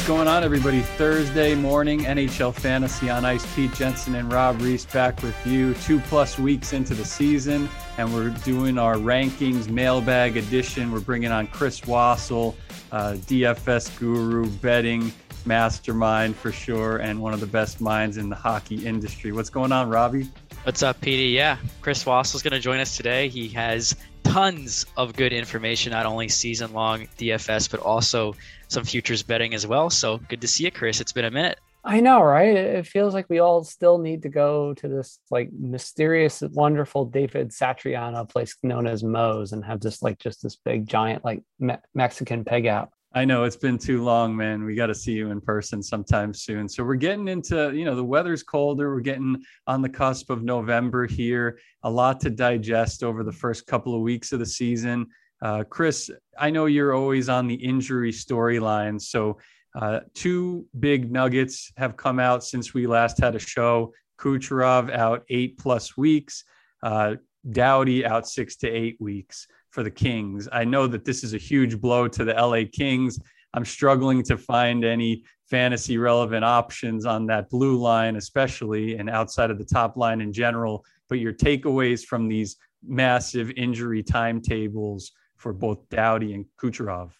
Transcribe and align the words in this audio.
What's 0.00 0.08
going 0.08 0.28
on, 0.28 0.42
everybody? 0.44 0.80
Thursday 0.80 1.54
morning, 1.54 2.00
NHL 2.04 2.54
Fantasy 2.54 3.10
on 3.10 3.26
Ice. 3.26 3.44
Pete 3.54 3.74
Jensen 3.74 4.14
and 4.14 4.32
Rob 4.32 4.58
Reese 4.62 4.86
back 4.86 5.22
with 5.22 5.36
you 5.46 5.74
two 5.74 6.00
plus 6.00 6.38
weeks 6.38 6.72
into 6.72 6.94
the 6.94 7.04
season, 7.04 7.68
and 7.98 8.12
we're 8.14 8.30
doing 8.30 8.78
our 8.78 8.94
rankings 8.94 9.68
mailbag 9.68 10.38
edition. 10.38 10.90
We're 10.90 11.00
bringing 11.00 11.30
on 11.30 11.48
Chris 11.48 11.82
Wassel, 11.82 12.54
uh, 12.90 13.12
DFS 13.26 13.98
guru, 13.98 14.46
betting 14.48 15.12
mastermind 15.44 16.34
for 16.34 16.50
sure, 16.50 16.96
and 16.96 17.20
one 17.20 17.34
of 17.34 17.40
the 17.40 17.46
best 17.46 17.82
minds 17.82 18.16
in 18.16 18.30
the 18.30 18.36
hockey 18.36 18.86
industry. 18.86 19.32
What's 19.32 19.50
going 19.50 19.70
on, 19.70 19.90
Robbie? 19.90 20.30
What's 20.62 20.82
up, 20.82 20.98
PD? 21.02 21.34
Yeah, 21.34 21.58
Chris 21.82 22.04
Wassel 22.04 22.36
is 22.36 22.42
going 22.42 22.54
to 22.54 22.60
join 22.60 22.80
us 22.80 22.96
today. 22.96 23.28
He 23.28 23.48
has 23.48 23.94
tons 24.22 24.86
of 24.96 25.14
good 25.14 25.32
information, 25.32 25.92
not 25.92 26.06
only 26.06 26.28
season 26.28 26.72
long 26.72 27.06
DFS, 27.18 27.70
but 27.70 27.80
also 27.80 28.34
some 28.68 28.84
futures 28.84 29.22
betting 29.22 29.54
as 29.54 29.66
well. 29.66 29.90
So 29.90 30.18
good 30.28 30.40
to 30.40 30.48
see 30.48 30.64
you, 30.64 30.70
Chris. 30.70 31.00
It's 31.00 31.12
been 31.12 31.24
a 31.24 31.30
minute. 31.30 31.58
I 31.82 32.00
know, 32.00 32.22
right? 32.22 32.54
It 32.54 32.86
feels 32.86 33.14
like 33.14 33.30
we 33.30 33.38
all 33.38 33.64
still 33.64 33.98
need 33.98 34.22
to 34.22 34.28
go 34.28 34.74
to 34.74 34.88
this 34.88 35.18
like 35.30 35.50
mysterious, 35.52 36.42
wonderful 36.42 37.06
David 37.06 37.50
Satriano 37.50 38.28
place 38.28 38.54
known 38.62 38.86
as 38.86 39.02
Moe's 39.02 39.52
and 39.52 39.64
have 39.64 39.80
this 39.80 40.02
like 40.02 40.18
just 40.18 40.42
this 40.42 40.56
big 40.56 40.86
giant 40.86 41.24
like 41.24 41.42
me- 41.58 41.76
Mexican 41.94 42.44
pig 42.44 42.66
out. 42.66 42.90
I 43.12 43.24
know 43.24 43.42
it's 43.42 43.56
been 43.56 43.76
too 43.76 44.04
long, 44.04 44.36
man. 44.36 44.64
We 44.64 44.76
got 44.76 44.86
to 44.86 44.94
see 44.94 45.12
you 45.12 45.32
in 45.32 45.40
person 45.40 45.82
sometime 45.82 46.32
soon. 46.32 46.68
So 46.68 46.84
we're 46.84 46.94
getting 46.94 47.26
into, 47.26 47.72
you 47.74 47.84
know, 47.84 47.96
the 47.96 48.04
weather's 48.04 48.44
colder. 48.44 48.94
We're 48.94 49.00
getting 49.00 49.42
on 49.66 49.82
the 49.82 49.88
cusp 49.88 50.30
of 50.30 50.44
November 50.44 51.06
here. 51.06 51.58
A 51.82 51.90
lot 51.90 52.20
to 52.20 52.30
digest 52.30 53.02
over 53.02 53.24
the 53.24 53.32
first 53.32 53.66
couple 53.66 53.96
of 53.96 54.00
weeks 54.00 54.30
of 54.30 54.38
the 54.38 54.46
season. 54.46 55.08
Uh, 55.42 55.64
Chris, 55.68 56.08
I 56.38 56.50
know 56.50 56.66
you're 56.66 56.94
always 56.94 57.28
on 57.28 57.48
the 57.48 57.54
injury 57.54 58.12
storyline. 58.12 59.00
So, 59.00 59.38
uh, 59.74 60.00
two 60.14 60.66
big 60.78 61.10
nuggets 61.10 61.72
have 61.76 61.96
come 61.96 62.20
out 62.20 62.44
since 62.44 62.74
we 62.74 62.86
last 62.86 63.18
had 63.18 63.34
a 63.34 63.40
show. 63.40 63.92
Kucherov 64.20 64.92
out 64.92 65.24
eight 65.30 65.58
plus 65.58 65.96
weeks, 65.96 66.44
uh, 66.82 67.16
Doughty 67.50 68.04
out 68.04 68.28
six 68.28 68.56
to 68.56 68.68
eight 68.68 68.98
weeks 69.00 69.46
for 69.70 69.82
the 69.82 69.90
Kings. 69.90 70.48
I 70.52 70.64
know 70.64 70.86
that 70.86 71.04
this 71.04 71.24
is 71.24 71.34
a 71.34 71.38
huge 71.38 71.80
blow 71.80 72.08
to 72.08 72.24
the 72.24 72.34
LA 72.34 72.62
Kings. 72.70 73.18
I'm 73.54 73.64
struggling 73.64 74.22
to 74.24 74.36
find 74.36 74.84
any 74.84 75.24
fantasy 75.48 75.98
relevant 75.98 76.44
options 76.44 77.04
on 77.04 77.26
that 77.26 77.50
blue 77.50 77.76
line, 77.76 78.16
especially 78.16 78.96
and 78.96 79.10
outside 79.10 79.50
of 79.50 79.58
the 79.58 79.64
top 79.64 79.96
line 79.96 80.20
in 80.20 80.32
general. 80.32 80.84
But 81.08 81.18
your 81.18 81.32
takeaways 81.32 82.04
from 82.04 82.28
these 82.28 82.56
massive 82.86 83.50
injury 83.56 84.02
timetables 84.02 85.12
for 85.36 85.52
both 85.52 85.88
Doughty 85.88 86.34
and 86.34 86.44
Kucherov. 86.60 87.10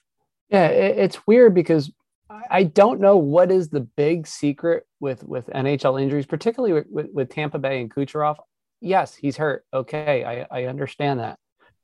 Yeah, 0.49 0.67
it's 0.67 1.27
weird 1.27 1.55
because 1.55 1.91
I 2.51 2.65
don't 2.65 3.01
know 3.01 3.17
what 3.17 3.51
is 3.51 3.69
the 3.69 3.81
big 3.81 4.27
secret 4.27 4.87
with 5.01 5.25
with 5.25 5.47
NHL 5.49 6.01
injuries, 6.01 6.27
particularly 6.27 6.85
with, 6.91 7.09
with, 7.13 7.29
Tampa 7.31 7.59
Bay 7.59 7.81
and 7.81 7.93
Kucherov. 7.93 8.37
Yes, 8.81 9.15
he's 9.15 9.37
hurt. 9.37 9.65
Okay, 9.73 10.25
I, 10.25 10.47
I 10.51 10.65
understand 10.67 11.21
that. 11.21 11.39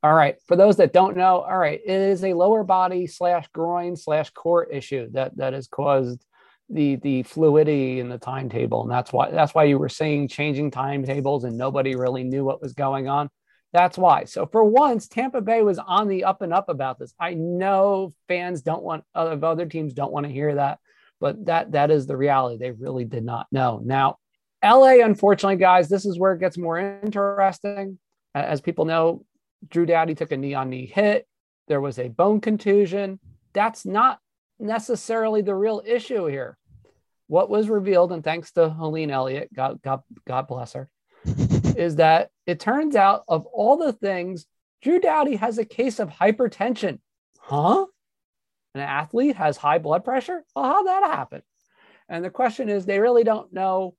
All 0.07 0.13
right. 0.13 0.37
For 0.45 0.55
those 0.55 0.77
that 0.77 0.93
don't 0.93 1.17
know, 1.17 1.41
all 1.41 1.57
right, 1.57 1.81
it 1.85 1.99
is 1.99 2.23
a 2.23 2.33
lower 2.33 2.63
body 2.63 3.07
slash 3.07 3.45
groin 3.49 3.97
slash 3.97 4.29
core 4.29 4.63
issue 4.63 5.09
that 5.11 5.35
that 5.35 5.51
has 5.51 5.67
caused 5.67 6.25
the 6.69 6.95
the 6.95 7.23
fluidity 7.23 7.99
in 7.99 8.07
the 8.07 8.17
timetable, 8.17 8.83
and 8.83 8.89
that's 8.89 9.11
why 9.11 9.31
that's 9.31 9.53
why 9.53 9.65
you 9.65 9.77
were 9.77 9.89
seeing 9.89 10.29
changing 10.29 10.71
timetables 10.71 11.43
and 11.43 11.57
nobody 11.57 11.97
really 11.97 12.23
knew 12.23 12.45
what 12.45 12.61
was 12.61 12.71
going 12.71 13.09
on. 13.09 13.29
That's 13.73 13.97
why. 13.97 14.23
So 14.23 14.45
for 14.45 14.63
once, 14.63 15.09
Tampa 15.09 15.41
Bay 15.41 15.61
was 15.61 15.77
on 15.77 16.07
the 16.07 16.23
up 16.23 16.41
and 16.41 16.53
up 16.53 16.69
about 16.69 16.99
this. 16.99 17.13
I 17.19 17.33
know 17.33 18.13
fans 18.29 18.61
don't 18.61 18.83
want 18.83 19.03
other 19.13 19.45
other 19.45 19.65
teams 19.65 19.91
don't 19.91 20.13
want 20.13 20.25
to 20.25 20.31
hear 20.31 20.55
that, 20.55 20.79
but 21.19 21.47
that 21.47 21.73
that 21.73 21.91
is 21.91 22.07
the 22.07 22.15
reality. 22.15 22.57
They 22.57 22.71
really 22.71 23.03
did 23.03 23.25
not 23.25 23.47
know. 23.51 23.81
Now, 23.83 24.19
LA, 24.63 25.03
unfortunately, 25.03 25.57
guys, 25.57 25.89
this 25.89 26.05
is 26.05 26.17
where 26.17 26.31
it 26.31 26.39
gets 26.39 26.57
more 26.57 26.79
interesting. 26.79 27.99
As 28.33 28.61
people 28.61 28.85
know, 28.85 29.25
Drew 29.67 29.85
Doughty 29.85 30.15
took 30.15 30.31
a 30.31 30.37
knee 30.37 30.53
on 30.53 30.69
knee 30.69 30.85
hit. 30.85 31.27
There 31.67 31.81
was 31.81 31.99
a 31.99 32.09
bone 32.09 32.41
contusion. 32.41 33.19
That's 33.53 33.85
not 33.85 34.19
necessarily 34.59 35.41
the 35.41 35.55
real 35.55 35.81
issue 35.85 36.25
here. 36.25 36.57
What 37.27 37.49
was 37.49 37.69
revealed, 37.69 38.11
and 38.11 38.23
thanks 38.23 38.51
to 38.53 38.69
Helene 38.69 39.11
Elliott, 39.11 39.53
God, 39.53 39.81
God, 39.81 40.01
God 40.25 40.47
bless 40.47 40.73
her, 40.73 40.89
is 41.75 41.97
that 41.97 42.29
it 42.45 42.59
turns 42.59 42.95
out 42.95 43.23
of 43.27 43.45
all 43.47 43.77
the 43.77 43.91
things, 43.93 44.45
Drew 44.81 44.99
Doughty 44.99 45.35
has 45.35 45.57
a 45.57 45.65
case 45.65 45.99
of 45.99 46.09
hypertension. 46.09 46.99
Huh? 47.39 47.85
An 48.75 48.81
athlete 48.81 49.35
has 49.35 49.57
high 49.57 49.79
blood 49.79 50.05
pressure? 50.05 50.43
Well, 50.55 50.65
how'd 50.65 50.87
that 50.87 51.03
happen? 51.03 51.41
And 52.07 52.23
the 52.23 52.29
question 52.29 52.69
is, 52.69 52.85
they 52.85 52.99
really 52.99 53.23
don't 53.23 53.51
know 53.51 53.95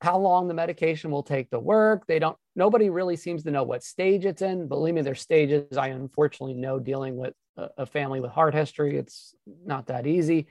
how 0.00 0.18
long 0.18 0.48
the 0.48 0.54
medication 0.54 1.10
will 1.10 1.22
take 1.22 1.50
to 1.50 1.60
work. 1.60 2.06
They 2.06 2.18
don't, 2.18 2.36
nobody 2.54 2.90
really 2.90 3.16
seems 3.16 3.44
to 3.44 3.50
know 3.50 3.62
what 3.62 3.82
stage 3.82 4.24
it's 4.24 4.42
in. 4.42 4.68
Believe 4.68 4.94
me, 4.94 5.02
there's 5.02 5.20
stages. 5.20 5.76
I 5.76 5.88
unfortunately 5.88 6.54
know 6.54 6.78
dealing 6.78 7.16
with 7.16 7.34
a, 7.56 7.68
a 7.78 7.86
family 7.86 8.20
with 8.20 8.30
heart 8.30 8.54
history, 8.54 8.96
it's 8.96 9.34
not 9.64 9.86
that 9.86 10.06
easy. 10.06 10.48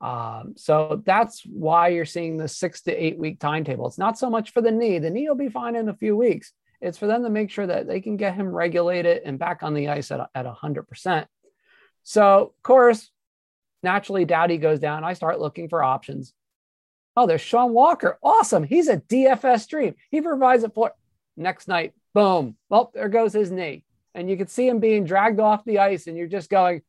Um, 0.00 0.54
so 0.56 1.02
that's 1.04 1.42
why 1.44 1.88
you're 1.88 2.04
seeing 2.04 2.36
the 2.36 2.48
six 2.48 2.82
to 2.82 2.92
eight 2.92 3.18
week 3.18 3.40
timetable. 3.40 3.86
It's 3.86 3.98
not 3.98 4.18
so 4.18 4.28
much 4.28 4.52
for 4.52 4.60
the 4.60 4.72
knee. 4.72 4.98
The 4.98 5.10
knee 5.10 5.28
will 5.28 5.36
be 5.36 5.48
fine 5.48 5.76
in 5.76 5.88
a 5.88 5.96
few 5.96 6.16
weeks. 6.16 6.52
It's 6.80 6.98
for 6.98 7.06
them 7.06 7.22
to 7.22 7.30
make 7.30 7.50
sure 7.50 7.66
that 7.66 7.86
they 7.86 8.00
can 8.00 8.16
get 8.16 8.34
him 8.34 8.48
regulated 8.48 9.22
and 9.24 9.38
back 9.38 9.62
on 9.62 9.74
the 9.74 9.88
ice 9.88 10.10
at, 10.10 10.28
at 10.34 10.44
100%. 10.44 11.26
So, 12.02 12.52
of 12.56 12.62
course, 12.62 13.10
naturally, 13.82 14.26
Doughty 14.26 14.58
goes 14.58 14.80
down. 14.80 15.04
I 15.04 15.14
start 15.14 15.40
looking 15.40 15.68
for 15.68 15.82
options. 15.82 16.34
Oh, 17.16 17.26
there's 17.26 17.40
Sean 17.40 17.72
Walker. 17.72 18.18
Awesome. 18.22 18.64
He's 18.64 18.88
a 18.88 18.98
DFS 18.98 19.60
stream. 19.60 19.94
He 20.10 20.20
provides 20.20 20.64
it 20.64 20.74
for 20.74 20.92
next 21.36 21.68
night. 21.68 21.92
Boom. 22.12 22.56
Well, 22.68 22.90
there 22.94 23.08
goes 23.08 23.32
his 23.32 23.50
knee. 23.50 23.84
And 24.14 24.30
you 24.30 24.36
can 24.36 24.46
see 24.46 24.68
him 24.68 24.78
being 24.78 25.04
dragged 25.04 25.40
off 25.40 25.64
the 25.64 25.80
ice, 25.80 26.06
and 26.06 26.16
you're 26.16 26.28
just 26.28 26.48
going, 26.48 26.82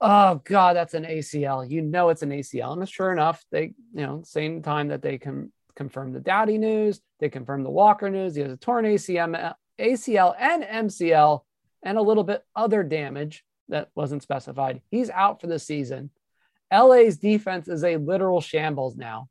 oh 0.00 0.40
god 0.44 0.76
that's 0.76 0.94
an 0.94 1.04
acl 1.04 1.68
you 1.68 1.80
know 1.80 2.10
it's 2.10 2.22
an 2.22 2.30
acl 2.30 2.76
and 2.76 2.88
sure 2.88 3.12
enough 3.12 3.42
they 3.50 3.72
you 3.94 4.02
know 4.02 4.22
same 4.24 4.60
time 4.62 4.88
that 4.88 5.00
they 5.00 5.16
can 5.16 5.50
confirm 5.74 6.12
the 6.12 6.20
Doughty 6.20 6.58
news 6.58 7.00
they 7.18 7.28
confirm 7.28 7.62
the 7.62 7.70
walker 7.70 8.10
news 8.10 8.34
he 8.34 8.42
has 8.42 8.52
a 8.52 8.56
torn 8.56 8.84
acm 8.84 9.54
acl 9.78 10.34
and 10.38 10.62
mcl 10.88 11.40
and 11.82 11.96
a 11.96 12.02
little 12.02 12.24
bit 12.24 12.44
other 12.54 12.82
damage 12.82 13.44
that 13.68 13.88
wasn't 13.94 14.22
specified 14.22 14.82
he's 14.90 15.10
out 15.10 15.40
for 15.40 15.46
the 15.46 15.58
season 15.58 16.10
la's 16.70 17.16
defense 17.16 17.68
is 17.68 17.82
a 17.82 17.96
literal 17.96 18.40
shambles 18.40 18.96
now 18.96 19.28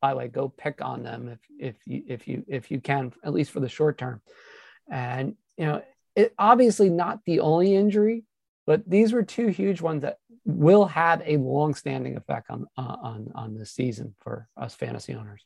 by 0.00 0.10
the 0.10 0.16
way 0.16 0.28
go 0.28 0.48
pick 0.48 0.82
on 0.82 1.02
them 1.02 1.28
if 1.28 1.38
if 1.58 1.86
you 1.86 2.02
if 2.06 2.28
you 2.28 2.44
if 2.48 2.70
you 2.70 2.80
can 2.80 3.12
at 3.24 3.32
least 3.32 3.50
for 3.50 3.60
the 3.60 3.68
short 3.68 3.98
term 3.98 4.20
and 4.90 5.34
you 5.56 5.66
know 5.66 5.82
it 6.16 6.34
obviously 6.38 6.90
not 6.90 7.20
the 7.24 7.40
only 7.40 7.74
injury 7.74 8.24
but 8.66 8.88
these 8.88 9.12
were 9.12 9.22
two 9.22 9.48
huge 9.48 9.80
ones 9.80 10.02
that 10.02 10.18
will 10.44 10.86
have 10.86 11.22
a 11.24 11.36
long-standing 11.36 12.16
effect 12.16 12.50
on 12.50 12.66
uh, 12.76 12.96
on 13.02 13.32
on 13.34 13.54
the 13.54 13.66
season 13.66 14.14
for 14.20 14.48
us 14.56 14.74
fantasy 14.74 15.14
owners. 15.14 15.44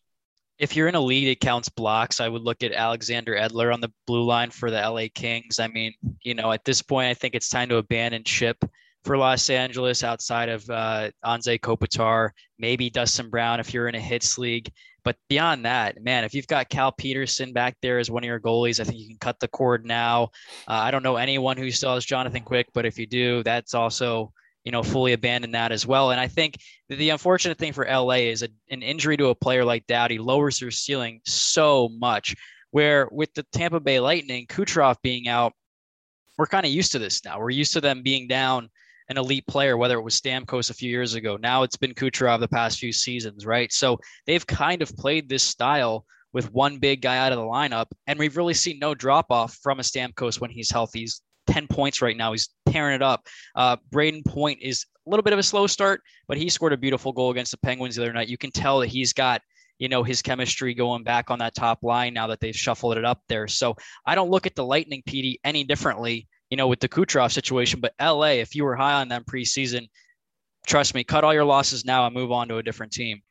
If 0.59 0.77
you're 0.77 0.89
in 0.89 0.95
a 0.95 1.01
league 1.01 1.27
that 1.27 1.41
counts 1.41 1.69
blocks, 1.69 2.21
I 2.21 2.29
would 2.29 2.43
look 2.43 2.63
at 2.63 2.73
Alexander 2.73 3.35
Edler 3.35 3.73
on 3.73 3.81
the 3.81 3.93
blue 4.07 4.23
line 4.23 4.51
for 4.51 4.71
the 4.71 4.81
LA 4.81 5.07
Kings. 5.13 5.59
I 5.59 5.67
mean, 5.67 5.95
you 6.23 6.35
know, 6.35 6.53
at 6.53 6.65
this 6.65 6.81
point, 6.81 7.09
I 7.09 7.15
think 7.15 7.35
it's 7.35 7.49
time 7.49 7.69
to 7.71 7.77
abandon 7.77 8.23
ship 8.25 8.65
for 9.05 9.19
Los 9.19 9.51
Angeles 9.51 10.03
outside 10.03 10.49
of 10.49 10.69
uh, 10.71 11.11
Anze 11.25 11.61
Kopitar, 11.61 12.31
maybe 12.59 12.91
Dustin 12.91 13.29
Brown 13.29 13.61
if 13.61 13.75
you're 13.75 13.89
in 13.89 13.95
a 13.95 14.01
hits 14.01 14.39
league. 14.39 14.71
But 15.05 15.17
beyond 15.29 15.67
that, 15.67 16.03
man, 16.03 16.25
if 16.25 16.35
you've 16.35 16.47
got 16.47 16.71
Cal 16.71 16.91
Petersen 16.91 17.53
back 17.53 17.77
there 17.83 17.99
as 17.99 18.11
one 18.11 18.25
of 18.25 18.27
your 18.27 18.41
goalies, 18.41 18.81
I 18.81 18.85
think 18.85 18.99
you 18.99 19.07
can 19.07 19.19
cut 19.19 19.39
the 19.39 19.49
cord 19.49 19.85
now. 19.85 20.31
Uh, 20.67 20.81
I 20.81 20.91
don't 20.91 21.03
know 21.03 21.17
anyone 21.17 21.59
who 21.59 21.71
still 21.71 21.95
has 21.95 22.07
Jonathan 22.07 22.43
Quick, 22.43 22.69
but 22.73 22.87
if 22.87 22.99
you 22.99 23.07
do, 23.07 23.43
that's 23.43 23.75
also 23.75 24.33
you 24.65 24.73
know 24.73 24.83
fully 24.83 25.13
abandon 25.13 25.53
that 25.53 25.73
as 25.73 25.87
well. 25.87 26.11
And 26.11 26.19
I 26.19 26.27
think 26.27 26.57
the 26.89 27.11
unfortunate 27.11 27.59
thing 27.59 27.75
for 27.75 27.85
LA 27.85 28.31
is 28.31 28.43
a, 28.43 28.49
an 28.71 28.83
injury 28.83 29.19
to 29.19 29.27
a 29.27 29.35
player 29.35 29.65
like 29.65 29.87
Doughty 29.87 30.19
lowers 30.19 30.59
their 30.59 30.71
ceiling 30.71 31.21
so 31.27 31.91
much. 31.91 32.35
Where 32.71 33.07
with 33.13 33.33
the 33.35 33.45
Tampa 33.53 33.79
Bay 33.79 34.01
Lightning, 34.01 34.47
Kucherov 34.47 34.97
being 35.03 35.29
out, 35.29 35.53
we're 36.39 36.47
kind 36.47 36.65
of 36.65 36.73
used 36.73 36.93
to 36.93 36.99
this 36.99 37.25
now. 37.25 37.39
We're 37.39 37.51
used 37.51 37.75
to 37.75 37.81
them 37.83 38.03
being 38.03 38.27
down 38.27 38.71
an 39.09 39.19
elite 39.19 39.47
player, 39.47 39.77
whether 39.77 39.99
it 39.99 40.03
was 40.03 40.21
Stamkos 40.21 40.71
a 40.71 40.75
few 40.75 40.91
years 40.91 41.15
ago. 41.15 41.37
Now 41.37 41.63
it's 41.63 41.77
been 41.77 41.95
Kucherov 41.95 42.41
the 42.41 42.49
past 42.49 42.79
few 42.79 42.93
seasons, 42.93 43.47
right? 43.47 43.73
So 43.73 43.99
they've 44.27 44.47
kind 44.47 44.83
of 44.83 44.97
played 44.97 45.29
this 45.29 45.43
style 45.43 46.05
with 46.33 46.53
one 46.53 46.79
big 46.79 47.01
guy 47.01 47.19
out 47.19 47.33
of 47.33 47.39
the 47.39 47.45
lineup, 47.45 47.87
and 48.07 48.19
we've 48.19 48.37
really 48.37 48.55
seen 48.55 48.79
no 48.79 48.95
drop 48.95 49.27
off 49.31 49.55
from 49.63 49.79
a 49.79 49.83
Stamkos 49.83 50.41
when 50.41 50.51
he's 50.51 50.71
healthy. 50.71 51.01
He's 51.01 51.23
10 51.47 51.69
points 51.69 52.03
right 52.03 52.17
now. 52.17 52.33
He's 52.33 52.49
tearing 52.69 52.95
it 52.95 53.03
up. 53.03 53.27
Uh, 53.55 53.77
Brayden 53.93 54.25
Point 54.25 54.61
is 54.63 54.87
a 55.07 55.11
little 55.11 55.23
bit 55.23 55.33
of 55.33 55.39
a 55.39 55.43
slow 55.43 55.67
start, 55.67 56.01
but 56.27 56.39
he 56.39 56.49
scored 56.49 56.73
a 56.73 56.77
beautiful 56.77 57.13
goal 57.13 57.31
against 57.31 57.51
the 57.51 57.59
Penguins 57.59 57.97
the 57.97 58.03
other 58.03 58.13
night. 58.13 58.29
You 58.29 58.39
can 58.39 58.51
tell 58.51 58.81
that 58.81 58.89
he's 58.89 59.13
got 59.13 59.43
you 59.79 59.89
know 59.89 60.03
his 60.03 60.23
chemistry 60.23 60.73
going 60.75 61.03
back 61.03 61.31
on 61.31 61.41
that 61.41 61.55
top 61.55 61.83
line 61.83 62.15
now 62.15 62.29
that 62.29 62.41
they've 62.41 62.55
shuffled 62.55 62.97
it 62.97 63.05
up 63.05 63.21
there. 63.29 63.49
So 63.49 63.77
I 64.07 64.15
don't 64.15 64.31
look 64.31 64.47
at 64.47 64.55
the 64.55 64.65
Lightning 64.65 65.03
PD 65.07 65.37
any 65.45 65.65
differently 65.65 66.29
you 66.55 66.57
know, 66.57 66.69
with 66.69 66.79
the 66.79 66.89
Kucherov 66.89 67.33
situation. 67.33 67.81
But 67.81 67.95
LA, 68.01 68.39
if 68.39 68.55
you 68.55 68.63
were 68.63 68.77
high 68.77 68.93
on 69.01 69.09
them 69.09 69.25
preseason, 69.25 69.89
trust 70.69 70.95
me, 70.95 71.03
cut 71.03 71.25
all 71.25 71.35
your 71.35 71.45
losses 71.45 71.85
now 71.85 72.07
and 72.07 72.15
move 72.15 72.31
on 72.31 72.47
to 72.47 72.59
a 72.59 72.63
different 72.63 72.93
team. 72.93 73.23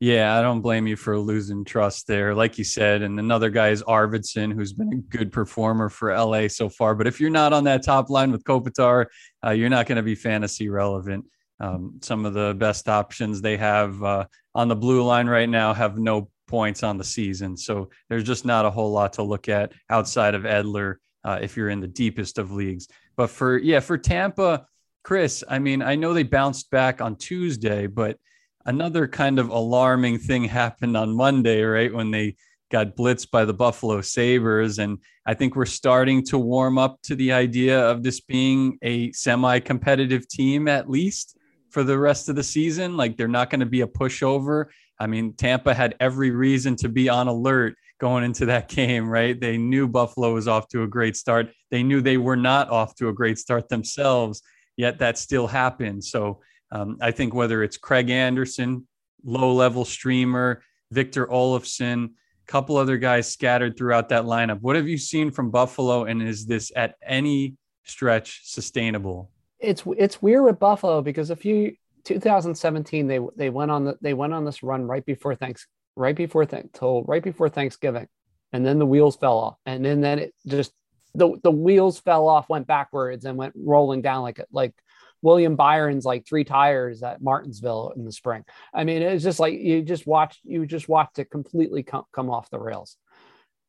Yeah, 0.00 0.38
I 0.38 0.40
don't 0.40 0.62
blame 0.62 0.86
you 0.86 0.96
for 0.96 1.18
losing 1.18 1.66
trust 1.66 2.06
there, 2.06 2.34
like 2.34 2.56
you 2.56 2.64
said. 2.64 3.02
And 3.02 3.20
another 3.20 3.50
guy 3.50 3.68
is 3.68 3.82
Arvidsson, 3.82 4.54
who's 4.54 4.72
been 4.72 4.90
a 4.90 4.96
good 5.14 5.30
performer 5.30 5.90
for 5.90 6.16
LA 6.16 6.48
so 6.48 6.70
far. 6.70 6.94
But 6.94 7.06
if 7.06 7.20
you're 7.20 7.28
not 7.28 7.52
on 7.52 7.64
that 7.64 7.84
top 7.84 8.08
line 8.08 8.32
with 8.32 8.42
Kopitar, 8.42 9.04
uh, 9.44 9.50
you're 9.50 9.68
not 9.68 9.84
going 9.84 9.96
to 9.96 10.02
be 10.02 10.14
fantasy 10.14 10.70
relevant. 10.70 11.26
Um, 11.60 11.98
some 12.00 12.24
of 12.24 12.32
the 12.32 12.54
best 12.56 12.88
options 12.88 13.42
they 13.42 13.58
have 13.58 14.02
uh, 14.02 14.24
on 14.54 14.68
the 14.68 14.76
blue 14.76 15.02
line 15.02 15.26
right 15.26 15.48
now 15.48 15.74
have 15.74 15.98
no 15.98 16.30
points 16.48 16.82
on 16.82 16.96
the 16.96 17.04
season. 17.04 17.54
So 17.54 17.90
there's 18.08 18.24
just 18.24 18.46
not 18.46 18.64
a 18.64 18.70
whole 18.70 18.92
lot 18.92 19.12
to 19.14 19.22
look 19.22 19.50
at 19.50 19.72
outside 19.90 20.34
of 20.34 20.44
Edler 20.44 20.96
uh, 21.24 21.38
if 21.40 21.56
you're 21.56 21.70
in 21.70 21.80
the 21.80 21.88
deepest 21.88 22.38
of 22.38 22.52
leagues. 22.52 22.88
But 23.16 23.28
for, 23.28 23.58
yeah, 23.58 23.80
for 23.80 23.98
Tampa, 23.98 24.66
Chris, 25.04 25.42
I 25.48 25.58
mean, 25.58 25.82
I 25.82 25.94
know 25.94 26.12
they 26.12 26.22
bounced 26.22 26.70
back 26.70 27.00
on 27.00 27.16
Tuesday, 27.16 27.86
but 27.86 28.18
another 28.66 29.08
kind 29.08 29.38
of 29.38 29.48
alarming 29.48 30.18
thing 30.18 30.44
happened 30.60 30.96
on 30.96 31.14
Monday, 31.14 31.62
right? 31.62 31.92
When 31.92 32.10
they 32.10 32.36
got 32.72 32.96
blitzed 32.96 33.30
by 33.30 33.44
the 33.44 33.54
Buffalo 33.54 34.00
Sabres. 34.00 34.78
And 34.78 34.98
I 35.26 35.34
think 35.34 35.54
we're 35.54 35.66
starting 35.66 36.24
to 36.24 36.38
warm 36.38 36.78
up 36.78 37.00
to 37.02 37.14
the 37.14 37.32
idea 37.32 37.78
of 37.78 38.02
this 38.02 38.20
being 38.20 38.78
a 38.82 39.12
semi 39.12 39.60
competitive 39.60 40.26
team, 40.26 40.66
at 40.66 40.90
least 40.90 41.36
for 41.70 41.84
the 41.84 41.98
rest 41.98 42.28
of 42.28 42.34
the 42.34 42.42
season. 42.42 42.96
Like 42.96 43.16
they're 43.16 43.28
not 43.28 43.50
going 43.50 43.60
to 43.60 43.66
be 43.66 43.82
a 43.82 43.86
pushover. 43.86 44.66
I 44.98 45.06
mean, 45.06 45.34
Tampa 45.34 45.74
had 45.74 45.94
every 46.00 46.30
reason 46.30 46.74
to 46.76 46.88
be 46.88 47.08
on 47.08 47.28
alert 47.28 47.76
going 48.02 48.24
into 48.24 48.46
that 48.46 48.68
game, 48.68 49.08
right? 49.08 49.40
They 49.40 49.56
knew 49.56 49.88
Buffalo 49.88 50.34
was 50.34 50.48
off 50.48 50.68
to 50.68 50.82
a 50.82 50.88
great 50.88 51.16
start. 51.16 51.50
They 51.70 51.82
knew 51.82 52.02
they 52.02 52.18
were 52.18 52.36
not 52.36 52.68
off 52.68 52.94
to 52.96 53.08
a 53.08 53.12
great 53.12 53.38
start 53.38 53.68
themselves, 53.68 54.42
yet 54.76 54.98
that 54.98 55.16
still 55.16 55.46
happened. 55.46 56.04
So 56.04 56.40
um, 56.70 56.98
I 57.00 57.12
think 57.12 57.32
whether 57.32 57.62
it's 57.62 57.78
Craig 57.78 58.10
Anderson, 58.10 58.86
low 59.24 59.52
level 59.54 59.84
streamer, 59.84 60.62
Victor 60.90 61.26
Olofsson, 61.28 62.06
a 62.06 62.10
couple 62.46 62.76
other 62.76 62.98
guys 62.98 63.32
scattered 63.32 63.78
throughout 63.78 64.08
that 64.08 64.24
lineup. 64.24 64.60
What 64.60 64.74
have 64.76 64.88
you 64.88 64.98
seen 64.98 65.30
from 65.30 65.50
Buffalo, 65.50 66.04
and 66.04 66.20
is 66.20 66.44
this 66.44 66.72
at 66.74 66.96
any 67.06 67.54
stretch 67.84 68.40
sustainable? 68.44 69.30
it's 69.62 69.84
it's 69.96 70.20
weird 70.20 70.44
with 70.44 70.58
Buffalo 70.58 71.00
because 71.00 71.30
a 71.30 71.36
few 71.36 71.76
2017 72.04 73.06
they 73.06 73.20
they 73.36 73.48
went 73.48 73.70
on 73.70 73.84
the 73.84 73.96
they 74.00 74.12
went 74.12 74.34
on 74.34 74.44
this 74.44 74.62
run 74.62 74.86
right 74.86 75.06
before 75.06 75.36
thanks 75.36 75.68
right 75.96 76.16
before 76.16 76.46
thank 76.46 76.72
till 76.72 77.02
right 77.04 77.22
before 77.22 77.48
Thanksgiving, 77.48 78.08
and 78.52 78.64
then 78.64 78.78
the 78.78 78.86
wheels 78.86 79.16
fell 79.16 79.38
off, 79.38 79.56
and 79.66 79.84
then 79.84 80.00
then 80.00 80.18
it 80.18 80.34
just 80.46 80.72
the 81.14 81.38
the 81.42 81.50
wheels 81.50 82.00
fell 82.00 82.28
off, 82.28 82.48
went 82.48 82.66
backwards, 82.66 83.24
and 83.24 83.36
went 83.36 83.54
rolling 83.56 84.02
down 84.02 84.22
like 84.22 84.40
like 84.50 84.74
William 85.22 85.54
Byron's 85.56 86.04
like 86.04 86.26
three 86.26 86.44
tires 86.44 87.02
at 87.02 87.22
Martinsville 87.22 87.92
in 87.96 88.04
the 88.04 88.12
spring. 88.12 88.44
I 88.74 88.84
mean, 88.84 89.02
it's 89.02 89.22
just 89.22 89.38
like 89.38 89.54
you 89.54 89.82
just 89.82 90.06
watched 90.06 90.40
you 90.44 90.66
just 90.66 90.88
watched 90.88 91.18
it 91.18 91.30
completely 91.30 91.82
come, 91.82 92.04
come 92.12 92.28
off 92.28 92.50
the 92.50 92.58
rails. 92.58 92.96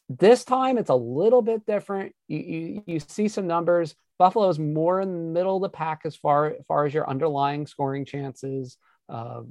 This 0.10 0.44
time 0.44 0.78
it's 0.78 0.90
a 0.90 0.96
little 0.96 1.42
bit 1.42 1.66
different. 1.66 2.14
You, 2.28 2.40
you, 2.40 2.84
you 2.86 3.00
see 3.00 3.28
some 3.28 3.48
numbers. 3.48 3.96
Buffalo 4.20 4.50
is 4.50 4.60
more 4.60 5.02
in 5.02 5.12
the 5.12 5.32
middle 5.32 5.56
of 5.56 5.62
the 5.62 5.70
pack 5.70 6.02
as 6.06 6.16
far, 6.16 6.48
as 6.48 6.66
far 6.68 6.86
as 6.86 6.94
your 6.94 7.10
underlying 7.10 7.68
scoring 7.68 8.06
chances. 8.06 8.78
Uh, 9.10 9.42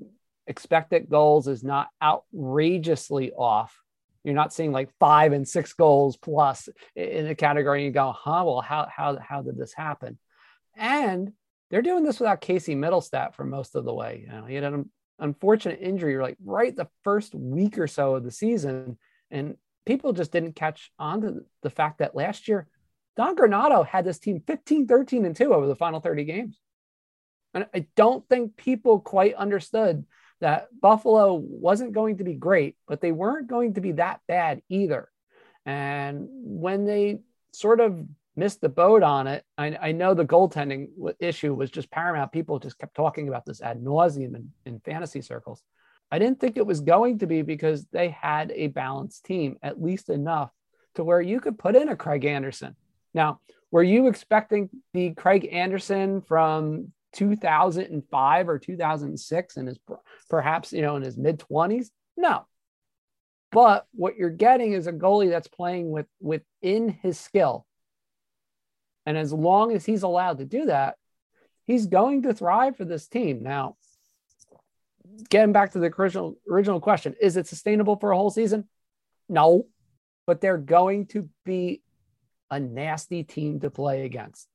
expected 0.46 1.08
goals 1.08 1.48
is 1.48 1.62
not 1.62 1.88
outrageously 2.02 3.32
off. 3.32 3.76
You're 4.24 4.34
not 4.34 4.52
seeing 4.52 4.72
like 4.72 4.90
five 5.00 5.32
and 5.32 5.46
six 5.46 5.72
goals 5.72 6.16
plus 6.16 6.68
in 6.94 7.26
a 7.26 7.34
category. 7.34 7.80
And 7.80 7.86
you 7.86 7.92
go, 7.92 8.12
huh? 8.12 8.44
Well, 8.46 8.60
how 8.60 8.86
how 8.94 9.18
how 9.18 9.42
did 9.42 9.56
this 9.56 9.74
happen? 9.74 10.18
And 10.76 11.32
they're 11.70 11.82
doing 11.82 12.04
this 12.04 12.20
without 12.20 12.40
Casey 12.40 12.74
Mittelstadt 12.74 13.34
for 13.34 13.44
most 13.44 13.74
of 13.74 13.84
the 13.84 13.94
way. 13.94 14.24
You 14.26 14.32
know, 14.32 14.44
he 14.44 14.54
had 14.54 14.64
an 14.64 14.90
unfortunate 15.18 15.80
injury, 15.80 16.18
like 16.18 16.36
right 16.44 16.74
the 16.74 16.88
first 17.02 17.34
week 17.34 17.78
or 17.78 17.88
so 17.88 18.14
of 18.14 18.24
the 18.24 18.30
season, 18.30 18.98
and 19.30 19.56
people 19.86 20.12
just 20.12 20.30
didn't 20.30 20.54
catch 20.54 20.92
on 20.98 21.20
to 21.22 21.44
the 21.62 21.70
fact 21.70 21.98
that 21.98 22.14
last 22.14 22.46
year 22.46 22.68
Don 23.16 23.36
Granato 23.36 23.86
had 23.86 24.04
this 24.04 24.18
team 24.18 24.42
15, 24.46 24.86
13, 24.86 25.24
and 25.24 25.36
2 25.36 25.52
over 25.52 25.66
the 25.66 25.76
final 25.76 26.00
30 26.00 26.24
games. 26.24 26.58
And 27.54 27.66
I 27.74 27.86
don't 27.96 28.26
think 28.28 28.56
people 28.56 29.00
quite 29.00 29.34
understood 29.34 30.04
that 30.42 30.68
Buffalo 30.80 31.34
wasn't 31.34 31.92
going 31.92 32.18
to 32.18 32.24
be 32.24 32.34
great, 32.34 32.76
but 32.86 33.00
they 33.00 33.12
weren't 33.12 33.48
going 33.48 33.74
to 33.74 33.80
be 33.80 33.92
that 33.92 34.20
bad 34.28 34.60
either. 34.68 35.08
And 35.64 36.28
when 36.30 36.84
they 36.84 37.20
sort 37.52 37.80
of 37.80 38.04
missed 38.36 38.60
the 38.60 38.68
boat 38.68 39.02
on 39.02 39.26
it, 39.26 39.44
I, 39.56 39.76
I 39.80 39.92
know 39.92 40.14
the 40.14 40.24
goaltending 40.24 40.88
issue 41.18 41.54
was 41.54 41.70
just 41.70 41.90
paramount. 41.90 42.32
People 42.32 42.58
just 42.58 42.78
kept 42.78 42.94
talking 42.94 43.28
about 43.28 43.46
this 43.46 43.62
ad 43.62 43.82
nauseum 43.82 44.34
in, 44.34 44.52
in 44.66 44.80
fantasy 44.80 45.22
circles. 45.22 45.62
I 46.10 46.18
didn't 46.18 46.40
think 46.40 46.56
it 46.56 46.66
was 46.66 46.80
going 46.80 47.20
to 47.20 47.26
be 47.26 47.42
because 47.42 47.86
they 47.86 48.10
had 48.10 48.52
a 48.54 48.66
balanced 48.66 49.24
team, 49.24 49.56
at 49.62 49.82
least 49.82 50.10
enough 50.10 50.50
to 50.96 51.04
where 51.04 51.22
you 51.22 51.40
could 51.40 51.58
put 51.58 51.76
in 51.76 51.88
a 51.88 51.96
Craig 51.96 52.26
Anderson 52.26 52.76
now, 53.14 53.40
were 53.70 53.82
you 53.82 54.08
expecting 54.08 54.70
the 54.92 55.10
Craig 55.10 55.48
Anderson 55.52 56.20
from 56.22 56.92
2005 57.12 58.48
or 58.48 58.58
2006 58.58 59.56
and 59.56 59.68
his 59.68 59.78
perhaps, 60.28 60.72
you 60.72 60.82
know, 60.82 60.96
in 60.96 61.02
his 61.02 61.16
mid 61.16 61.38
20s? 61.38 61.90
No. 62.16 62.46
But 63.50 63.86
what 63.92 64.16
you're 64.16 64.30
getting 64.30 64.72
is 64.72 64.86
a 64.86 64.92
goalie 64.92 65.30
that's 65.30 65.48
playing 65.48 65.90
with 65.90 66.06
within 66.20 66.88
his 66.88 67.18
skill. 67.18 67.66
And 69.04 69.18
as 69.18 69.32
long 69.32 69.72
as 69.72 69.84
he's 69.84 70.02
allowed 70.02 70.38
to 70.38 70.44
do 70.44 70.66
that, 70.66 70.96
he's 71.66 71.86
going 71.86 72.22
to 72.22 72.34
thrive 72.34 72.76
for 72.76 72.84
this 72.84 73.08
team. 73.08 73.42
Now, 73.42 73.76
getting 75.28 75.52
back 75.52 75.72
to 75.72 75.78
the 75.78 75.92
original 75.98 76.36
original 76.48 76.80
question, 76.80 77.14
is 77.20 77.36
it 77.36 77.46
sustainable 77.46 77.96
for 77.96 78.12
a 78.12 78.16
whole 78.16 78.30
season? 78.30 78.68
No, 79.28 79.66
but 80.26 80.40
they're 80.40 80.58
going 80.58 81.06
to 81.08 81.28
be 81.44 81.82
a 82.50 82.60
nasty 82.60 83.24
team 83.24 83.60
to 83.60 83.70
play 83.70 84.04
against. 84.04 84.46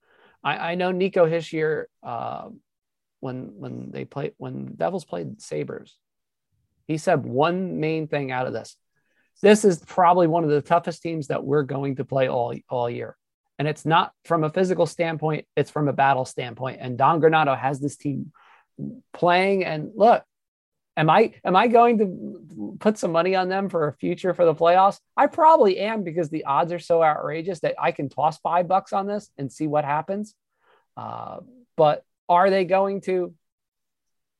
I, 0.47 0.71
I 0.71 0.75
know 0.75 0.91
Nico 0.91 1.27
Hischier, 1.27 1.85
uh, 2.01 2.47
when 3.19 3.51
when 3.57 3.91
they 3.91 4.05
play 4.05 4.31
when 4.37 4.75
Devils 4.75 5.03
played 5.03 5.41
Sabres, 5.41 5.97
he 6.85 6.97
said 6.97 7.25
one 7.25 7.79
main 7.81 8.07
thing 8.07 8.31
out 8.31 8.47
of 8.47 8.53
this. 8.53 8.77
This 9.41 9.65
is 9.65 9.79
probably 9.79 10.27
one 10.27 10.45
of 10.45 10.49
the 10.49 10.61
toughest 10.61 11.01
teams 11.01 11.27
that 11.27 11.43
we're 11.43 11.63
going 11.63 11.97
to 11.97 12.05
play 12.05 12.29
all 12.29 12.53
all 12.69 12.89
year. 12.89 13.17
And 13.59 13.67
it's 13.67 13.85
not 13.85 14.13
from 14.23 14.43
a 14.45 14.49
physical 14.49 14.85
standpoint, 14.85 15.45
it's 15.57 15.71
from 15.71 15.89
a 15.89 15.93
battle 15.93 16.25
standpoint. 16.25 16.77
And 16.79 16.97
Don 16.97 17.19
Granato 17.19 17.57
has 17.57 17.79
this 17.81 17.97
team 17.97 18.31
playing. 19.13 19.65
And 19.65 19.91
look, 19.95 20.23
Am 20.97 21.09
I 21.11 21.33
am 21.45 21.55
I 21.55 21.67
going 21.67 21.99
to 21.99 22.75
put 22.79 22.97
some 22.97 23.11
money 23.11 23.35
on 23.35 23.49
them 23.49 23.69
for 23.69 23.87
a 23.87 23.93
future 23.93 24.33
for 24.33 24.45
the 24.45 24.55
playoffs? 24.55 24.99
I 25.15 25.27
probably 25.27 25.77
am 25.77 26.03
because 26.03 26.29
the 26.29 26.45
odds 26.45 26.73
are 26.73 26.79
so 26.79 27.03
outrageous 27.03 27.59
that 27.59 27.75
I 27.79 27.91
can 27.91 28.09
toss 28.09 28.39
five 28.39 28.67
bucks 28.67 28.93
on 28.93 29.05
this 29.05 29.29
and 29.37 29.51
see 29.51 29.67
what 29.67 29.85
happens. 29.85 30.33
Uh, 30.97 31.37
but 31.75 32.03
are 32.27 32.49
they 32.49 32.65
going 32.65 33.01
to? 33.01 33.33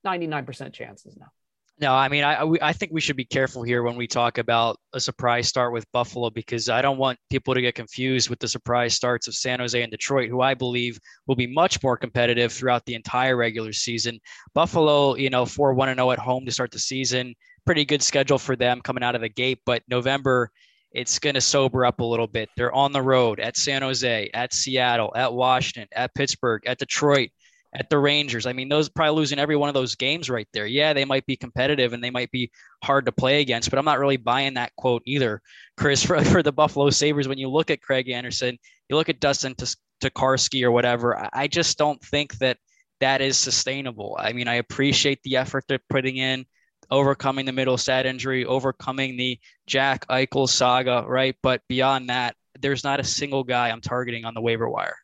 Ninety 0.04 0.26
nine 0.28 0.46
percent 0.46 0.74
chances 0.74 1.16
now. 1.16 1.32
No, 1.80 1.94
I 1.94 2.10
mean, 2.10 2.24
I 2.24 2.44
I 2.62 2.74
think 2.74 2.92
we 2.92 3.02
should 3.02 3.18
be 3.18 3.26
careful 3.26 3.62
here 3.62 3.84
when 3.84 3.96
we 3.96 4.08
talk 4.08 4.40
about 4.40 4.80
a 4.94 5.00
surprise 5.00 5.48
start 5.48 5.74
with 5.74 5.86
Buffalo 5.92 6.32
because 6.32 6.70
I 6.70 6.82
don't 6.82 6.98
want 6.98 7.20
people 7.30 7.54
to 7.54 7.62
get 7.62 7.76
confused 7.76 8.32
with 8.32 8.40
the 8.40 8.48
surprise 8.48 8.96
starts 8.96 9.28
of 9.28 9.36
San 9.36 9.60
Jose 9.60 9.80
and 9.80 9.92
Detroit, 9.92 10.30
who 10.30 10.42
I 10.42 10.56
believe 10.56 11.00
will 11.28 11.36
be 11.36 11.46
much 11.46 11.84
more 11.84 11.96
competitive 11.96 12.52
throughout 12.52 12.84
the 12.86 12.96
entire 12.96 13.36
regular 13.38 13.74
season. 13.74 14.20
Buffalo, 14.56 15.16
you 15.18 15.30
know, 15.30 15.46
four 15.46 15.76
one 15.76 15.90
and 15.90 15.98
zero 16.00 16.08
oh 16.08 16.12
at 16.14 16.20
home 16.20 16.46
to 16.46 16.52
start 16.52 16.72
the 16.72 16.80
season, 16.80 17.36
pretty 17.64 17.86
good 17.86 18.02
schedule 18.02 18.40
for 18.40 18.56
them 18.56 18.82
coming 18.82 19.04
out 19.04 19.14
of 19.14 19.22
the 19.22 19.30
gate. 19.30 19.60
But 19.64 19.84
November, 19.88 20.50
it's 20.92 21.20
going 21.20 21.36
to 21.36 21.42
sober 21.42 21.86
up 21.86 22.00
a 22.00 22.04
little 22.04 22.26
bit. 22.26 22.50
They're 22.58 22.74
on 22.74 22.92
the 22.92 23.04
road 23.04 23.40
at 23.40 23.56
San 23.56 23.84
Jose, 23.84 24.32
at 24.34 24.52
Seattle, 24.52 25.12
at 25.16 25.32
Washington, 25.32 25.88
at 25.92 26.16
Pittsburgh, 26.16 26.66
at 26.66 26.80
Detroit 26.80 27.30
at 27.78 27.90
the 27.90 27.98
Rangers. 28.00 28.48
I 28.48 28.54
mean, 28.54 28.70
those 28.70 28.90
probably 28.90 29.16
losing 29.16 29.38
every 29.38 29.56
one 29.56 29.70
of 29.70 29.76
those 29.76 29.96
games 29.96 30.30
right 30.30 30.48
there. 30.52 30.66
Yeah, 30.66 30.94
they 30.94 31.06
might 31.06 31.26
be 31.28 31.36
competitive 31.38 31.94
and 31.94 32.04
they 32.04 32.10
might 32.10 32.32
be 32.32 32.52
hard 32.84 33.06
to 33.06 33.12
play 33.12 33.40
against, 33.42 33.70
but 33.70 33.78
I'm 33.78 33.86
not 33.86 34.00
really 34.00 34.18
buying 34.18 34.56
that 34.56 34.76
quote 34.76 35.04
either, 35.06 35.42
Chris, 35.78 36.04
for, 36.06 36.24
for 36.26 36.42
the 36.42 36.52
Buffalo 36.52 36.90
Sabres. 36.90 37.28
When 37.28 37.38
you 37.38 37.50
look 37.50 37.70
at 37.70 37.82
Craig 37.82 38.10
Anderson, 38.10 38.58
you 38.90 38.96
look 38.96 39.10
at 39.10 39.20
Dustin 39.20 39.56
Tokarski 40.02 40.64
or 40.64 40.72
whatever, 40.72 41.30
I 41.32 41.48
just 41.48 41.78
don't 41.78 42.02
think 42.04 42.38
that 42.40 42.58
that 43.00 43.22
is 43.22 43.38
sustainable. 43.38 44.18
I 44.20 44.34
mean, 44.34 44.48
I 44.48 44.56
appreciate 44.56 45.22
the 45.24 45.38
effort 45.38 45.66
they're 45.68 45.80
putting 45.90 46.18
in, 46.18 46.46
overcoming 46.90 47.46
the 47.46 47.52
Mittelstadt 47.52 48.06
injury, 48.06 48.44
overcoming 48.44 49.18
the 49.18 49.40
Jack 49.68 50.08
Eichel 50.08 50.50
saga, 50.50 51.06
right? 51.08 51.36
But 51.44 51.62
beyond 51.70 52.10
that, 52.10 52.36
there's 52.60 52.84
not 52.84 53.00
a 53.00 53.04
single 53.04 53.44
guy 53.44 53.70
I'm 53.70 53.82
targeting 53.82 54.26
on 54.26 54.34
the 54.34 54.42
waiver 54.42 54.68
wire. 54.68 54.98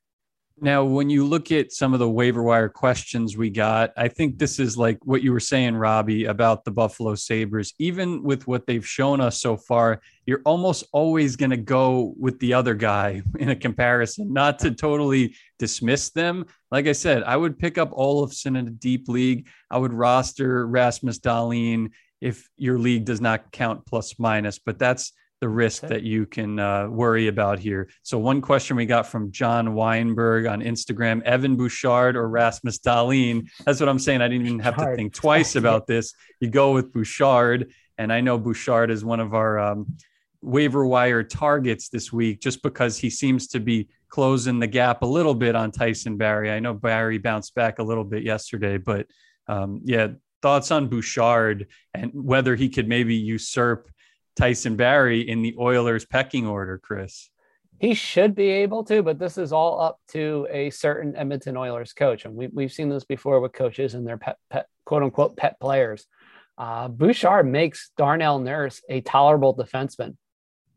Now, 0.64 0.86
when 0.86 1.10
you 1.10 1.26
look 1.26 1.52
at 1.52 1.74
some 1.74 1.94
of 1.94 2.00
the 2.00 2.10
waiver 2.10 2.42
wire 2.42 2.70
questions 2.70 3.36
we 3.36 3.50
got, 3.50 3.92
I 3.98 4.08
think 4.08 4.40
this 4.40 4.60
is 4.60 4.78
like 4.78 4.98
what 5.04 5.22
you 5.22 5.34
were 5.34 5.42
saying, 5.42 5.76
Robbie, 5.76 6.24
about 6.24 6.64
the 6.64 6.72
Buffalo 6.72 7.16
Sabres. 7.16 7.74
Even 7.80 8.24
with 8.24 8.48
what 8.48 8.66
they've 8.66 8.88
shown 8.88 9.20
us 9.20 9.42
so 9.42 9.58
far, 9.58 10.00
you're 10.26 10.42
almost 10.46 10.86
always 10.94 11.36
going 11.36 11.50
to 11.50 11.58
go 11.58 12.14
with 12.18 12.40
the 12.40 12.54
other 12.54 12.76
guy 12.76 13.22
in 13.40 13.50
a 13.50 13.58
comparison, 13.58 14.32
not 14.32 14.58
to 14.60 14.72
totally 14.72 15.36
dismiss 15.60 16.12
them. 16.12 16.46
Like 16.72 16.88
I 16.88 16.94
said, 16.94 17.24
I 17.24 17.36
would 17.36 17.60
pick 17.60 17.78
up 17.78 17.92
Olofsson 17.92 18.58
in 18.58 18.66
a 18.66 18.72
deep 18.72 19.10
league. 19.10 19.50
I 19.70 19.78
would 19.78 19.92
roster 19.92 20.66
Rasmus 20.66 21.20
Dahlin 21.20 21.92
if 22.22 22.48
your 22.56 22.80
league 22.80 23.04
does 23.04 23.20
not 23.20 23.52
count 23.52 23.86
plus 23.86 24.18
minus, 24.18 24.60
but 24.60 24.80
that's 24.80 25.12
the 25.44 25.50
risk 25.50 25.82
that 25.82 26.04
you 26.04 26.26
can 26.26 26.58
uh, 26.58 26.88
worry 26.88 27.28
about 27.28 27.60
here. 27.60 27.90
So, 28.02 28.18
one 28.18 28.40
question 28.40 28.78
we 28.78 28.86
got 28.86 29.08
from 29.08 29.30
John 29.30 29.74
Weinberg 29.74 30.46
on 30.46 30.62
Instagram 30.62 31.22
Evan 31.24 31.58
Bouchard 31.58 32.16
or 32.16 32.30
Rasmus 32.30 32.80
Dahlin. 32.80 33.50
That's 33.66 33.82
what 33.82 33.90
I'm 33.90 34.00
saying. 34.00 34.22
I 34.22 34.30
didn't 34.30 34.46
even 34.46 34.60
have 34.60 34.78
to 34.78 34.96
think 34.96 35.14
twice 35.14 35.58
about 35.58 35.86
this. 35.94 36.14
You 36.40 36.50
go 36.50 36.72
with 36.72 36.94
Bouchard. 36.94 37.74
And 37.98 38.14
I 38.14 38.22
know 38.22 38.38
Bouchard 38.38 38.90
is 38.90 39.04
one 39.04 39.20
of 39.20 39.34
our 39.34 39.60
um, 39.60 39.98
waiver 40.42 40.86
wire 40.86 41.24
targets 41.24 41.90
this 41.90 42.14
week 42.14 42.40
just 42.40 42.64
because 42.64 42.98
he 42.98 43.10
seems 43.10 43.48
to 43.50 43.60
be 43.60 43.90
closing 44.08 44.60
the 44.60 44.68
gap 44.68 45.02
a 45.02 45.06
little 45.06 45.36
bit 45.36 45.58
on 45.58 45.72
Tyson 45.72 46.16
Barrie. 46.16 46.52
I 46.52 46.62
know 46.62 46.74
Barrie 46.74 47.18
bounced 47.18 47.54
back 47.54 47.80
a 47.80 47.84
little 47.84 48.06
bit 48.06 48.24
yesterday, 48.24 48.78
but 48.78 49.08
um, 49.50 49.82
yeah, 49.84 50.08
thoughts 50.42 50.72
on 50.72 50.88
Bouchard 50.88 51.68
and 51.94 52.12
whether 52.14 52.56
he 52.56 52.70
could 52.70 52.88
maybe 52.88 53.16
usurp 53.16 53.90
Tyson 54.36 54.76
Barrie 54.76 55.28
in 55.28 55.42
the 55.42 55.56
Oilers 55.60 56.06
pecking 56.06 56.48
order, 56.48 56.78
Chris? 56.78 57.30
He 57.80 57.94
should 57.94 58.36
be 58.36 58.50
able 58.50 58.84
to, 58.86 59.04
but 59.04 59.20
this 59.20 59.38
is 59.38 59.52
all 59.52 59.82
up 59.82 60.00
to 60.10 60.48
a 60.50 60.70
certain 60.70 61.16
Edmonton 61.16 61.58
Oilers 61.58 61.94
coach. 61.94 62.26
And 62.26 62.36
we, 62.36 62.48
we've 62.48 62.72
seen 62.72 62.90
this 62.90 63.04
before 63.04 63.40
with 63.42 63.54
coaches 63.54 63.94
and 63.94 64.08
their 64.08 64.18
pet, 64.18 64.38
pet 64.50 64.68
quote 64.86 65.04
unquote 65.04 65.36
pet 65.36 65.60
players. 65.60 66.06
Uh, 66.58 66.88
Bouchard 66.88 67.48
makes 67.48 67.92
Darnell 67.98 68.40
Nurse 68.40 68.82
a 68.90 69.02
tolerable 69.02 69.56
defenseman. 69.56 70.16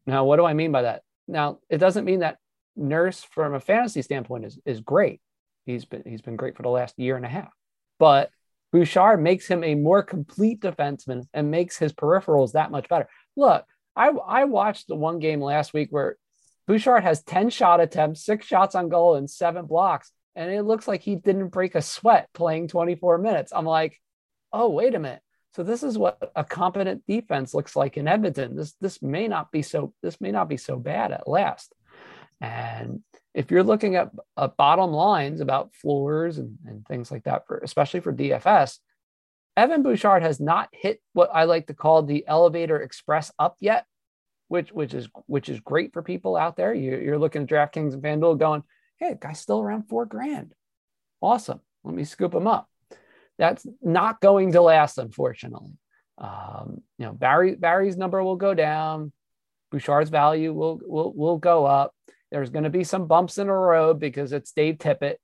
Now, 0.07 0.25
what 0.25 0.37
do 0.37 0.45
I 0.45 0.55
mean 0.55 0.73
by 0.73 0.83
that? 0.83 1.03
Now, 1.29 1.59
it 1.69 1.79
doesn't 1.79 2.05
mean 2.05 2.21
that 2.21 2.39
Nurse, 2.77 3.23
from 3.23 3.55
a 3.55 3.61
fantasy 3.61 4.03
standpoint, 4.03 4.45
is, 4.45 4.59
is 4.65 4.81
great. 4.81 5.21
He's 5.65 5.85
been 5.85 6.03
he's 6.07 6.23
been 6.23 6.37
great 6.37 6.57
for 6.57 6.63
the 6.63 6.69
last 6.69 6.99
year 6.99 7.17
and 7.17 7.25
a 7.25 7.29
half. 7.29 7.53
But 7.99 8.31
Bouchard 8.73 9.21
makes 9.23 9.49
him 9.49 9.65
a 9.65 9.75
more 9.75 10.03
complete 10.03 10.61
defenseman 10.61 11.25
and 11.33 11.51
makes 11.51 11.79
his 11.79 11.93
peripherals 11.93 12.53
that 12.53 12.71
much 12.71 12.89
better. 12.89 13.09
Look, 13.37 13.65
I 13.95 14.09
I 14.09 14.45
watched 14.45 14.89
the 14.89 14.97
one 14.97 15.19
game 15.19 15.41
last 15.41 15.75
week 15.75 15.89
where 15.91 16.17
Bouchard 16.67 17.03
has 17.03 17.23
10 17.23 17.51
shot 17.51 17.81
attempts, 17.81 18.25
six 18.25 18.47
shots 18.47 18.75
on 18.75 18.89
goal, 18.89 19.15
and 19.15 19.31
seven 19.31 19.67
blocks. 19.67 20.11
And 20.35 20.51
it 20.51 20.63
looks 20.63 20.87
like 20.87 21.03
he 21.03 21.17
didn't 21.17 21.49
break 21.49 21.75
a 21.75 21.83
sweat 21.83 22.29
playing 22.35 22.69
24 22.69 23.19
minutes. 23.19 23.53
I'm 23.55 23.65
like, 23.65 23.99
oh, 24.53 24.69
wait 24.69 24.95
a 24.95 24.99
minute. 24.99 25.23
So 25.55 25.63
this 25.63 25.83
is 25.83 25.97
what 25.97 26.19
a 26.37 26.45
competent 26.45 27.07
defense 27.07 27.55
looks 27.55 27.75
like 27.75 27.97
in 27.97 28.07
Edmonton. 28.07 28.57
This 28.57 28.75
this 28.81 29.01
may 29.01 29.27
not 29.27 29.51
be 29.51 29.63
so 29.63 29.95
this 30.03 30.21
may 30.21 30.31
not 30.31 30.49
be 30.51 30.59
so 30.59 30.77
bad 30.77 31.13
at 31.13 31.27
last. 31.27 31.75
And 32.43 33.01
if 33.33 33.51
you're 33.51 33.63
looking 33.63 33.97
at, 33.97 34.11
at 34.37 34.57
bottom 34.59 34.91
lines 34.91 35.41
about 35.41 35.75
floors 35.75 36.37
and, 36.37 36.59
and 36.67 36.87
things 36.87 37.11
like 37.11 37.25
that, 37.25 37.47
for 37.47 37.59
especially 37.59 38.01
for 38.01 38.13
DFS, 38.13 38.79
Evan 39.57 39.83
Bouchard 39.83 40.23
has 40.23 40.39
not 40.39 40.69
hit 40.73 41.01
what 41.15 41.31
I 41.33 41.45
like 41.45 41.69
to 41.69 41.75
call 41.75 42.03
the 42.03 42.25
elevator 42.27 42.81
express 42.81 43.33
up 43.39 43.57
yet, 43.59 43.87
which 44.49 44.71
which 44.71 44.93
is 44.93 45.09
which 45.27 45.49
is 45.49 45.61
great 45.61 45.93
for 45.93 46.03
people 46.03 46.37
out 46.37 46.57
there. 46.57 46.75
You, 46.75 47.13
are 47.13 47.19
looking 47.19 47.43
at 47.43 47.49
DraftKings 47.49 47.95
and 47.95 48.03
FanDuel 48.03 48.39
going, 48.39 48.63
hey, 48.99 49.17
guy's 49.19 49.41
still 49.41 49.61
around 49.61 49.89
four 49.89 50.05
grand. 50.05 50.55
Awesome. 51.23 51.61
Let 51.85 51.95
me 51.95 52.05
scoop 52.05 52.35
him 52.35 52.47
up. 52.47 52.69
That's 53.39 53.67
not 53.83 54.21
going 54.21 54.53
to 54.53 54.61
last, 54.61 54.99
unfortunately. 54.99 55.73
Um, 56.19 56.83
you 56.99 57.07
know, 57.07 57.13
Barrie 57.13 57.55
Barrie's 57.55 57.97
number 57.97 58.23
will 58.23 58.37
go 58.37 58.53
down. 58.53 59.13
Bouchard's 59.71 60.11
value 60.11 60.53
will 60.53 60.81
will 60.83 61.13
will 61.15 61.39
go 61.39 61.65
up. 61.65 61.95
There's 62.31 62.51
going 62.51 62.65
to 62.65 62.71
be 62.71 62.85
some 62.85 63.07
bumps 63.07 63.39
in 63.39 63.47
the 63.47 63.53
road 63.53 64.01
because 64.01 64.33
it's 64.33 64.53
Dave 64.53 64.77
Tippett 64.77 65.17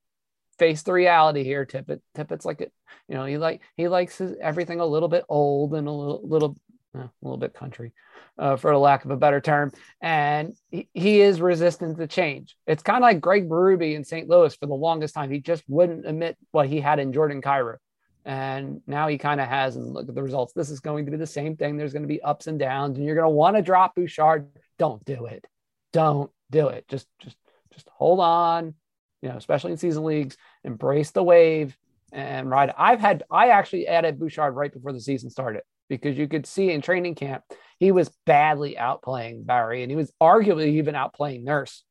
face 0.62 0.82
the 0.82 0.92
reality 0.92 1.42
here. 1.42 1.66
Tippett, 1.66 2.00
Tippett's 2.16 2.44
like 2.44 2.60
it, 2.60 2.72
you 3.08 3.16
know, 3.16 3.24
he 3.24 3.36
like 3.36 3.62
he 3.76 3.88
likes 3.88 4.18
his, 4.18 4.36
everything 4.40 4.78
a 4.78 4.86
little 4.86 5.08
bit 5.08 5.24
old 5.28 5.74
and 5.74 5.88
a 5.88 5.90
little 5.90 6.20
little 6.22 6.56
uh, 6.96 7.00
a 7.00 7.10
little 7.20 7.36
bit 7.36 7.52
country, 7.52 7.92
uh, 8.38 8.54
for 8.54 8.76
lack 8.76 9.04
of 9.04 9.10
a 9.10 9.16
better 9.16 9.40
term. 9.40 9.72
And 10.00 10.52
he, 10.70 10.88
he 10.94 11.20
is 11.20 11.40
resistant 11.40 11.98
to 11.98 12.06
change. 12.06 12.54
It's 12.68 12.84
kind 12.84 12.98
of 12.98 13.02
like 13.02 13.20
Craig 13.20 13.48
Berube 13.48 13.94
in 13.94 14.04
St. 14.04 14.28
Louis 14.28 14.54
for 14.54 14.66
the 14.66 14.74
longest 14.74 15.14
time. 15.14 15.32
He 15.32 15.40
just 15.40 15.64
wouldn't 15.66 16.06
admit 16.06 16.36
what 16.52 16.68
he 16.68 16.80
had 16.80 17.00
in 17.00 17.12
Jordan 17.12 17.42
Kyrou. 17.42 17.76
And 18.24 18.82
now 18.86 19.08
he 19.08 19.18
kind 19.18 19.40
of 19.40 19.48
has, 19.48 19.74
and 19.74 19.92
look 19.92 20.08
at 20.08 20.14
the 20.14 20.22
results. 20.22 20.52
This 20.52 20.70
is 20.70 20.78
going 20.78 21.06
to 21.06 21.10
be 21.10 21.16
the 21.16 21.26
same 21.26 21.56
thing. 21.56 21.76
There's 21.76 21.92
going 21.92 22.04
to 22.04 22.08
be 22.08 22.22
ups 22.22 22.46
and 22.46 22.56
downs, 22.56 22.96
and 22.96 23.04
you're 23.04 23.16
going 23.16 23.26
to 23.26 23.30
want 23.30 23.56
to 23.56 23.62
drop 23.62 23.96
Bouchard. 23.96 24.46
Don't 24.78 25.04
do 25.04 25.26
it. 25.26 25.44
Don't 25.92 26.30
do 26.50 26.68
it. 26.68 26.86
Just, 26.86 27.08
just, 27.18 27.36
just 27.72 27.88
hold 27.88 28.20
on 28.20 28.74
you 29.22 29.28
know, 29.28 29.36
especially 29.36 29.72
in 29.72 29.78
season 29.78 30.04
leagues, 30.04 30.36
embrace 30.64 31.10
the 31.10 31.22
wave 31.22 31.76
and 32.12 32.50
ride. 32.50 32.72
I've 32.76 33.00
had, 33.00 33.24
I 33.30 33.48
actually 33.48 33.86
added 33.86 34.18
Bouchard 34.18 34.54
right 34.54 34.72
before 34.72 34.92
the 34.92 35.00
season 35.00 35.30
started 35.30 35.62
because 35.88 36.16
you 36.16 36.28
could 36.28 36.46
see 36.46 36.70
in 36.70 36.80
training 36.80 37.14
camp, 37.14 37.42
he 37.78 37.92
was 37.92 38.10
badly 38.26 38.76
outplaying 38.78 39.46
Barrie 39.46 39.82
and 39.82 39.90
he 39.90 39.96
was 39.96 40.12
arguably 40.20 40.74
even 40.74 40.94
outplaying 40.94 41.44
Nurse 41.44 41.84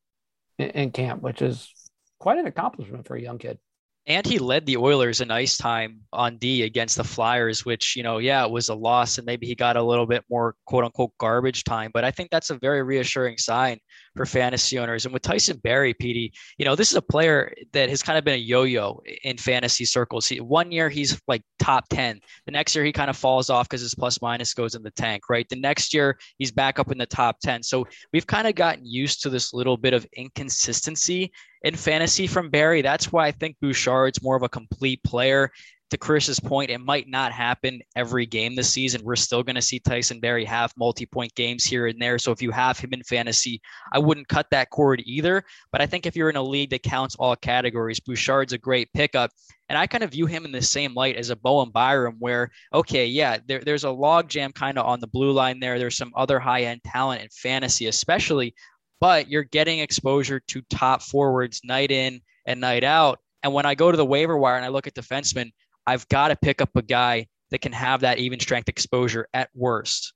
in, 0.58 0.70
in 0.70 0.90
camp, 0.90 1.22
which 1.22 1.42
is 1.42 1.72
quite 2.18 2.38
an 2.38 2.46
accomplishment 2.46 3.06
for 3.06 3.16
a 3.16 3.20
young 3.20 3.38
kid. 3.38 3.58
And 4.06 4.26
he 4.26 4.40
led 4.40 4.66
the 4.66 4.78
Oilers 4.78 5.20
in 5.20 5.30
ice 5.30 5.56
time 5.56 6.00
on 6.12 6.36
D 6.38 6.62
against 6.62 6.96
the 6.96 7.04
Flyers, 7.04 7.64
which, 7.64 7.94
you 7.94 8.02
know, 8.02 8.18
yeah, 8.18 8.44
it 8.44 8.50
was 8.50 8.68
a 8.68 8.74
loss 8.74 9.18
and 9.18 9.24
maybe 9.24 9.46
he 9.46 9.54
got 9.54 9.76
a 9.76 9.82
little 9.82 10.06
bit 10.06 10.24
more 10.28 10.56
quote 10.66 10.84
unquote 10.84 11.12
garbage 11.18 11.62
time. 11.62 11.92
But 11.94 12.04
I 12.04 12.10
think 12.10 12.30
that's 12.30 12.50
a 12.50 12.58
very 12.58 12.82
reassuring 12.82 13.38
sign 13.38 13.78
for 14.14 14.26
fantasy 14.26 14.78
owners. 14.78 15.04
And 15.04 15.12
with 15.12 15.22
Tyson 15.22 15.58
Barrie, 15.62 15.94
PD, 15.94 16.32
you 16.58 16.64
know, 16.64 16.74
this 16.74 16.90
is 16.90 16.96
a 16.96 17.02
player 17.02 17.54
that 17.72 17.88
has 17.88 18.02
kind 18.02 18.18
of 18.18 18.24
been 18.24 18.34
a 18.34 18.38
yo-yo 18.38 19.00
in 19.24 19.36
fantasy 19.36 19.84
circles. 19.84 20.26
He, 20.26 20.40
one 20.40 20.70
year 20.70 20.88
he's 20.88 21.20
like 21.28 21.42
top 21.58 21.88
10. 21.88 22.20
The 22.46 22.52
next 22.52 22.74
year 22.74 22.84
he 22.84 22.92
kind 22.92 23.10
of 23.10 23.16
falls 23.16 23.50
off 23.50 23.68
because 23.68 23.80
his 23.80 23.94
plus 23.94 24.20
minus 24.20 24.54
goes 24.54 24.74
in 24.74 24.82
the 24.82 24.90
tank, 24.90 25.28
right? 25.28 25.48
The 25.48 25.56
next 25.56 25.94
year 25.94 26.18
he's 26.38 26.52
back 26.52 26.78
up 26.78 26.92
in 26.92 26.98
the 26.98 27.06
top 27.06 27.38
10. 27.40 27.62
So 27.62 27.86
we've 28.12 28.26
kind 28.26 28.46
of 28.46 28.54
gotten 28.54 28.84
used 28.84 29.22
to 29.22 29.30
this 29.30 29.52
little 29.52 29.76
bit 29.76 29.94
of 29.94 30.06
inconsistency 30.16 31.32
in 31.62 31.76
fantasy 31.76 32.26
from 32.26 32.50
Barrie. 32.50 32.82
That's 32.82 33.12
why 33.12 33.26
I 33.26 33.32
think 33.32 33.56
Bouchard's 33.60 34.22
more 34.22 34.36
of 34.36 34.42
a 34.42 34.48
complete 34.48 35.02
player 35.04 35.50
to 35.92 35.98
Chris's 35.98 36.40
point, 36.40 36.70
it 36.70 36.78
might 36.78 37.06
not 37.06 37.32
happen 37.32 37.80
every 37.94 38.24
game 38.24 38.56
this 38.56 38.70
season. 38.70 39.02
We're 39.04 39.14
still 39.14 39.42
going 39.42 39.56
to 39.56 39.62
see 39.62 39.78
Tyson 39.78 40.20
Barrie 40.20 40.44
have 40.46 40.72
multi 40.76 41.04
point 41.04 41.34
games 41.34 41.64
here 41.64 41.86
and 41.86 42.00
there. 42.00 42.18
So 42.18 42.32
if 42.32 42.40
you 42.40 42.50
have 42.50 42.78
him 42.78 42.94
in 42.94 43.02
fantasy, 43.02 43.60
I 43.92 43.98
wouldn't 43.98 44.28
cut 44.28 44.46
that 44.50 44.70
cord 44.70 45.02
either. 45.04 45.44
But 45.70 45.82
I 45.82 45.86
think 45.86 46.06
if 46.06 46.16
you're 46.16 46.30
in 46.30 46.36
a 46.36 46.42
league 46.42 46.70
that 46.70 46.82
counts 46.82 47.14
all 47.16 47.36
categories, 47.36 48.00
Bouchard's 48.00 48.54
a 48.54 48.58
great 48.58 48.90
pickup. 48.94 49.30
And 49.68 49.78
I 49.78 49.86
kind 49.86 50.02
of 50.02 50.12
view 50.12 50.24
him 50.24 50.46
in 50.46 50.52
the 50.52 50.62
same 50.62 50.94
light 50.94 51.16
as 51.16 51.28
a 51.28 51.36
Bowen 51.36 51.70
Byram, 51.70 52.16
where, 52.18 52.50
okay, 52.72 53.06
yeah, 53.06 53.36
there, 53.46 53.60
there's 53.60 53.84
a 53.84 53.88
logjam 53.88 54.54
kind 54.54 54.78
of 54.78 54.86
on 54.86 55.00
the 55.00 55.06
blue 55.06 55.32
line 55.32 55.60
there. 55.60 55.78
There's 55.78 55.96
some 55.96 56.12
other 56.16 56.40
high 56.40 56.62
end 56.64 56.82
talent 56.84 57.20
in 57.20 57.28
fantasy, 57.30 57.86
especially, 57.86 58.54
but 58.98 59.28
you're 59.28 59.44
getting 59.44 59.80
exposure 59.80 60.40
to 60.40 60.62
top 60.70 61.02
forwards 61.02 61.60
night 61.64 61.90
in 61.90 62.22
and 62.46 62.62
night 62.62 62.82
out. 62.82 63.18
And 63.42 63.52
when 63.52 63.66
I 63.66 63.74
go 63.74 63.90
to 63.90 63.96
the 63.96 64.06
waiver 64.06 64.38
wire 64.38 64.56
and 64.56 64.64
I 64.64 64.68
look 64.68 64.86
at 64.86 64.94
defensemen, 64.94 65.50
I've 65.86 66.08
got 66.08 66.28
to 66.28 66.36
pick 66.36 66.60
up 66.60 66.70
a 66.74 66.82
guy 66.82 67.26
that 67.50 67.60
can 67.60 67.72
have 67.72 68.00
that 68.00 68.18
even 68.18 68.40
strength 68.40 68.68
exposure 68.68 69.26
at 69.34 69.50
worst. 69.54 70.14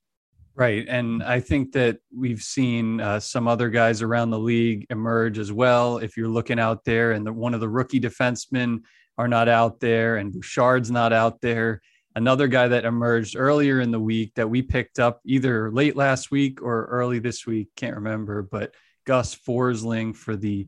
Right. 0.55 0.85
And 0.87 1.21
I 1.21 1.39
think 1.39 1.73
that 1.73 1.99
we've 2.15 2.41
seen 2.41 2.99
uh, 2.99 3.19
some 3.19 3.47
other 3.47 3.69
guys 3.69 4.01
around 4.01 4.31
the 4.31 4.39
league 4.39 4.87
emerge 4.89 5.37
as 5.37 5.51
well. 5.51 5.99
If 5.99 6.17
you're 6.17 6.27
looking 6.27 6.59
out 6.59 6.83
there 6.83 7.11
and 7.11 7.25
the, 7.25 7.31
one 7.31 7.53
of 7.53 7.59
the 7.59 7.69
rookie 7.69 7.99
defensemen 7.99 8.79
are 9.19 9.27
not 9.27 9.47
out 9.47 9.79
there 9.79 10.17
and 10.17 10.33
Bouchard's 10.33 10.89
not 10.89 11.13
out 11.13 11.41
there, 11.41 11.79
another 12.15 12.47
guy 12.47 12.67
that 12.69 12.85
emerged 12.85 13.35
earlier 13.37 13.81
in 13.81 13.91
the 13.91 13.99
week 13.99 14.33
that 14.33 14.49
we 14.49 14.63
picked 14.63 14.97
up 14.97 15.21
either 15.25 15.71
late 15.71 15.95
last 15.95 16.31
week 16.31 16.63
or 16.63 16.85
early 16.85 17.19
this 17.19 17.45
week, 17.45 17.69
can't 17.75 17.95
remember, 17.95 18.41
but 18.41 18.73
Gus 19.05 19.35
Forsling 19.35 20.15
for 20.15 20.35
the 20.35 20.67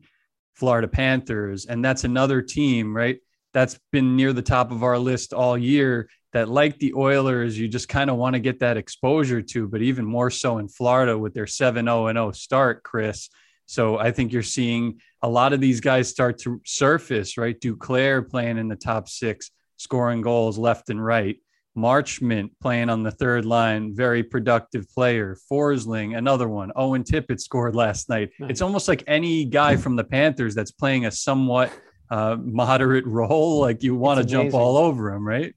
Florida 0.54 0.86
Panthers. 0.86 1.66
And 1.66 1.84
that's 1.84 2.04
another 2.04 2.42
team, 2.42 2.96
right? 2.96 3.18
That's 3.52 3.78
been 3.92 4.16
near 4.16 4.32
the 4.32 4.42
top 4.42 4.70
of 4.70 4.82
our 4.82 4.98
list 4.98 5.32
all 5.32 5.58
year 5.58 6.08
that 6.32 6.48
like 6.48 6.78
the 6.78 6.94
Oilers, 6.94 7.58
you 7.58 7.68
just 7.68 7.88
kind 7.88 8.08
of 8.08 8.16
want 8.16 8.34
to 8.34 8.40
get 8.40 8.60
that 8.60 8.76
exposure 8.76 9.42
to, 9.42 9.66
but 9.66 9.82
even 9.82 10.04
more 10.04 10.30
so 10.30 10.58
in 10.58 10.68
Florida 10.68 11.18
with 11.18 11.34
their 11.34 11.46
7 11.46 11.84
0 11.84 12.12
0 12.12 12.32
start, 12.32 12.82
Chris. 12.82 13.28
So 13.66 13.98
I 13.98 14.10
think 14.10 14.32
you're 14.32 14.42
seeing 14.42 15.00
a 15.22 15.28
lot 15.28 15.52
of 15.52 15.60
these 15.60 15.80
guys 15.80 16.08
start 16.08 16.38
to 16.40 16.60
surface, 16.64 17.36
right? 17.36 17.60
Duclair 17.60 18.28
playing 18.28 18.58
in 18.58 18.68
the 18.68 18.76
top 18.76 19.08
six, 19.08 19.50
scoring 19.76 20.22
goals 20.22 20.58
left 20.58 20.90
and 20.90 21.04
right. 21.04 21.36
Marchment 21.76 22.50
playing 22.60 22.90
on 22.90 23.04
the 23.04 23.12
third 23.12 23.44
line, 23.44 23.94
very 23.94 24.24
productive 24.24 24.88
player. 24.90 25.36
Forsling, 25.50 26.18
another 26.18 26.48
one. 26.48 26.72
Owen 26.74 27.04
Tippett 27.04 27.40
scored 27.40 27.76
last 27.76 28.08
night. 28.08 28.30
Nice. 28.40 28.50
It's 28.50 28.62
almost 28.62 28.88
like 28.88 29.04
any 29.06 29.44
guy 29.44 29.76
from 29.76 29.94
the 29.94 30.04
Panthers 30.04 30.54
that's 30.54 30.72
playing 30.72 31.06
a 31.06 31.10
somewhat 31.10 31.72
uh, 32.10 32.36
moderate 32.40 33.06
role, 33.06 33.60
like 33.60 33.82
you 33.82 33.94
want 33.94 34.20
to 34.20 34.26
jump 34.26 34.54
all 34.54 34.76
over 34.76 35.12
him, 35.12 35.26
right? 35.26 35.54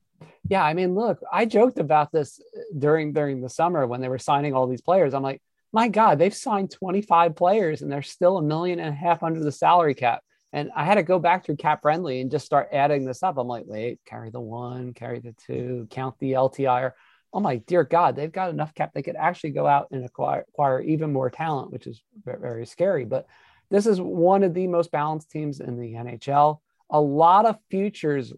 Yeah, 0.50 0.64
I 0.64 0.74
mean, 0.74 0.94
look, 0.94 1.20
I 1.32 1.46
joked 1.46 1.80
about 1.80 2.12
this 2.12 2.42
during 2.78 3.14
during 3.14 3.42
the 3.42 3.50
summer 3.50 3.88
when 3.88 4.02
they 4.02 4.10
were 4.10 4.20
signing 4.20 4.54
all 4.54 4.68
these 4.68 4.82
players. 4.82 5.14
I'm 5.14 5.24
like, 5.24 5.42
my 5.72 5.88
God, 5.88 6.20
they've 6.20 6.36
signed 6.36 6.72
25 6.72 7.36
players 7.36 7.82
and 7.82 7.92
they're 7.92 8.02
still 8.02 8.38
a 8.38 8.42
million 8.42 8.80
and 8.80 8.90
a 8.90 8.98
half 8.98 9.24
under 9.24 9.40
the 9.40 9.52
salary 9.52 9.96
cap. 9.96 10.22
And 10.52 10.70
I 10.76 10.86
had 10.86 10.96
to 10.96 11.04
go 11.04 11.18
back 11.18 11.44
through 11.44 11.56
cap 11.56 11.82
friendly 11.82 12.22
and 12.22 12.30
just 12.30 12.46
start 12.46 12.70
adding 12.72 13.06
this 13.06 13.24
up. 13.24 13.40
I'm 13.40 13.48
like, 13.48 13.64
wait, 13.66 14.00
carry 14.06 14.30
the 14.30 14.40
one, 14.40 14.94
carry 14.94 15.20
the 15.20 15.34
two, 15.48 15.88
count 15.90 16.16
the 16.20 16.34
LTI. 16.34 16.92
Oh 17.34 17.40
my 17.40 17.56
dear 17.58 17.84
God, 17.84 18.16
they've 18.16 18.32
got 18.32 18.52
enough 18.52 18.76
cap. 18.76 18.92
They 18.94 19.02
could 19.02 19.16
actually 19.16 19.50
go 19.50 19.66
out 19.66 19.88
and 19.92 20.06
acquire, 20.06 20.46
acquire 20.48 20.82
even 20.82 21.12
more 21.12 21.32
talent, 21.32 21.72
which 21.72 21.88
is 21.88 22.04
very, 22.24 22.40
very 22.40 22.66
scary. 22.68 23.06
But 23.06 23.26
this 23.74 23.88
is 23.88 24.00
one 24.00 24.44
of 24.44 24.54
the 24.54 24.68
most 24.68 24.92
balanced 24.92 25.32
teams 25.32 25.60
in 25.60 25.80
the 25.80 25.94
NHL. 25.94 26.60
A 26.92 27.02
lot 27.02 27.48
of 27.48 27.58
futures 27.72 28.32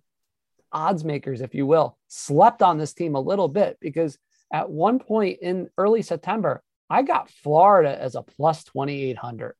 odds 0.72 1.04
makers, 1.04 1.42
if 1.42 1.54
you 1.54 1.66
will, 1.66 1.98
slept 2.08 2.62
on 2.62 2.78
this 2.78 2.94
team 2.94 3.16
a 3.16 3.20
little 3.20 3.50
bit 3.50 3.78
because 3.82 4.18
at 4.54 4.70
one 4.70 4.98
point 4.98 5.40
in 5.42 5.68
early 5.78 6.04
September, 6.04 6.64
I 6.90 7.02
got 7.02 7.30
Florida 7.30 8.02
as 8.02 8.16
a 8.16 8.22
plus 8.22 8.64
2,800. 8.64 9.56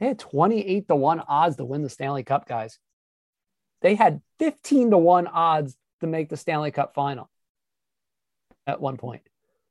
They 0.00 0.08
had 0.08 0.18
28 0.18 0.88
to 0.88 0.96
1 0.96 1.20
odds 1.20 1.56
to 1.58 1.64
win 1.64 1.84
the 1.84 1.88
Stanley 1.88 2.24
Cup, 2.24 2.48
guys. 2.48 2.80
They 3.82 3.94
had 3.94 4.22
15 4.40 4.90
to 4.90 4.98
1 4.98 5.28
odds 5.28 5.76
to 6.00 6.08
make 6.08 6.28
the 6.28 6.36
Stanley 6.36 6.72
Cup 6.72 6.92
final 6.92 7.30
at 8.66 8.80
one 8.80 8.96
point. 8.96 9.22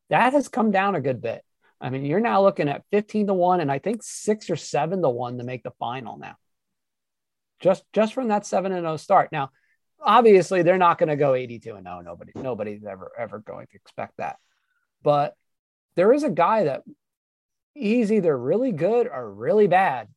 That 0.10 0.32
has 0.32 0.48
come 0.48 0.72
down 0.72 0.96
a 0.96 1.02
good 1.02 1.22
bit. 1.22 1.44
I 1.82 1.90
mean, 1.90 2.06
you're 2.06 2.20
now 2.20 2.42
looking 2.42 2.68
at 2.68 2.84
15 2.92 3.28
to 3.28 3.34
1 3.34 3.62
and 3.62 3.72
I 3.72 3.80
think 3.80 4.04
6 4.04 4.50
or 4.50 4.56
7 4.56 5.02
to 5.02 5.10
1 5.10 5.38
to 5.38 5.44
make 5.44 5.64
the 5.64 5.72
final 5.80 6.18
now. 6.18 6.36
Just 7.60 7.84
just 7.94 8.14
from 8.14 8.30
that 8.30 8.46
7 8.46 8.72
and 8.72 8.84
0 8.84 8.98
start. 8.98 9.32
Now, 9.32 9.50
obviously 10.02 10.62
they're 10.62 10.78
not 10.78 10.98
going 10.98 11.10
to 11.10 11.16
go 11.16 11.34
82 11.34 11.76
and 11.76 11.86
0. 11.86 12.02
Nobody 12.02 12.32
nobody's 12.36 12.86
ever 12.86 13.12
ever 13.18 13.40
going 13.40 13.68
to 13.68 13.76
expect 13.76 14.18
that. 14.18 14.38
But 15.04 15.36
there 15.96 16.14
is 16.14 16.24
a 16.24 16.30
guy 16.30 16.66
that 16.66 16.84
he's 17.74 18.12
either 18.12 18.38
really 18.38 18.72
good 18.72 19.08
or 19.08 19.34
really 19.34 19.68
bad 19.68 20.08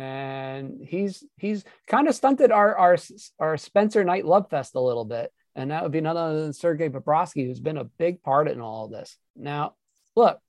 and 0.00 0.80
he's 0.82 1.22
he's 1.36 1.62
kind 1.86 2.08
of 2.08 2.14
stunted 2.14 2.50
our 2.50 2.74
our 2.74 2.96
our 3.38 3.58
Spencer 3.58 4.02
Knight 4.02 4.24
love 4.24 4.48
fest 4.48 4.74
a 4.74 4.80
little 4.80 5.04
bit, 5.04 5.30
and 5.54 5.70
that 5.70 5.82
would 5.82 5.92
be 5.92 6.00
none 6.00 6.16
other 6.16 6.40
than 6.40 6.54
Sergei 6.54 6.88
Bobrovsky, 6.88 7.46
who's 7.46 7.60
been 7.60 7.76
a 7.76 7.84
big 7.84 8.22
part 8.22 8.48
in 8.48 8.62
all 8.62 8.86
of 8.86 8.92
this. 8.92 9.18
Now, 9.36 9.74
look, 10.16 10.40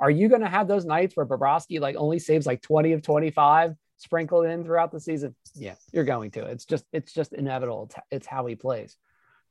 are 0.00 0.10
you 0.10 0.28
going 0.28 0.40
to 0.40 0.48
have 0.48 0.66
those 0.66 0.84
nights 0.84 1.14
where 1.14 1.26
Bobrovsky 1.26 1.78
like 1.78 1.96
only 1.96 2.18
saves 2.18 2.46
like 2.46 2.62
twenty 2.62 2.92
of 2.92 3.02
twenty 3.02 3.30
five 3.30 3.74
sprinkled 3.98 4.46
in 4.46 4.64
throughout 4.64 4.90
the 4.90 5.00
season? 5.00 5.36
Yeah, 5.54 5.74
you're 5.92 6.04
going 6.04 6.30
to. 6.32 6.46
It's 6.46 6.64
just 6.64 6.84
it's 6.92 7.12
just 7.12 7.34
inevitable. 7.34 7.90
It's, 8.10 8.26
how 8.26 8.46
he 8.46 8.56
plays, 8.56 8.96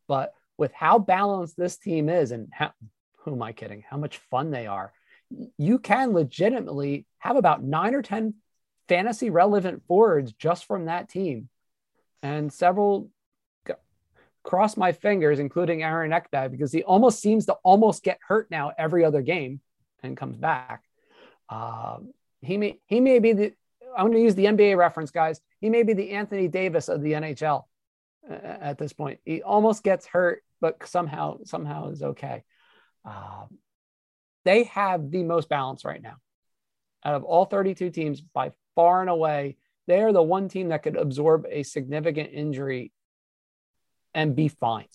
but 0.07 0.33
with 0.57 0.73
how 0.73 0.99
balanced 0.99 1.55
this 1.55 1.77
team 1.77 2.09
is, 2.09 2.31
and 2.31 2.49
how, 2.51 2.71
who 3.19 3.33
am 3.33 3.43
I 3.43 3.53
kidding? 3.53 3.83
How 3.87 3.97
much 3.97 4.17
fun 4.29 4.51
they 4.51 4.67
are. 4.67 4.91
You 5.57 5.77
can 5.77 6.13
legitimately 6.13 7.05
have 7.19 7.35
about 7.35 7.63
nine 7.63 7.93
or 7.93 8.01
10 8.01 8.33
fantasy 8.87 9.29
relevant 9.29 9.83
forwards 9.87 10.33
just 10.33 10.65
from 10.65 10.85
that 10.85 11.07
team. 11.07 11.49
And 12.23 12.51
several 12.51 13.11
cross 14.43 14.75
my 14.75 14.91
fingers, 14.91 15.37
including 15.37 15.83
Aaron 15.83 16.11
Ekblad, 16.11 16.49
because 16.49 16.71
he 16.71 16.81
almost 16.81 17.21
seems 17.21 17.45
to 17.45 17.53
almost 17.63 18.03
get 18.03 18.17
hurt 18.27 18.49
now 18.49 18.71
every 18.77 19.05
other 19.05 19.21
game 19.21 19.61
and 20.03 20.17
comes 20.17 20.37
back. 20.37 20.83
Um, 21.49 22.13
he 22.41 22.57
may 22.57 22.79
he 22.85 22.99
may 22.99 23.19
be 23.19 23.33
the 23.33 23.53
I'm 23.97 24.07
going 24.07 24.17
to 24.17 24.23
use 24.23 24.35
the 24.35 24.45
NBA 24.45 24.77
reference, 24.77 25.11
guys. 25.11 25.41
He 25.59 25.69
may 25.69 25.83
be 25.83 25.93
the 25.93 26.11
Anthony 26.11 26.47
Davis 26.47 26.89
of 26.89 27.01
the 27.01 27.13
NHL 27.13 27.63
uh, 28.29 28.33
at 28.33 28.77
this 28.77 28.93
point. 28.93 29.19
He 29.25 29.41
almost 29.41 29.83
gets 29.83 30.05
hurt, 30.05 30.43
but 30.61 30.87
somehow 30.87 31.39
somehow 31.45 31.89
is 31.89 32.03
okay. 32.03 32.43
Um, 33.03 33.57
they 34.45 34.63
have 34.65 35.09
the 35.09 35.23
most 35.23 35.49
balance 35.49 35.83
right 35.83 36.01
now 36.01 36.17
out 37.03 37.15
of 37.15 37.23
all 37.23 37.45
32 37.45 37.89
teams 37.91 38.21
by 38.21 38.51
far 38.75 39.01
and 39.01 39.09
away, 39.09 39.57
they 39.87 40.01
are 40.01 40.13
the 40.13 40.23
one 40.23 40.49
team 40.49 40.69
that 40.69 40.83
could 40.83 40.97
absorb 40.97 41.45
a 41.49 41.63
significant 41.63 42.31
injury 42.33 42.91
and 44.13 44.35
be 44.35 44.47
fine. 44.47 44.87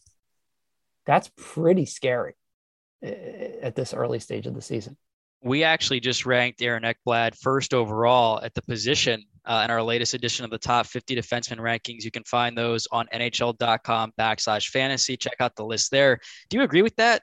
That's 1.06 1.30
pretty 1.36 1.86
scary 1.86 2.34
at 3.04 3.74
this 3.74 3.94
early 3.94 4.18
stage 4.18 4.46
of 4.46 4.54
the 4.54 4.62
season. 4.62 4.96
We 5.42 5.62
actually 5.62 6.00
just 6.00 6.24
ranked 6.24 6.62
Aaron 6.62 6.84
Ekblad 6.84 7.36
first 7.38 7.74
overall 7.74 8.40
at 8.42 8.54
the 8.54 8.62
position 8.62 9.22
uh, 9.44 9.62
in 9.64 9.70
our 9.70 9.82
latest 9.82 10.14
edition 10.14 10.44
of 10.44 10.50
the 10.50 10.58
top 10.58 10.86
50 10.86 11.14
defenseman 11.14 11.58
rankings. 11.58 12.02
You 12.02 12.10
can 12.10 12.24
find 12.24 12.56
those 12.56 12.88
on 12.90 13.06
NHL.com 13.12 14.12
backslash 14.18 14.68
fantasy. 14.68 15.16
Check 15.16 15.36
out 15.40 15.54
the 15.54 15.64
list 15.64 15.90
there. 15.90 16.18
Do 16.48 16.56
you 16.56 16.62
agree 16.62 16.82
with 16.82 16.96
that? 16.96 17.22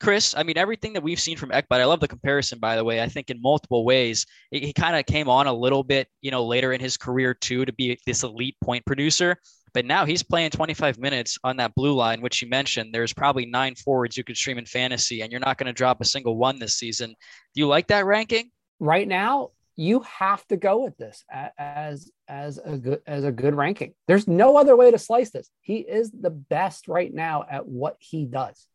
Chris, 0.00 0.34
I 0.36 0.42
mean, 0.42 0.58
everything 0.58 0.92
that 0.94 1.02
we've 1.02 1.20
seen 1.20 1.36
from 1.36 1.50
Ekblad, 1.50 1.80
I 1.80 1.84
love 1.84 2.00
the 2.00 2.08
comparison, 2.08 2.58
by 2.58 2.74
the 2.74 2.82
way. 2.82 3.00
I 3.00 3.08
think 3.08 3.30
in 3.30 3.40
multiple 3.40 3.84
ways, 3.84 4.26
he, 4.50 4.58
he 4.58 4.72
kind 4.72 4.96
of 4.96 5.06
came 5.06 5.28
on 5.28 5.46
a 5.46 5.52
little 5.52 5.84
bit, 5.84 6.08
you 6.20 6.32
know, 6.32 6.44
later 6.44 6.72
in 6.72 6.80
his 6.80 6.96
career 6.96 7.34
too, 7.34 7.64
to 7.64 7.72
be 7.72 7.96
this 8.04 8.24
elite 8.24 8.56
point 8.62 8.84
producer. 8.84 9.36
But 9.74 9.86
now 9.86 10.04
he's 10.04 10.22
playing 10.22 10.50
25 10.50 10.98
minutes 10.98 11.38
on 11.44 11.56
that 11.56 11.74
blue 11.74 11.94
line, 11.94 12.20
which 12.20 12.42
you 12.42 12.48
mentioned. 12.48 12.92
There's 12.92 13.12
probably 13.12 13.46
nine 13.46 13.74
forwards 13.74 14.16
you 14.16 14.24
could 14.24 14.36
stream 14.36 14.58
in 14.58 14.66
fantasy, 14.66 15.22
and 15.22 15.30
you're 15.32 15.40
not 15.40 15.58
going 15.58 15.66
to 15.66 15.72
drop 15.72 16.00
a 16.00 16.04
single 16.04 16.36
one 16.36 16.58
this 16.58 16.74
season. 16.74 17.10
Do 17.10 17.60
you 17.60 17.66
like 17.66 17.86
that 17.88 18.04
ranking? 18.04 18.50
Right 18.80 19.08
now, 19.08 19.50
you 19.76 20.00
have 20.00 20.46
to 20.48 20.56
go 20.56 20.82
with 20.82 20.98
this 20.98 21.24
as 21.58 22.10
as 22.28 22.58
a 22.58 22.76
good 22.76 23.00
as 23.06 23.24
a 23.24 23.32
good 23.32 23.54
ranking. 23.54 23.94
There's 24.06 24.28
no 24.28 24.58
other 24.58 24.76
way 24.76 24.90
to 24.90 24.98
slice 24.98 25.30
this. 25.30 25.48
He 25.60 25.78
is 25.78 26.10
the 26.10 26.30
best 26.30 26.88
right 26.88 27.12
now 27.12 27.44
at 27.50 27.66
what 27.66 27.96
he 27.98 28.26
does 28.26 28.66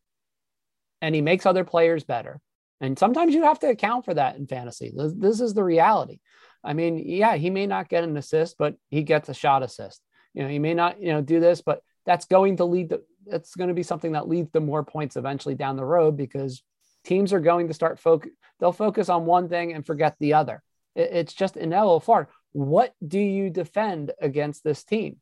and 1.00 1.14
he 1.14 1.20
makes 1.20 1.46
other 1.46 1.64
players 1.64 2.04
better. 2.04 2.40
And 2.80 2.98
sometimes 2.98 3.34
you 3.34 3.44
have 3.44 3.58
to 3.60 3.68
account 3.68 4.04
for 4.04 4.14
that 4.14 4.36
in 4.36 4.46
fantasy. 4.46 4.92
This, 4.94 5.12
this, 5.16 5.40
is 5.40 5.54
the 5.54 5.64
reality. 5.64 6.20
I 6.62 6.74
mean, 6.74 6.98
yeah, 6.98 7.36
he 7.36 7.50
may 7.50 7.66
not 7.66 7.88
get 7.88 8.04
an 8.04 8.16
assist, 8.16 8.56
but 8.58 8.76
he 8.88 9.02
gets 9.02 9.28
a 9.28 9.34
shot 9.34 9.62
assist. 9.62 10.00
You 10.38 10.44
know, 10.44 10.50
he 10.50 10.60
may 10.60 10.72
not, 10.72 11.02
you 11.02 11.12
know, 11.12 11.20
do 11.20 11.40
this, 11.40 11.62
but 11.62 11.82
that's 12.06 12.26
going 12.26 12.58
to 12.58 12.64
lead 12.64 12.90
to 12.90 13.02
it's 13.26 13.56
going 13.56 13.68
to 13.68 13.74
be 13.74 13.82
something 13.82 14.12
that 14.12 14.28
leads 14.28 14.52
to 14.52 14.60
more 14.60 14.84
points 14.84 15.16
eventually 15.16 15.56
down 15.56 15.76
the 15.76 15.84
road 15.84 16.16
because 16.16 16.62
teams 17.04 17.32
are 17.32 17.40
going 17.40 17.66
to 17.66 17.74
start 17.74 17.98
focus 17.98 18.30
they'll 18.60 18.70
focus 18.70 19.08
on 19.08 19.26
one 19.26 19.48
thing 19.48 19.72
and 19.72 19.84
forget 19.84 20.14
the 20.20 20.34
other. 20.34 20.62
It, 20.94 21.10
it's 21.12 21.34
just 21.34 21.56
inevitable. 21.56 21.98
Florida. 21.98 22.30
What 22.52 22.94
do 23.06 23.18
you 23.18 23.50
defend 23.50 24.12
against 24.20 24.62
this 24.62 24.84
team? 24.84 25.16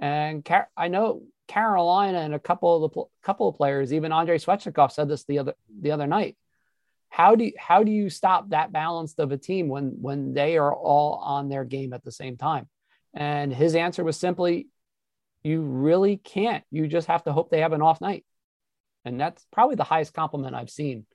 And 0.00 0.44
Car- 0.44 0.68
I 0.76 0.88
know 0.88 1.22
Carolina 1.46 2.18
and 2.18 2.34
a 2.34 2.40
couple 2.40 2.84
of 2.84 2.92
the 2.92 3.04
couple 3.22 3.48
of 3.48 3.54
players, 3.54 3.92
even 3.92 4.12
Andrei 4.12 4.38
Svechnikov 4.38 4.90
said 4.90 5.08
this 5.08 5.22
the 5.26 5.38
other 5.38 5.54
the 5.80 5.92
other 5.92 6.08
night. 6.08 6.36
How 7.08 7.36
do 7.36 7.44
you, 7.44 7.52
how 7.56 7.84
do 7.84 7.92
you 7.92 8.10
stop 8.10 8.48
that 8.48 8.72
balance 8.72 9.14
of 9.18 9.30
a 9.30 9.38
team 9.38 9.68
when 9.68 10.02
when 10.02 10.34
they 10.34 10.58
are 10.58 10.74
all 10.74 11.14
on 11.18 11.48
their 11.48 11.64
game 11.64 11.92
at 11.92 12.02
the 12.02 12.10
same 12.10 12.36
time? 12.36 12.68
And 13.16 13.52
his 13.52 13.74
answer 13.74 14.04
was 14.04 14.16
simply, 14.16 14.68
you 15.42 15.62
really 15.62 16.18
can't. 16.18 16.62
You 16.70 16.86
just 16.86 17.08
have 17.08 17.24
to 17.24 17.32
hope 17.32 17.50
they 17.50 17.62
have 17.62 17.72
an 17.72 17.82
off 17.82 18.00
night, 18.00 18.24
and 19.04 19.18
that's 19.18 19.44
probably 19.52 19.76
the 19.76 19.84
highest 19.84 20.12
compliment 20.12 20.54
I've 20.54 20.70
seen 20.70 21.06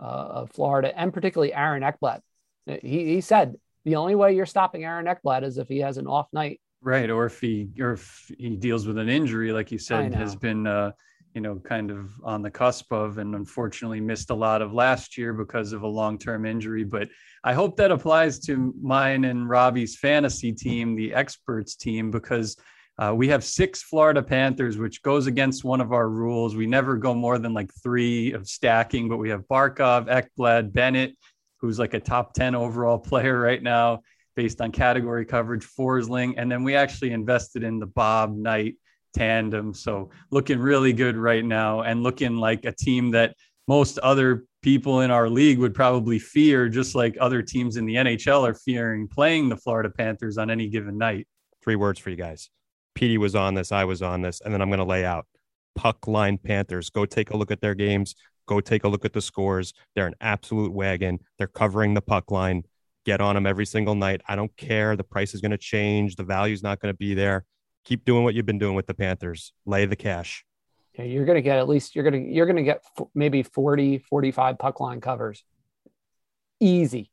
uh, 0.00 0.02
of 0.02 0.50
Florida, 0.50 0.92
and 0.96 1.12
particularly 1.12 1.54
Aaron 1.54 1.82
Ekblad. 1.82 2.20
He 2.66 3.04
he 3.04 3.20
said 3.20 3.54
the 3.84 3.96
only 3.96 4.14
way 4.14 4.34
you're 4.34 4.46
stopping 4.46 4.84
Aaron 4.84 5.06
Ekblad 5.06 5.44
is 5.44 5.58
if 5.58 5.68
he 5.68 5.78
has 5.78 5.98
an 5.98 6.06
off 6.06 6.26
night 6.32 6.60
Right, 6.84 7.08
or 7.08 7.24
if 7.24 7.40
he 7.40 7.70
or 7.80 7.92
if 7.92 8.30
he 8.38 8.56
deals 8.56 8.86
with 8.86 8.98
an 8.98 9.08
injury, 9.08 9.52
like 9.52 9.72
you 9.72 9.78
said, 9.78 10.14
has 10.14 10.36
been 10.36 10.66
uh, 10.66 10.92
you 11.34 11.40
know 11.40 11.56
kind 11.56 11.90
of 11.90 12.12
on 12.22 12.42
the 12.42 12.50
cusp 12.50 12.92
of, 12.92 13.18
and 13.18 13.34
unfortunately 13.34 14.00
missed 14.00 14.30
a 14.30 14.34
lot 14.34 14.62
of 14.62 14.72
last 14.72 15.18
year 15.18 15.32
because 15.32 15.72
of 15.72 15.82
a 15.82 15.86
long-term 15.86 16.46
injury. 16.46 16.84
But 16.84 17.08
I 17.42 17.52
hope 17.52 17.76
that 17.76 17.90
applies 17.90 18.38
to 18.40 18.72
mine 18.80 19.24
and 19.24 19.48
Robbie's 19.48 19.96
fantasy 19.96 20.52
team, 20.52 20.94
the 20.94 21.12
experts 21.12 21.74
team, 21.74 22.10
because 22.10 22.56
uh, 22.98 23.12
we 23.14 23.26
have 23.28 23.42
six 23.42 23.82
Florida 23.82 24.22
Panthers, 24.22 24.78
which 24.78 25.02
goes 25.02 25.26
against 25.26 25.64
one 25.64 25.80
of 25.80 25.92
our 25.92 26.08
rules. 26.08 26.54
We 26.54 26.66
never 26.66 26.96
go 26.96 27.12
more 27.12 27.38
than 27.38 27.52
like 27.52 27.72
three 27.82 28.32
of 28.32 28.46
stacking, 28.46 29.08
but 29.08 29.16
we 29.16 29.30
have 29.30 29.42
Barkov, 29.48 30.06
Ekblad, 30.06 30.72
Bennett, 30.72 31.16
who's 31.60 31.80
like 31.80 31.94
a 31.94 32.00
top 32.00 32.34
10 32.34 32.54
overall 32.54 32.98
player 33.10 33.40
right 33.40 33.62
now 33.62 34.02
based 34.36 34.60
on 34.60 34.70
category 34.70 35.24
coverage, 35.24 35.66
Forsling, 35.66 36.34
and 36.36 36.50
then 36.50 36.62
we 36.62 36.74
actually 36.76 37.12
invested 37.12 37.62
in 37.62 37.78
the 37.78 37.86
Bob 37.86 38.36
Knight 38.36 38.74
tandem. 39.14 39.72
So 39.72 40.10
looking 40.30 40.58
really 40.58 40.92
good 40.92 41.16
right 41.16 41.44
now 41.44 41.82
and 41.82 42.02
looking 42.02 42.36
like 42.36 42.64
a 42.64 42.72
team 42.72 43.10
that 43.12 43.34
most 43.66 43.98
other 44.00 44.44
people 44.62 45.00
in 45.00 45.10
our 45.10 45.28
league 45.28 45.58
would 45.58 45.74
probably 45.74 46.18
fear, 46.18 46.68
just 46.68 46.94
like 46.94 47.16
other 47.20 47.42
teams 47.42 47.76
in 47.76 47.86
the 47.86 47.94
NHL 47.94 48.48
are 48.48 48.54
fearing 48.54 49.08
playing 49.08 49.48
the 49.48 49.56
Florida 49.56 49.90
Panthers 49.90 50.38
on 50.38 50.50
any 50.50 50.68
given 50.68 50.98
night. 50.98 51.26
Three 51.62 51.76
words 51.76 51.98
for 51.98 52.10
you 52.10 52.16
guys. 52.16 52.50
Petey 52.94 53.18
was 53.18 53.34
on 53.34 53.54
this, 53.54 53.72
I 53.72 53.84
was 53.84 54.02
on 54.02 54.22
this, 54.22 54.40
and 54.40 54.52
then 54.52 54.60
I'm 54.60 54.68
going 54.68 54.78
to 54.78 54.84
lay 54.84 55.04
out 55.04 55.26
puck 55.74 56.06
line 56.06 56.38
Panthers. 56.38 56.90
Go 56.90 57.04
take 57.04 57.30
a 57.30 57.36
look 57.36 57.50
at 57.50 57.60
their 57.60 57.74
games. 57.74 58.14
Go 58.46 58.60
take 58.60 58.84
a 58.84 58.88
look 58.88 59.04
at 59.04 59.12
the 59.12 59.22
scores. 59.22 59.72
They're 59.94 60.06
an 60.06 60.14
absolute 60.20 60.72
wagon. 60.72 61.18
They're 61.38 61.46
covering 61.46 61.94
the 61.94 62.02
puck 62.02 62.30
line. 62.30 62.64
Get 63.04 63.20
on 63.20 63.34
them 63.34 63.46
every 63.46 63.66
single 63.66 63.94
night. 63.94 64.22
I 64.28 64.36
don't 64.36 64.54
care. 64.56 64.96
The 64.96 65.04
price 65.04 65.34
is 65.34 65.40
going 65.40 65.50
to 65.50 65.58
change. 65.58 66.16
The 66.16 66.24
value's 66.24 66.62
not 66.62 66.80
going 66.80 66.92
to 66.92 66.96
be 66.96 67.14
there. 67.14 67.44
Keep 67.84 68.04
doing 68.04 68.24
what 68.24 68.34
you've 68.34 68.46
been 68.46 68.58
doing 68.58 68.74
with 68.74 68.86
the 68.86 68.94
Panthers. 68.94 69.52
Lay 69.66 69.86
the 69.86 69.96
cash. 69.96 70.44
Yeah, 70.94 71.04
you're 71.04 71.24
going 71.24 71.36
to 71.36 71.42
get 71.42 71.58
at 71.58 71.68
least 71.68 71.94
you're 71.94 72.08
going 72.08 72.24
to 72.24 72.32
you're 72.32 72.46
going 72.46 72.56
to 72.56 72.62
get 72.62 72.82
f- 72.98 73.06
maybe 73.14 73.42
40 73.42 73.98
45 73.98 74.58
puck 74.58 74.80
line 74.80 75.00
covers. 75.00 75.44
Easy 76.60 77.10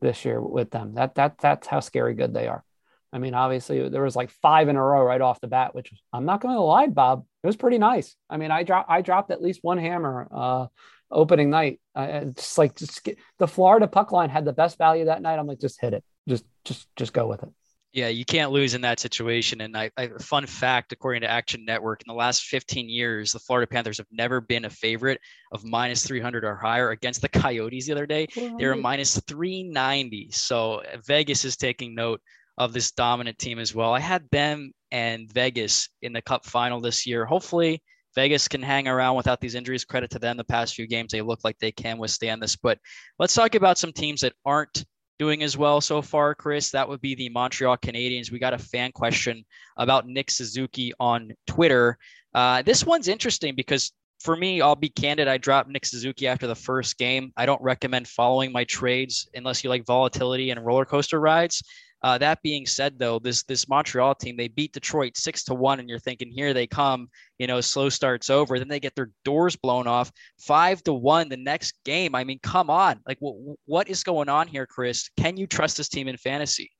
this 0.00 0.24
year 0.24 0.40
with 0.40 0.70
them. 0.70 0.94
That 0.94 1.14
that 1.14 1.38
that's 1.38 1.66
how 1.66 1.80
scary 1.80 2.14
good 2.14 2.34
they 2.34 2.48
are. 2.48 2.64
I 3.12 3.18
mean, 3.18 3.34
obviously 3.34 3.88
there 3.88 4.02
was 4.02 4.16
like 4.16 4.30
five 4.30 4.68
in 4.68 4.74
a 4.74 4.82
row 4.82 5.04
right 5.04 5.20
off 5.20 5.40
the 5.40 5.46
bat, 5.46 5.74
which 5.74 5.92
I'm 6.12 6.24
not 6.24 6.40
going 6.40 6.56
to 6.56 6.60
lie, 6.60 6.88
Bob, 6.88 7.24
it 7.44 7.46
was 7.46 7.56
pretty 7.56 7.78
nice. 7.78 8.16
I 8.28 8.38
mean, 8.38 8.50
I 8.50 8.64
dropped 8.64 8.90
I 8.90 9.02
dropped 9.02 9.30
at 9.30 9.40
least 9.40 9.60
one 9.62 9.78
hammer 9.78 10.26
uh, 10.32 10.66
opening 11.10 11.50
night. 11.50 11.78
Uh, 11.94 12.24
just 12.24 12.58
like 12.58 12.74
just 12.74 13.04
get, 13.04 13.18
the 13.38 13.46
Florida 13.46 13.86
puck 13.86 14.10
line 14.10 14.30
had 14.30 14.44
the 14.44 14.52
best 14.52 14.78
value 14.78 15.04
that 15.04 15.22
night. 15.22 15.38
I'm 15.38 15.46
like, 15.46 15.60
just 15.60 15.80
hit 15.80 15.92
it, 15.92 16.02
just 16.28 16.44
just 16.64 16.88
just 16.96 17.12
go 17.12 17.26
with 17.28 17.42
it. 17.42 17.50
Yeah, 17.94 18.08
you 18.08 18.24
can't 18.24 18.50
lose 18.50 18.74
in 18.74 18.80
that 18.80 18.98
situation. 18.98 19.60
And 19.60 19.76
I, 19.76 19.88
I, 19.96 20.08
fun 20.18 20.46
fact, 20.46 20.92
according 20.92 21.20
to 21.20 21.30
Action 21.30 21.64
Network, 21.64 22.02
in 22.04 22.10
the 22.12 22.18
last 22.18 22.42
15 22.42 22.88
years, 22.88 23.30
the 23.30 23.38
Florida 23.38 23.68
Panthers 23.68 23.98
have 23.98 24.08
never 24.10 24.40
been 24.40 24.64
a 24.64 24.70
favorite 24.70 25.20
of 25.52 25.64
minus 25.64 26.04
300 26.04 26.44
or 26.44 26.56
higher 26.56 26.90
against 26.90 27.22
the 27.22 27.28
Coyotes 27.28 27.86
the 27.86 27.92
other 27.92 28.04
day. 28.04 28.26
They 28.34 28.66
were 28.66 28.74
minus 28.74 29.20
390. 29.20 30.32
So 30.32 30.80
uh, 30.80 30.96
Vegas 31.06 31.44
is 31.44 31.56
taking 31.56 31.94
note 31.94 32.20
of 32.58 32.72
this 32.72 32.90
dominant 32.90 33.38
team 33.38 33.60
as 33.60 33.76
well. 33.76 33.94
I 33.94 34.00
had 34.00 34.28
them 34.32 34.72
and 34.90 35.32
Vegas 35.32 35.88
in 36.02 36.12
the 36.12 36.22
Cup 36.22 36.44
final 36.44 36.80
this 36.80 37.06
year. 37.06 37.24
Hopefully, 37.24 37.80
Vegas 38.16 38.48
can 38.48 38.62
hang 38.62 38.88
around 38.88 39.14
without 39.14 39.40
these 39.40 39.54
injuries. 39.54 39.84
Credit 39.84 40.10
to 40.10 40.18
them. 40.18 40.36
The 40.36 40.42
past 40.42 40.74
few 40.74 40.88
games, 40.88 41.12
they 41.12 41.22
look 41.22 41.40
like 41.44 41.60
they 41.60 41.72
can 41.72 41.98
withstand 41.98 42.42
this. 42.42 42.56
But 42.56 42.80
let's 43.20 43.34
talk 43.34 43.54
about 43.54 43.78
some 43.78 43.92
teams 43.92 44.22
that 44.22 44.34
aren't 44.44 44.84
doing 45.18 45.42
as 45.42 45.56
well 45.56 45.80
so 45.80 46.02
far, 46.02 46.34
Chris. 46.34 46.70
That 46.70 46.88
would 46.88 47.00
be 47.00 47.14
the 47.14 47.28
Montreal 47.28 47.76
Canadiens. 47.78 48.30
We 48.30 48.38
got 48.38 48.54
a 48.54 48.58
fan 48.58 48.92
question 48.92 49.44
about 49.76 50.06
Nick 50.06 50.30
Suzuki 50.30 50.92
on 50.98 51.32
Twitter. 51.46 51.98
Uh, 52.34 52.62
this 52.62 52.84
one's 52.84 53.08
interesting 53.08 53.54
because 53.54 53.92
for 54.20 54.36
me, 54.36 54.60
I'll 54.60 54.74
be 54.74 54.88
candid. 54.88 55.28
I 55.28 55.36
dropped 55.36 55.68
Nick 55.68 55.84
Suzuki 55.84 56.26
after 56.26 56.46
the 56.46 56.54
first 56.54 56.98
game. 56.98 57.32
I 57.36 57.46
don't 57.46 57.60
recommend 57.62 58.08
following 58.08 58.52
my 58.52 58.64
trades 58.64 59.28
unless 59.34 59.62
you 59.62 59.70
like 59.70 59.84
volatility 59.84 60.50
and 60.50 60.64
roller 60.64 60.84
coaster 60.84 61.20
rides. 61.20 61.62
Uh, 62.04 62.18
that 62.18 62.42
being 62.42 62.66
said, 62.66 62.98
though, 62.98 63.18
this 63.18 63.44
this 63.44 63.66
Montreal 63.66 64.14
team 64.14 64.36
they 64.36 64.48
beat 64.48 64.74
Detroit 64.74 65.16
six 65.16 65.42
to 65.44 65.54
one, 65.54 65.80
and 65.80 65.88
you're 65.88 65.98
thinking 65.98 66.30
here 66.30 66.52
they 66.52 66.66
come, 66.66 67.08
you 67.38 67.46
know, 67.46 67.62
slow 67.62 67.88
starts 67.88 68.28
over, 68.28 68.58
then 68.58 68.68
they 68.68 68.78
get 68.78 68.94
their 68.94 69.10
doors 69.24 69.56
blown 69.56 69.86
off 69.86 70.12
five 70.38 70.82
to 70.82 70.92
one 70.92 71.30
the 71.30 71.38
next 71.38 71.82
game. 71.86 72.14
I 72.14 72.22
mean, 72.24 72.40
come 72.42 72.68
on, 72.68 73.00
like 73.08 73.16
what 73.20 73.56
what 73.64 73.88
is 73.88 74.04
going 74.04 74.28
on 74.28 74.48
here, 74.48 74.66
Chris? 74.66 75.08
Can 75.16 75.38
you 75.38 75.46
trust 75.46 75.78
this 75.78 75.88
team 75.88 76.06
in 76.06 76.18
fantasy? 76.18 76.70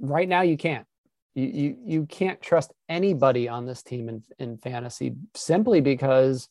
Right 0.00 0.28
now, 0.28 0.42
you 0.42 0.56
can't. 0.56 0.84
You 1.36 1.46
you 1.46 1.76
you 1.84 2.06
can't 2.06 2.42
trust 2.42 2.72
anybody 2.88 3.48
on 3.48 3.66
this 3.66 3.84
team 3.84 4.08
in 4.08 4.24
in 4.40 4.58
fantasy 4.58 5.14
simply 5.36 5.80
because, 5.80 6.48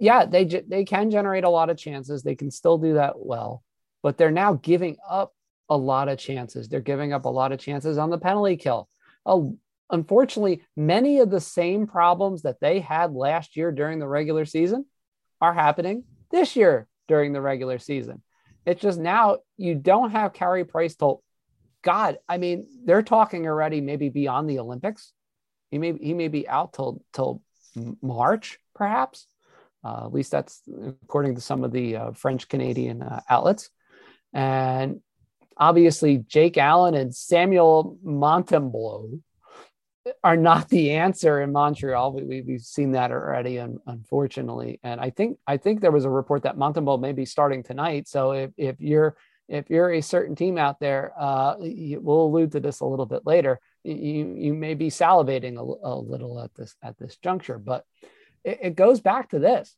yeah, 0.00 0.26
they 0.26 0.44
they 0.44 0.84
can 0.84 1.08
generate 1.12 1.44
a 1.44 1.50
lot 1.50 1.70
of 1.70 1.78
chances. 1.78 2.24
They 2.24 2.34
can 2.34 2.50
still 2.50 2.78
do 2.78 2.94
that 2.94 3.14
well, 3.16 3.62
but 4.02 4.18
they're 4.18 4.32
now 4.32 4.54
giving 4.54 4.96
up 5.08 5.34
a 5.68 5.76
lot 5.76 6.08
of 6.08 6.18
chances. 6.18 6.68
They're 6.68 6.80
giving 6.80 7.12
up 7.12 7.24
a 7.24 7.30
lot 7.30 7.52
of 7.52 7.58
chances 7.58 7.98
on 7.98 8.10
the 8.10 8.18
penalty 8.18 8.56
kill. 8.56 8.88
Oh, 9.26 9.58
unfortunately, 9.90 10.62
many 10.76 11.18
of 11.20 11.30
the 11.30 11.40
same 11.40 11.86
problems 11.86 12.42
that 12.42 12.60
they 12.60 12.80
had 12.80 13.12
last 13.12 13.56
year 13.56 13.72
during 13.72 13.98
the 13.98 14.08
regular 14.08 14.44
season 14.44 14.86
are 15.40 15.54
happening 15.54 16.04
this 16.30 16.56
year 16.56 16.88
during 17.06 17.32
the 17.32 17.40
regular 17.40 17.78
season. 17.78 18.22
It's 18.66 18.82
just 18.82 18.98
now 18.98 19.38
you 19.56 19.74
don't 19.74 20.10
have 20.10 20.32
Carey 20.32 20.64
Price 20.64 20.94
till 20.94 21.22
God. 21.82 22.18
I 22.28 22.38
mean, 22.38 22.66
they're 22.84 23.02
talking 23.02 23.46
already 23.46 23.80
maybe 23.80 24.08
beyond 24.08 24.48
the 24.48 24.58
Olympics. 24.58 25.12
He 25.70 25.78
may 25.78 25.94
he 25.94 26.14
may 26.14 26.28
be 26.28 26.48
out 26.48 26.72
till 26.72 27.02
till 27.12 27.42
March, 28.02 28.58
perhaps. 28.74 29.26
Uh, 29.84 30.06
at 30.06 30.12
least 30.12 30.32
that's 30.32 30.62
according 31.04 31.36
to 31.36 31.40
some 31.40 31.62
of 31.64 31.72
the 31.72 31.96
uh, 31.96 32.12
French 32.12 32.48
Canadian 32.48 33.00
uh, 33.00 33.20
outlets. 33.30 33.70
And 34.32 35.00
obviously 35.58 36.18
Jake 36.18 36.56
Allen 36.56 36.94
and 36.94 37.14
Samuel 37.14 37.98
Montembeault 38.04 39.20
are 40.24 40.36
not 40.36 40.68
the 40.68 40.92
answer 40.92 41.40
in 41.42 41.52
Montreal. 41.52 42.12
We, 42.12 42.44
have 42.52 42.60
seen 42.62 42.92
that 42.92 43.10
already, 43.10 43.58
unfortunately. 43.58 44.80
And 44.82 45.00
I 45.00 45.10
think 45.10 45.38
I 45.46 45.56
think 45.56 45.80
there 45.80 45.90
was 45.90 46.04
a 46.04 46.10
report 46.10 46.44
that 46.44 46.56
Montembeault 46.56 47.00
may 47.00 47.12
be 47.12 47.24
starting 47.24 47.62
tonight. 47.62 48.08
So 48.08 48.32
if, 48.32 48.50
if 48.56 48.80
you're 48.80 49.16
if 49.48 49.70
you're 49.70 49.92
a 49.94 50.02
certain 50.02 50.36
team 50.36 50.58
out 50.58 50.78
there, 50.78 51.12
uh, 51.18 51.56
we'll 51.58 52.26
allude 52.26 52.52
to 52.52 52.60
this 52.60 52.80
a 52.80 52.84
little 52.84 53.06
bit 53.06 53.22
later. 53.24 53.60
You 53.82 54.34
you 54.36 54.54
may 54.54 54.74
be 54.74 54.88
salivating 54.90 55.56
a, 55.56 55.88
a 55.88 55.94
little 55.96 56.40
at 56.40 56.54
this 56.54 56.74
at 56.82 56.98
this 56.98 57.16
juncture, 57.16 57.58
but 57.58 57.84
it, 58.44 58.58
it 58.62 58.76
goes 58.76 59.00
back 59.00 59.30
to 59.30 59.38
this: 59.38 59.74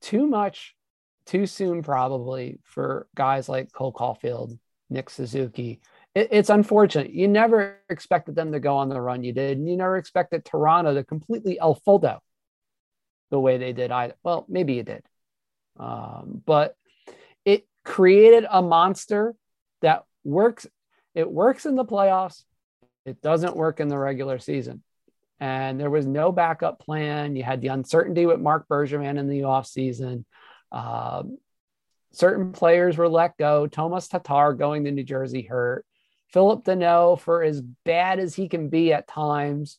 too 0.00 0.26
much 0.26 0.74
too 1.28 1.46
soon, 1.46 1.82
probably, 1.82 2.58
for 2.64 3.06
guys 3.14 3.48
like 3.48 3.70
Cole 3.70 3.92
Caufield, 3.92 4.58
Nick 4.88 5.10
Suzuki. 5.10 5.80
It, 6.14 6.28
it's 6.32 6.50
unfortunate. 6.50 7.12
You 7.12 7.28
never 7.28 7.76
expected 7.90 8.34
them 8.34 8.52
to 8.52 8.60
go 8.60 8.78
on 8.78 8.88
the 8.88 9.00
run 9.00 9.22
you 9.22 9.32
did, 9.32 9.58
and 9.58 9.68
you 9.68 9.76
never 9.76 9.98
expected 9.98 10.44
Toronto 10.44 10.94
to 10.94 11.04
completely 11.04 11.60
el 11.60 11.80
Foldo 11.86 12.18
the 13.30 13.38
way 13.38 13.58
they 13.58 13.74
did 13.74 13.90
either. 13.90 14.14
Well, 14.22 14.46
maybe 14.48 14.74
you 14.74 14.82
did. 14.82 15.02
Um, 15.78 16.42
but 16.46 16.74
it 17.44 17.66
created 17.84 18.46
a 18.50 18.62
monster 18.62 19.34
that 19.82 20.04
works. 20.24 20.66
It 21.14 21.30
works 21.30 21.66
in 21.66 21.76
the 21.76 21.84
playoffs. 21.84 22.42
It 23.04 23.20
doesn't 23.20 23.56
work 23.56 23.80
in 23.80 23.88
the 23.88 23.98
regular 23.98 24.38
season. 24.38 24.82
And 25.40 25.78
there 25.78 25.90
was 25.90 26.06
no 26.06 26.32
backup 26.32 26.80
plan. 26.80 27.36
You 27.36 27.44
had 27.44 27.60
the 27.60 27.68
uncertainty 27.68 28.26
with 28.26 28.40
Marc 28.40 28.66
Bergevin 28.66 29.18
in 29.18 29.28
the 29.28 29.42
offseason. 29.42 30.24
Um, 30.72 31.38
certain 32.12 32.52
players 32.52 32.96
were 32.96 33.08
let 33.08 33.36
go. 33.36 33.66
Tomas 33.66 34.08
Tatar 34.08 34.54
going 34.54 34.84
to 34.84 34.90
New 34.90 35.04
Jersey 35.04 35.42
hurt. 35.42 35.84
Phillip 36.28 36.64
Danault, 36.64 37.20
for 37.20 37.42
as 37.42 37.60
bad 37.60 38.18
as 38.18 38.34
he 38.34 38.48
can 38.48 38.68
be 38.68 38.92
at 38.92 39.08
times, 39.08 39.78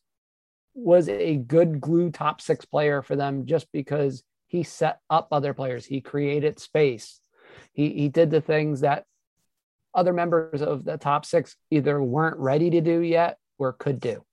was 0.73 1.09
a 1.09 1.35
good 1.35 1.79
glue 1.79 2.09
top 2.09 2.41
six 2.41 2.65
player 2.65 3.01
for 3.01 3.15
them 3.15 3.45
just 3.45 3.71
because 3.71 4.23
he 4.47 4.63
set 4.63 4.99
up 5.09 5.27
other 5.31 5.53
players. 5.53 5.85
He 5.85 6.01
created 6.01 6.59
space. 6.59 7.19
He, 7.73 7.89
he 7.89 8.09
did 8.09 8.31
the 8.31 8.41
things 8.41 8.81
that 8.81 9.05
other 9.93 10.13
members 10.13 10.61
of 10.61 10.83
the 10.85 10.97
top 10.97 11.25
six 11.25 11.55
either 11.69 12.01
weren't 12.01 12.37
ready 12.37 12.69
to 12.71 12.81
do 12.81 12.99
yet 12.99 13.37
or 13.57 13.73
could 13.73 13.99
do. 13.99 14.23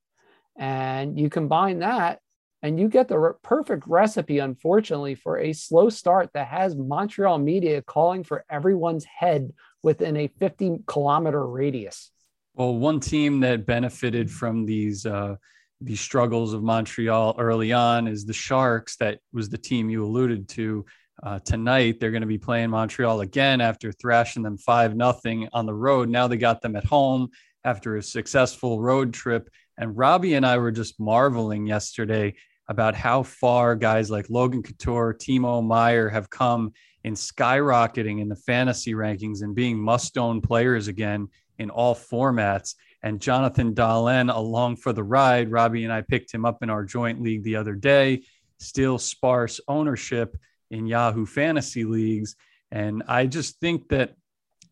And 0.57 1.19
you 1.19 1.29
combine 1.29 1.79
that 1.79 2.19
and 2.63 2.79
you 2.79 2.89
get 2.89 3.07
the 3.07 3.19
re- 3.19 3.33
perfect 3.43 3.87
recipe, 3.87 4.39
unfortunately, 4.39 5.15
for 5.15 5.37
a 5.37 5.53
slow 5.53 5.89
start 5.89 6.31
that 6.33 6.47
has 6.47 6.75
Montreal 6.75 7.37
media 7.37 7.81
calling 7.81 8.23
for 8.23 8.45
everyone's 8.49 9.05
head 9.05 9.53
within 9.83 10.17
a 10.17 10.27
50 10.27 10.79
kilometer 10.87 11.45
radius. 11.45 12.11
Well, 12.55 12.75
one 12.75 12.99
team 12.99 13.39
that 13.41 13.67
benefited 13.67 14.31
from 14.31 14.65
these 14.65 15.05
uh, 15.05 15.35
these 15.79 16.01
struggles 16.01 16.53
of 16.53 16.63
Montreal 16.63 17.35
early 17.37 17.71
on 17.71 18.07
is 18.07 18.25
the 18.25 18.33
Sharks. 18.33 18.95
That 18.97 19.19
was 19.31 19.49
the 19.49 19.59
team 19.59 19.91
you 19.91 20.03
alluded 20.03 20.49
to. 20.49 20.85
Uh, 21.21 21.39
tonight 21.39 21.99
they're 21.99 22.11
going 22.11 22.21
to 22.21 22.27
be 22.27 22.37
playing 22.37 22.71
Montreal 22.71 23.21
again 23.21 23.61
after 23.61 23.91
thrashing 23.91 24.43
them 24.43 24.57
five 24.57 24.95
nothing 24.95 25.49
on 25.53 25.65
the 25.65 25.73
road. 25.73 26.09
Now 26.09 26.27
they 26.27 26.37
got 26.37 26.61
them 26.61 26.75
at 26.75 26.85
home 26.85 27.29
after 27.63 27.97
a 27.97 28.03
successful 28.03 28.81
road 28.81 29.13
trip. 29.13 29.49
And 29.77 29.97
Robbie 29.97 30.33
and 30.33 30.45
I 30.45 30.57
were 30.57 30.71
just 30.71 30.99
marveling 30.99 31.67
yesterday 31.67 32.33
about 32.67 32.95
how 32.95 33.23
far 33.23 33.75
guys 33.75 34.09
like 34.09 34.29
Logan 34.29 34.63
Couture, 34.63 35.13
Timo 35.13 35.65
Meier 35.65 36.09
have 36.09 36.29
come 36.29 36.73
in 37.03 37.13
skyrocketing 37.13 38.19
in 38.19 38.27
the 38.27 38.35
fantasy 38.35 38.93
rankings 38.93 39.41
and 39.41 39.55
being 39.55 39.77
must 39.77 40.17
own 40.17 40.41
players 40.41 40.87
again 40.87 41.27
in 41.59 41.69
all 41.69 41.95
formats. 41.95 42.75
And 43.03 43.21
Jonathan 43.21 43.73
Dahlen 43.73 44.33
along 44.33 44.77
for 44.77 44.91
the 44.91 45.03
ride. 45.03 45.51
Robbie 45.51 45.83
and 45.83 45.93
I 45.93 46.01
picked 46.01 46.33
him 46.33 46.43
up 46.43 46.63
in 46.63 46.69
our 46.69 46.83
joint 46.83 47.21
league 47.21 47.43
the 47.43 47.55
other 47.55 47.75
day, 47.75 48.23
still 48.59 48.97
sparse 48.97 49.61
ownership 49.67 50.35
in 50.71 50.87
Yahoo 50.87 51.25
fantasy 51.25 51.85
leagues. 51.85 52.35
And 52.71 53.03
I 53.07 53.27
just 53.27 53.59
think 53.59 53.87
that 53.89 54.15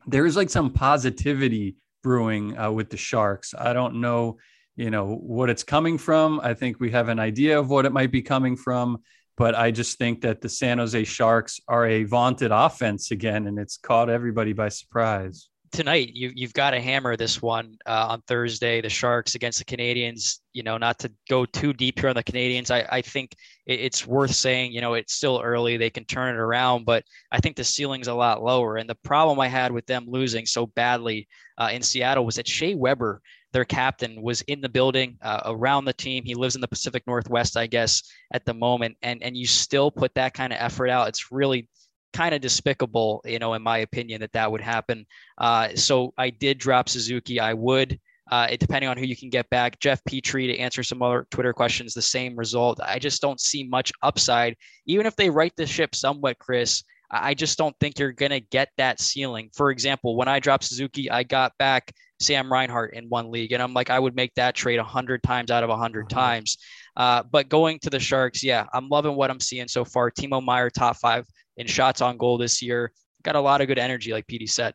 there's 0.07 0.35
like 0.35 0.49
some 0.49 0.71
positivity 0.71 1.77
brewing 2.03 2.57
uh, 2.57 2.71
with 2.71 2.89
the 2.89 2.97
Sharks. 2.97 3.53
I 3.57 3.73
don't 3.73 4.01
know 4.01 4.37
you 4.75 4.89
know 4.89 5.15
what 5.15 5.49
it's 5.49 5.63
coming 5.63 5.97
from. 5.97 6.39
I 6.43 6.53
think 6.53 6.79
we 6.79 6.91
have 6.91 7.09
an 7.09 7.19
idea 7.19 7.59
of 7.59 7.69
what 7.69 7.85
it 7.85 7.93
might 7.93 8.11
be 8.11 8.21
coming 8.21 8.55
from, 8.55 8.99
but 9.38 9.55
I 9.55 9.71
just 9.71 9.97
think 9.97 10.21
that 10.21 10.41
the 10.41 10.49
San 10.49 10.77
Jose 10.77 11.03
Sharks 11.03 11.59
are 11.67 11.85
a 11.85 12.03
vaunted 12.03 12.51
offense 12.51 13.11
again, 13.11 13.47
and 13.47 13.57
it's 13.59 13.77
caught 13.77 14.09
everybody 14.09 14.53
by 14.53 14.69
surprise. 14.69 15.49
tonight 15.71 16.11
you 16.13 16.31
you've 16.35 16.53
got 16.53 16.71
to 16.71 16.79
hammer 16.79 17.15
this 17.17 17.41
one 17.41 17.77
uh, 17.85 18.07
on 18.11 18.21
Thursday. 18.27 18.81
The 18.81 18.89
Sharks 18.89 19.35
against 19.35 19.59
the 19.59 19.65
Canadians. 19.65 20.41
You 20.53 20.63
know, 20.63 20.77
not 20.77 20.99
to 20.99 21.11
go 21.29 21.45
too 21.45 21.73
deep 21.73 21.99
here 21.99 22.09
on 22.09 22.15
the 22.15 22.23
Canadians. 22.23 22.71
I 22.71 22.85
I 22.89 23.01
think 23.01 23.35
it, 23.65 23.79
it's 23.79 24.07
worth 24.07 24.33
saying. 24.33 24.71
You 24.71 24.81
know, 24.81 24.93
it's 24.93 25.13
still 25.13 25.41
early. 25.43 25.77
They 25.77 25.89
can 25.89 26.05
turn 26.05 26.35
it 26.35 26.39
around, 26.39 26.85
but 26.85 27.03
I 27.31 27.39
think 27.39 27.55
the 27.55 27.63
ceiling's 27.63 28.07
a 28.07 28.13
lot 28.13 28.43
lower. 28.43 28.77
And 28.77 28.89
the 28.89 28.95
problem 29.03 29.39
I 29.39 29.47
had 29.47 29.71
with 29.71 29.85
them 29.85 30.05
losing 30.07 30.45
so 30.45 30.67
badly 30.67 31.27
uh, 31.57 31.69
in 31.71 31.81
Seattle 31.81 32.25
was 32.25 32.35
that 32.35 32.47
Shea 32.47 32.75
Weber, 32.75 33.21
their 33.55 33.65
captain, 33.65 34.21
was 34.21 34.41
in 34.41 34.59
the 34.59 34.67
building 34.67 35.17
uh, 35.21 35.39
around 35.45 35.85
the 35.85 35.93
team. 35.93 36.25
He 36.25 36.35
lives 36.35 36.55
in 36.55 36.61
the 36.61 36.67
Pacific 36.67 37.03
Northwest, 37.07 37.55
I 37.55 37.67
guess, 37.67 38.03
at 38.33 38.43
the 38.43 38.53
moment, 38.53 38.97
and 39.01 39.23
and 39.23 39.37
you 39.37 39.47
still 39.47 39.89
put 39.89 40.13
that 40.15 40.33
kind 40.33 40.51
of 40.51 40.59
effort 40.59 40.89
out. 40.89 41.07
It's 41.07 41.31
really 41.31 41.69
kind 42.11 42.35
of 42.35 42.41
despicable, 42.41 43.21
you 43.23 43.39
know, 43.39 43.53
in 43.53 43.61
my 43.61 43.77
opinion, 43.77 44.19
that 44.21 44.33
that 44.33 44.51
would 44.51 44.59
happen. 44.59 45.05
Uh, 45.37 45.69
so 45.75 46.13
I 46.17 46.31
did 46.31 46.57
drop 46.57 46.89
Suzuki. 46.89 47.39
I 47.39 47.53
would, 47.53 47.97
uh, 48.29 48.47
it, 48.51 48.59
depending 48.59 48.89
on 48.89 48.97
who 48.97 49.05
you 49.05 49.15
can 49.15 49.29
get 49.29 49.49
back. 49.49 49.79
Jeff 49.79 50.03
Petry 50.03 50.47
to 50.47 50.57
answer 50.57 50.83
some 50.83 51.01
other 51.01 51.25
Twitter 51.31 51.53
questions, 51.53 51.93
the 51.93 52.01
same 52.01 52.35
result. 52.35 52.81
I 52.83 52.99
just 52.99 53.21
don't 53.21 53.39
see 53.39 53.63
much 53.63 53.93
upside, 54.01 54.57
even 54.85 55.05
if 55.05 55.15
they 55.15 55.29
right 55.29 55.53
the 55.55 55.65
ship 55.65 55.95
somewhat, 55.95 56.39
Chris. 56.39 56.83
I 57.11 57.33
just 57.33 57.57
don't 57.57 57.75
think 57.79 57.99
you're 57.99 58.11
going 58.11 58.31
to 58.31 58.39
get 58.39 58.69
that 58.77 58.99
ceiling. 58.99 59.49
For 59.53 59.71
example, 59.71 60.17
when 60.17 60.27
I 60.27 60.39
dropped 60.39 60.65
Suzuki, 60.65 61.09
I 61.09 61.23
got 61.23 61.53
back 61.57 61.93
Sam 62.19 62.51
Reinhart 62.51 62.93
in 62.93 63.10
one 63.10 63.32
league, 63.32 63.51
and 63.51 63.62
I'm 63.62 63.73
like, 63.73 63.89
I 63.89 63.99
would 63.99 64.15
make 64.15 64.34
that 64.36 64.56
trade 64.56 64.78
a 64.78 64.84
100 64.84 65.21
times 65.23 65.51
out 65.51 65.63
of 65.63 65.69
a 65.69 65.73
100 65.73 66.06
mm-hmm. 66.06 66.17
times. 66.17 66.58
Uh, 66.95 67.23
but 67.23 67.49
going 67.49 67.80
to 67.80 67.89
the 67.89 67.99
Sharks, 67.99 68.43
yeah, 68.43 68.65
I'm 68.73 68.89
loving 68.89 69.15
what 69.15 69.30
I'm 69.30 69.39
seeing 69.39 69.67
so 69.67 69.84
far. 69.84 70.12
Timo 70.12 70.43
Meier, 70.43 70.69
top 70.69 70.97
five 70.97 71.25
in 71.58 71.67
shots 71.67 72.01
on 72.01 72.17
goal 72.17 72.38
this 72.38 72.62
year. 72.62 72.91
Got 73.23 73.36
a 73.36 73.41
lot 73.41 73.62
of 73.62 73.67
good 73.67 73.80
energy, 73.80 74.13
like 74.13 74.28
PD 74.28 74.49
said. 74.49 74.73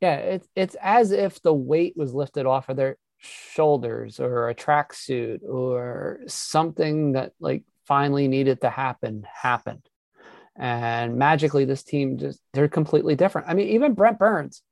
Yeah, 0.00 0.16
it's 0.16 0.48
it's 0.56 0.76
as 0.80 1.12
if 1.12 1.40
the 1.42 1.52
weight 1.52 1.94
was 1.96 2.14
lifted 2.14 2.46
off 2.46 2.68
of 2.68 2.76
their 2.76 2.96
shoulders 3.18 4.18
or 4.18 4.48
a 4.48 4.54
tracksuit 4.54 5.42
or 5.44 6.20
something 6.26 7.12
that 7.12 7.32
like 7.38 7.64
finally 7.86 8.28
needed 8.28 8.62
to 8.62 8.70
happen 8.70 9.26
happened. 9.30 9.86
And 10.56 11.16
magically 11.16 11.64
this 11.64 11.82
team 11.82 12.18
just 12.18 12.40
they're 12.52 12.68
completely 12.68 13.14
different. 13.14 13.48
I 13.48 13.54
mean, 13.54 13.68
even 13.68 13.94
Brent 13.94 14.18
Burns. 14.18 14.62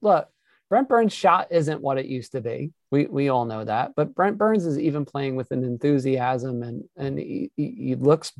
Look, 0.00 0.28
Brent 0.72 0.88
Burns' 0.88 1.12
shot 1.12 1.48
isn't 1.50 1.82
what 1.82 1.98
it 1.98 2.06
used 2.06 2.32
to 2.32 2.40
be. 2.40 2.72
We 2.90 3.04
we 3.04 3.28
all 3.28 3.44
know 3.44 3.62
that. 3.62 3.92
But 3.94 4.14
Brent 4.14 4.38
Burns 4.38 4.64
is 4.64 4.78
even 4.78 5.04
playing 5.04 5.36
with 5.36 5.50
an 5.50 5.64
enthusiasm 5.64 6.62
and 6.62 6.84
and 6.96 7.18
he, 7.18 7.50
he 7.56 7.94
looks 7.94 8.32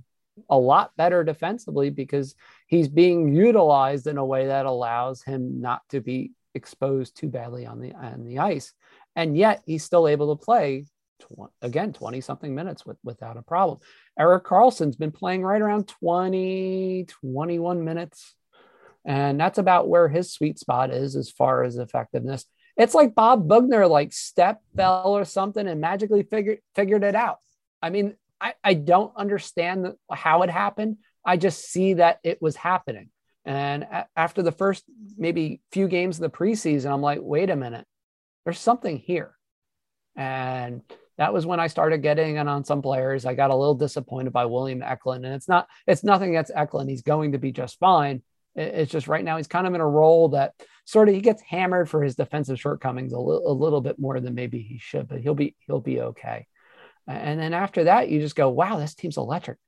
a 0.49 0.57
lot 0.57 0.93
better 0.97 1.25
defensively 1.25 1.91
because 1.91 2.35
he's 2.69 2.89
being 2.89 3.35
utilized 3.35 4.07
in 4.07 4.17
a 4.17 4.25
way 4.25 4.47
that 4.47 4.65
allows 4.65 5.23
him 5.23 5.61
not 5.61 5.83
to 5.91 6.01
be 6.01 6.33
exposed 6.55 7.19
too 7.19 7.29
badly 7.29 7.67
on 7.67 7.83
the 7.83 7.93
on 7.93 8.25
the 8.25 8.39
ice 8.39 8.73
and 9.15 9.37
yet 9.37 9.61
he's 9.67 9.85
still 9.85 10.09
able 10.09 10.35
to 10.35 10.43
play 10.43 10.87
tw- 11.21 11.53
again 11.61 11.93
20 11.93 12.23
something 12.23 12.55
minutes 12.55 12.87
with, 12.87 12.97
without 13.05 13.37
a 13.37 13.43
problem 13.43 13.79
Erik 14.19 14.45
Karlsson's 14.45 14.97
been 14.97 15.13
playing 15.13 15.43
right 15.43 15.61
around 15.61 15.87
20 15.87 17.05
21 17.09 17.85
minutes 17.85 18.35
and 19.05 19.39
that's 19.39 19.59
about 19.59 19.89
where 19.89 20.09
his 20.09 20.33
sweet 20.33 20.59
spot 20.59 20.91
is 20.91 21.17
as 21.17 21.31
far 21.31 21.65
as 21.65 21.77
effectiveness 21.77 22.47
it's 22.77 22.95
like 22.95 23.15
bob 23.15 23.49
boughner 23.49 23.87
like 23.87 24.13
step 24.13 24.63
fell 24.77 25.17
or 25.17 25.25
something 25.25 25.67
and 25.67 25.81
magically 25.81 26.23
figured 26.23 26.59
figured 26.75 27.05
it 27.05 27.15
out 27.15 27.39
i 27.83 27.91
mean 27.91 28.15
I, 28.43 28.55
I 28.65 28.75
don't 28.75 29.17
understand 29.17 29.95
how 30.11 30.43
it 30.43 30.51
happened. 30.51 30.97
I 31.25 31.37
just 31.37 31.71
see 31.71 31.95
that 31.95 32.19
it 32.25 32.43
was 32.43 32.57
happening. 32.57 33.11
And 33.45 33.85
a- 33.85 34.09
after 34.17 34.43
the 34.43 34.51
first 34.51 34.85
maybe 35.17 35.61
few 35.71 35.87
games 35.87 36.17
of 36.17 36.23
the 36.23 36.37
preseason, 36.37 36.91
I'm 36.91 37.01
like, 37.01 37.21
wait 37.23 37.51
a 37.51 37.57
minute, 37.57 37.87
there's 38.45 38.59
something 38.59 38.99
here. 38.99 39.37
And 40.17 40.83
that 41.19 41.33
was 41.33 41.47
when 41.47 41.61
I 41.61 41.69
started 41.69 41.99
getting 41.99 42.37
in 42.37 42.49
on 42.49 42.65
some 42.65 42.83
players. 42.83 43.25
I 43.25 43.35
got 43.35 43.53
a 43.53 43.57
little 43.57 43.77
disappointed 43.77 44.33
by 44.33 44.47
William 44.47 44.83
Eklund, 44.83 45.25
and 45.25 45.35
it's 45.35 45.49
not 45.49 45.69
it's 45.87 46.03
nothing 46.03 46.31
against 46.31 46.51
Eklund. 46.55 46.91
He's 46.91 47.03
going 47.03 47.33
to 47.33 47.39
be 47.39 47.53
just 47.53 47.79
fine. 47.79 48.23
It's 48.55 48.93
just 48.93 49.09
right 49.09 49.25
now 49.25 49.39
he's 49.39 49.49
kind 49.49 49.67
of 49.67 49.75
in 49.75 49.81
a 49.81 49.89
role 49.89 50.31
that 50.31 50.53
sort 50.85 51.09
of 51.09 51.15
he 51.15 51.21
gets 51.21 51.43
hammered 51.43 51.89
for 51.89 52.03
his 52.03 52.17
defensive 52.17 52.61
shortcomings 52.61 53.13
a 53.13 53.19
little, 53.19 53.51
a 53.51 53.55
little 53.55 53.81
bit 53.81 53.99
more 53.99 54.21
than 54.21 54.35
maybe 54.35 54.61
he 54.61 54.79
should, 54.79 55.09
but 55.09 55.21
he'll 55.21 55.35
be 55.35 55.57
he'll 55.67 55.81
be 55.81 56.01
okay. 56.01 56.47
And 57.07 57.41
then 57.41 57.53
after 57.53 57.85
that, 57.85 58.09
you 58.09 58.21
just 58.21 58.37
go, 58.37 58.49
wow, 58.51 58.79
this 58.79 58.95
team's 58.95 59.17
electric. 59.17 59.59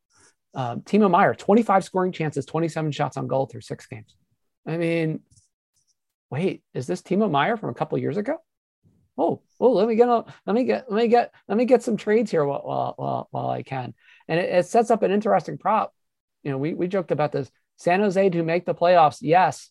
Um, 0.54 0.82
Timo 0.82 1.10
Meier, 1.10 1.34
25 1.34 1.82
scoring 1.82 2.12
chances, 2.12 2.46
27 2.46 2.92
shots 2.92 3.16
on 3.16 3.26
goal 3.26 3.46
through 3.46 3.62
six 3.62 3.86
games. 3.86 4.14
I 4.66 4.76
mean, 4.76 5.20
wait, 6.30 6.62
is 6.74 6.86
this 6.86 7.02
Timo 7.02 7.30
Meier 7.30 7.56
from 7.56 7.70
a 7.70 7.74
couple 7.74 7.98
years 7.98 8.16
ago? 8.16 8.36
Oh, 9.16 9.42
oh, 9.60 9.72
let 9.72 9.86
me 9.86 9.94
get 9.94 10.08
let 10.08 10.54
me 10.54 10.64
get 10.64 10.90
let 10.90 11.02
me 11.02 11.08
get 11.08 11.32
let 11.48 11.56
me 11.56 11.64
get 11.64 11.82
some 11.82 11.96
trades 11.96 12.30
here 12.30 12.44
while 12.44 12.62
while 12.64 12.94
while, 12.96 13.28
while 13.30 13.48
I 13.48 13.62
can. 13.62 13.94
And 14.26 14.40
it, 14.40 14.50
it, 14.50 14.66
sets 14.66 14.90
up 14.90 15.02
an 15.02 15.12
interesting 15.12 15.56
prop. 15.56 15.94
You 16.42 16.50
know, 16.50 16.58
we 16.58 16.74
we 16.74 16.88
joked 16.88 17.12
about 17.12 17.30
this. 17.30 17.50
San 17.76 18.00
Jose 18.00 18.30
to 18.30 18.42
make 18.42 18.64
the 18.64 18.74
playoffs. 18.74 19.18
Yes. 19.20 19.70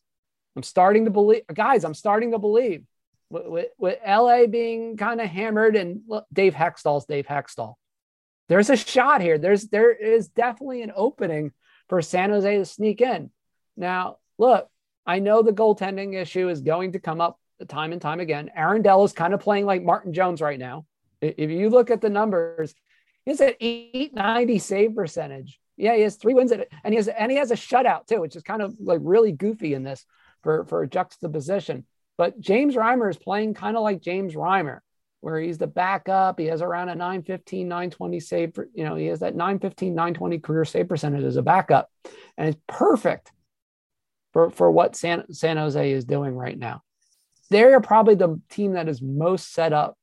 I'm 0.55 0.63
starting 0.63 1.05
to 1.05 1.11
believe 1.11 1.43
guys, 1.51 1.83
I'm 1.83 1.93
starting 1.93 2.31
to 2.31 2.39
believe 2.39 2.83
with, 3.29 3.67
with 3.77 3.99
LA 4.05 4.45
being 4.45 4.97
kind 4.97 5.19
of 5.19 5.27
hammered 5.27 5.75
and 5.75 6.01
look, 6.07 6.25
Dave 6.31 6.53
Hextall's 6.53 7.05
Dave 7.05 7.25
Hextall. 7.25 7.75
There's 8.49 8.69
a 8.69 8.77
shot 8.77 9.21
here. 9.21 9.37
There's 9.37 9.67
there 9.67 9.91
is 9.91 10.27
definitely 10.27 10.81
an 10.81 10.91
opening 10.95 11.51
for 11.89 12.01
San 12.01 12.29
Jose 12.29 12.57
to 12.57 12.65
sneak 12.65 13.01
in. 13.01 13.31
Now, 13.75 14.17
look, 14.37 14.69
I 15.05 15.19
know 15.19 15.41
the 15.41 15.51
goaltending 15.51 16.13
issue 16.13 16.49
is 16.49 16.61
going 16.61 16.93
to 16.93 16.99
come 16.99 17.21
up 17.21 17.39
time 17.67 17.93
and 17.93 18.01
time 18.01 18.19
again. 18.19 18.51
Aaron 18.55 18.81
Dell 18.81 19.03
is 19.03 19.13
kind 19.13 19.33
of 19.33 19.39
playing 19.39 19.65
like 19.65 19.83
Martin 19.83 20.13
Jones 20.13 20.41
right 20.41 20.59
now. 20.59 20.85
If 21.21 21.49
you 21.49 21.69
look 21.69 21.89
at 21.89 22.01
the 22.01 22.09
numbers, 22.09 22.75
he's 23.25 23.41
at 23.41 23.55
890 23.59 24.59
save 24.59 24.95
percentage. 24.95 25.59
Yeah, 25.77 25.95
he 25.95 26.01
has 26.01 26.15
three 26.15 26.33
wins 26.33 26.51
at, 26.51 26.67
and 26.83 26.93
he 26.93 26.97
has 26.97 27.07
and 27.07 27.31
he 27.31 27.37
has 27.37 27.51
a 27.51 27.55
shutout 27.55 28.07
too, 28.07 28.21
which 28.21 28.35
is 28.35 28.43
kind 28.43 28.61
of 28.61 28.75
like 28.79 28.99
really 29.01 29.31
goofy 29.31 29.73
in 29.73 29.83
this 29.83 30.05
for 30.43 30.65
for 30.65 30.85
juxtaposition. 30.85 31.85
But 32.17 32.39
James 32.39 32.75
Reimer 32.75 33.09
is 33.09 33.17
playing 33.17 33.55
kind 33.55 33.75
of 33.75 33.83
like 33.83 34.01
James 34.01 34.35
Reimer, 34.35 34.79
where 35.21 35.39
he's 35.39 35.57
the 35.57 35.67
backup. 35.67 36.37
He 36.37 36.45
has 36.47 36.61
around 36.61 36.89
a 36.89 36.95
915, 36.95 37.67
920 37.67 38.19
save. 38.19 38.53
you 38.73 38.83
know, 38.83 38.95
he 38.95 39.07
has 39.07 39.21
that 39.21 39.35
915, 39.35 39.95
920 39.95 40.39
career 40.39 40.65
save 40.65 40.89
percentage 40.89 41.23
as 41.23 41.37
a 41.37 41.41
backup. 41.41 41.89
And 42.37 42.49
it's 42.49 42.61
perfect 42.67 43.31
for, 44.33 44.49
for 44.49 44.69
what 44.69 44.95
San, 44.95 45.31
San 45.33 45.57
Jose 45.57 45.91
is 45.91 46.05
doing 46.05 46.35
right 46.35 46.57
now. 46.57 46.81
They're 47.49 47.79
probably 47.79 48.15
the 48.15 48.41
team 48.49 48.73
that 48.73 48.89
is 48.89 49.01
most 49.01 49.53
set 49.53 49.73
up 49.73 49.97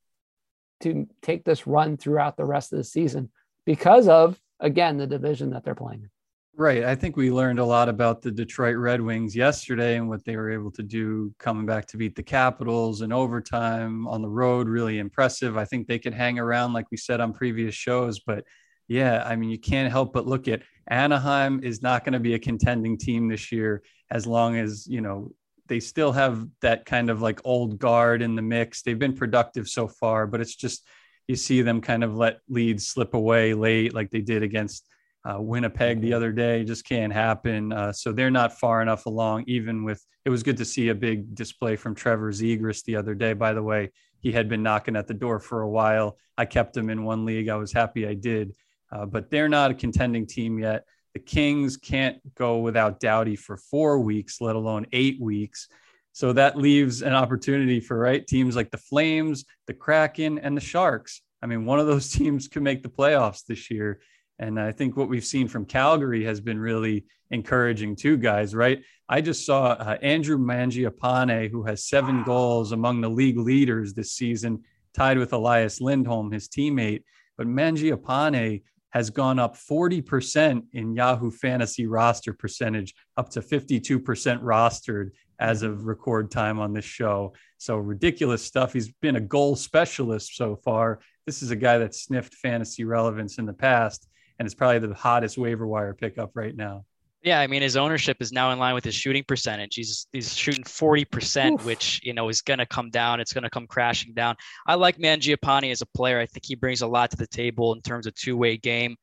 to 0.80 1.06
take 1.20 1.44
this 1.44 1.66
run 1.66 1.96
throughout 1.96 2.37
the 2.37 2.44
rest 2.44 2.72
of 2.72 2.78
the 2.78 2.85
season 2.85 3.30
because 3.66 4.09
of, 4.09 4.40
again, 4.61 4.96
the 4.96 5.07
division 5.07 5.51
that 5.51 5.64
they're 5.64 5.75
playing 5.75 6.03
in. 6.03 6.11
Right. 6.57 6.85
I 6.85 6.94
think 6.94 7.16
we 7.16 7.31
learned 7.31 7.59
a 7.59 7.64
lot 7.64 7.88
about 7.88 8.20
the 8.20 8.31
Detroit 8.31 8.77
Red 8.77 9.01
Wings 9.01 9.35
yesterday 9.35 9.96
and 9.96 10.09
what 10.09 10.25
they 10.25 10.37
were 10.37 10.51
able 10.51 10.70
to 10.73 10.83
do 10.83 11.33
coming 11.38 11.64
back 11.64 11.87
to 11.87 11.96
beat 11.96 12.14
the 12.14 12.23
Capitals 12.23 13.01
in 13.01 13.12
overtime 13.12 14.07
on 14.07 14.20
the 14.20 14.29
road. 14.29 14.68
Really 14.68 14.99
impressive. 14.99 15.57
I 15.57 15.64
think 15.64 15.87
they 15.87 15.99
could 15.99 16.12
hang 16.12 16.38
around, 16.38 16.73
like 16.73 16.90
we 16.90 16.96
said 16.99 17.20
on 17.20 17.33
previous 17.33 17.75
shows. 17.75 18.20
But 18.20 18.44
yeah, 18.88 19.23
I 19.25 19.37
mean, 19.37 19.49
you 19.49 19.59
can't 19.59 19.90
help 19.90 20.12
but 20.12 20.27
look 20.27 20.49
at 20.49 20.62
Anaheim 20.88 21.61
is 21.62 21.81
not 21.81 22.05
going 22.05 22.12
to 22.12 22.20
be 22.20 22.35
a 22.35 22.38
contending 22.38 22.99
team 22.99 23.29
this 23.29 23.51
year 23.53 23.83
as 24.11 24.27
long 24.27 24.57
as, 24.57 24.87
you 24.87 25.01
know, 25.01 25.33
they 25.68 25.81
still 25.81 26.11
have 26.11 26.46
that 26.61 26.85
kind 26.85 27.09
of 27.09 27.23
like 27.23 27.40
old 27.44 27.79
guard 27.79 28.23
in 28.23 28.35
the 28.35 28.42
mix. 28.42 28.83
They've 28.83 28.99
been 28.99 29.16
productive 29.16 29.68
so 29.68 29.87
far, 29.87 30.27
but 30.27 30.40
it's 30.40 30.57
just 30.57 30.87
you 31.28 31.37
see 31.37 31.62
them 31.62 31.80
kind 31.80 32.04
of 32.04 32.16
let 32.16 32.38
leads 32.48 32.87
slip 32.87 33.14
away 33.14 33.54
late, 33.54 33.94
like 33.94 34.11
they 34.11 34.20
did 34.20 34.42
against 34.42 34.87
uh, 35.24 35.37
Winnipeg 35.40 36.00
the 36.00 36.14
other 36.14 36.33
day 36.33 36.64
just 36.64 36.85
can't 36.85 37.12
happen. 37.12 37.72
Uh, 37.72 37.92
so 37.92 38.12
they're 38.12 38.30
not 38.30 38.59
far 38.59 38.80
enough 38.83 39.06
along, 39.06 39.44
even 39.46 39.85
with 39.85 40.04
it 40.24 40.30
was 40.30 40.42
good 40.42 40.56
to 40.56 40.64
see 40.64 40.88
a 40.88 40.94
big 40.94 41.35
display 41.35 41.76
from 41.76 41.94
Trevor 41.94 42.33
Zegras 42.33 42.85
the 42.85 42.96
other 42.96 43.14
day. 43.14 43.33
By 43.33 43.52
the 43.52 43.62
way, 43.62 43.90
he 44.20 44.33
had 44.33 44.48
been 44.48 44.62
knocking 44.62 44.96
at 44.96 45.06
the 45.06 45.14
door 45.14 45.40
for 45.40 45.62
a 45.62 45.70
while. 45.70 46.18
I 46.37 46.44
kept 46.44 46.76
him 46.76 46.90
in 46.90 47.04
one 47.04 47.24
league. 47.24 47.48
I 47.48 47.56
was 47.56 47.72
happy 47.72 48.06
I 48.06 48.14
did. 48.14 48.54
Uh, 48.92 49.06
but 49.06 49.30
they're 49.30 49.48
not 49.48 49.70
a 49.70 49.74
contending 49.74 50.26
team 50.26 50.59
yet. 50.59 50.85
The 51.14 51.20
Kings 51.20 51.76
can't 51.76 52.18
go 52.35 52.59
without 52.59 53.00
Doughty 53.00 53.37
for 53.37 53.56
four 53.56 54.00
weeks, 54.00 54.40
let 54.40 54.56
alone 54.56 54.87
eight 54.92 55.20
weeks. 55.20 55.68
So 56.12 56.33
that 56.33 56.59
leaves 56.59 57.03
an 57.03 57.12
opportunity 57.12 57.81
for 57.81 57.99
right 57.99 58.27
teams 58.27 58.57
like 58.57 58.70
the 58.70 58.79
Flames, 58.79 59.44
the 59.66 59.75
Kraken, 59.75 60.38
and 60.38 60.57
the 60.57 60.61
Sharks. 60.61 61.23
I 61.42 61.46
mean, 61.46 61.64
one 61.64 61.81
of 61.81 61.87
those 61.87 62.11
teams 62.12 62.49
could 62.49 62.62
make 62.62 62.83
the 62.83 62.88
playoffs 62.88 63.44
this 63.46 63.70
year. 63.70 64.01
And 64.38 64.59
I 64.59 64.73
think 64.73 64.96
what 64.96 65.09
we've 65.09 65.25
seen 65.25 65.49
from 65.49 65.66
Calgary 65.66 66.25
has 66.25 66.40
been 66.40 66.59
really 66.59 67.05
encouraging 67.31 67.94
too, 67.94 68.16
guys, 68.16 68.55
right? 68.55 68.83
I 69.09 69.20
just 69.20 69.44
saw 69.44 69.73
uh, 69.73 69.99
Andrew 70.03 70.38
Mangiapane, 70.38 71.51
who 71.51 71.64
has 71.64 71.85
seven 71.88 72.18
wow. 72.18 72.25
goals 72.25 72.73
among 72.73 73.01
the 73.01 73.11
league 73.11 73.38
leaders 73.38 73.92
this 73.92 74.12
season, 74.12 74.62
tied 74.94 75.18
with 75.18 75.33
Elias 75.33 75.81
Lindholm, 75.81 76.33
his 76.33 76.49
teammate. 76.49 77.05
But 77.37 77.46
Mangiapane 77.46 78.62
has 78.90 79.11
gone 79.11 79.38
up 79.38 79.57
40% 79.57 80.64
in 80.73 80.94
Yahoo 80.94 81.31
Fantasy 81.31 81.87
roster 81.87 82.33
percentage, 82.33 82.94
up 83.16 83.31
to 83.31 83.40
52% 83.40 84.03
rostered 84.42 85.11
as 85.40 85.62
of 85.62 85.87
record 85.87 86.31
time 86.31 86.61
on 86.61 86.72
this 86.72 86.85
show. 86.85 87.33
So 87.59 87.76
ridiculous 87.76 88.44
stuff. 88.44 88.72
He's 88.72 88.92
been 88.92 89.16
a 89.16 89.20
goal 89.20 89.57
specialist 89.57 90.37
so 90.37 90.55
far. 90.55 91.00
This 91.26 91.42
is 91.42 91.50
a 91.50 91.57
guy 91.57 91.79
that 91.79 91.94
sniffed 91.94 92.35
fantasy 92.35 92.85
relevance 92.85 93.38
in 93.38 93.46
the 93.46 93.53
past 93.53 94.07
and 94.40 94.46
it's 94.46 94.55
probably 94.55 94.79
the 94.79 94.94
hottest 94.94 95.37
waiver 95.37 95.66
wire 95.66 95.92
pickup 95.92 96.31
right 96.35 96.57
now. 96.57 96.85
Yeah, 97.22 97.38
I 97.38 97.46
mean 97.46 97.61
his 97.61 97.76
ownership 97.76 98.16
is 98.20 98.33
now 98.33 98.50
in 98.53 98.59
line 98.59 98.72
with 98.72 98.85
his 98.85 98.94
shooting 98.94 99.22
percentage. 99.29 99.74
He's 99.74 100.07
he's 100.11 100.35
shooting 100.35 100.64
40%, 100.64 101.62
which 101.64 102.00
you 102.03 102.14
know 102.14 102.31
is 102.31 102.40
gonna 102.40 102.64
come 102.64 102.88
down. 102.88 103.20
It's 103.20 103.35
gonna 103.35 103.50
come 103.50 103.66
crashing 103.66 104.14
down. 104.14 104.37
I 104.66 104.76
like 104.76 104.96
Mangiapane 104.96 105.70
as 105.70 105.83
a 105.83 105.87
player. 105.87 106.18
I 106.18 106.24
think 106.24 106.46
he 106.46 106.55
brings 106.55 106.81
a 106.81 106.87
lot 106.87 107.11
to 107.11 107.18
the 107.18 107.26
table 107.26 107.74
in 107.74 107.83
terms 107.83 108.07
of 108.07 108.14
two-way 108.14 108.57
game. 108.57 108.96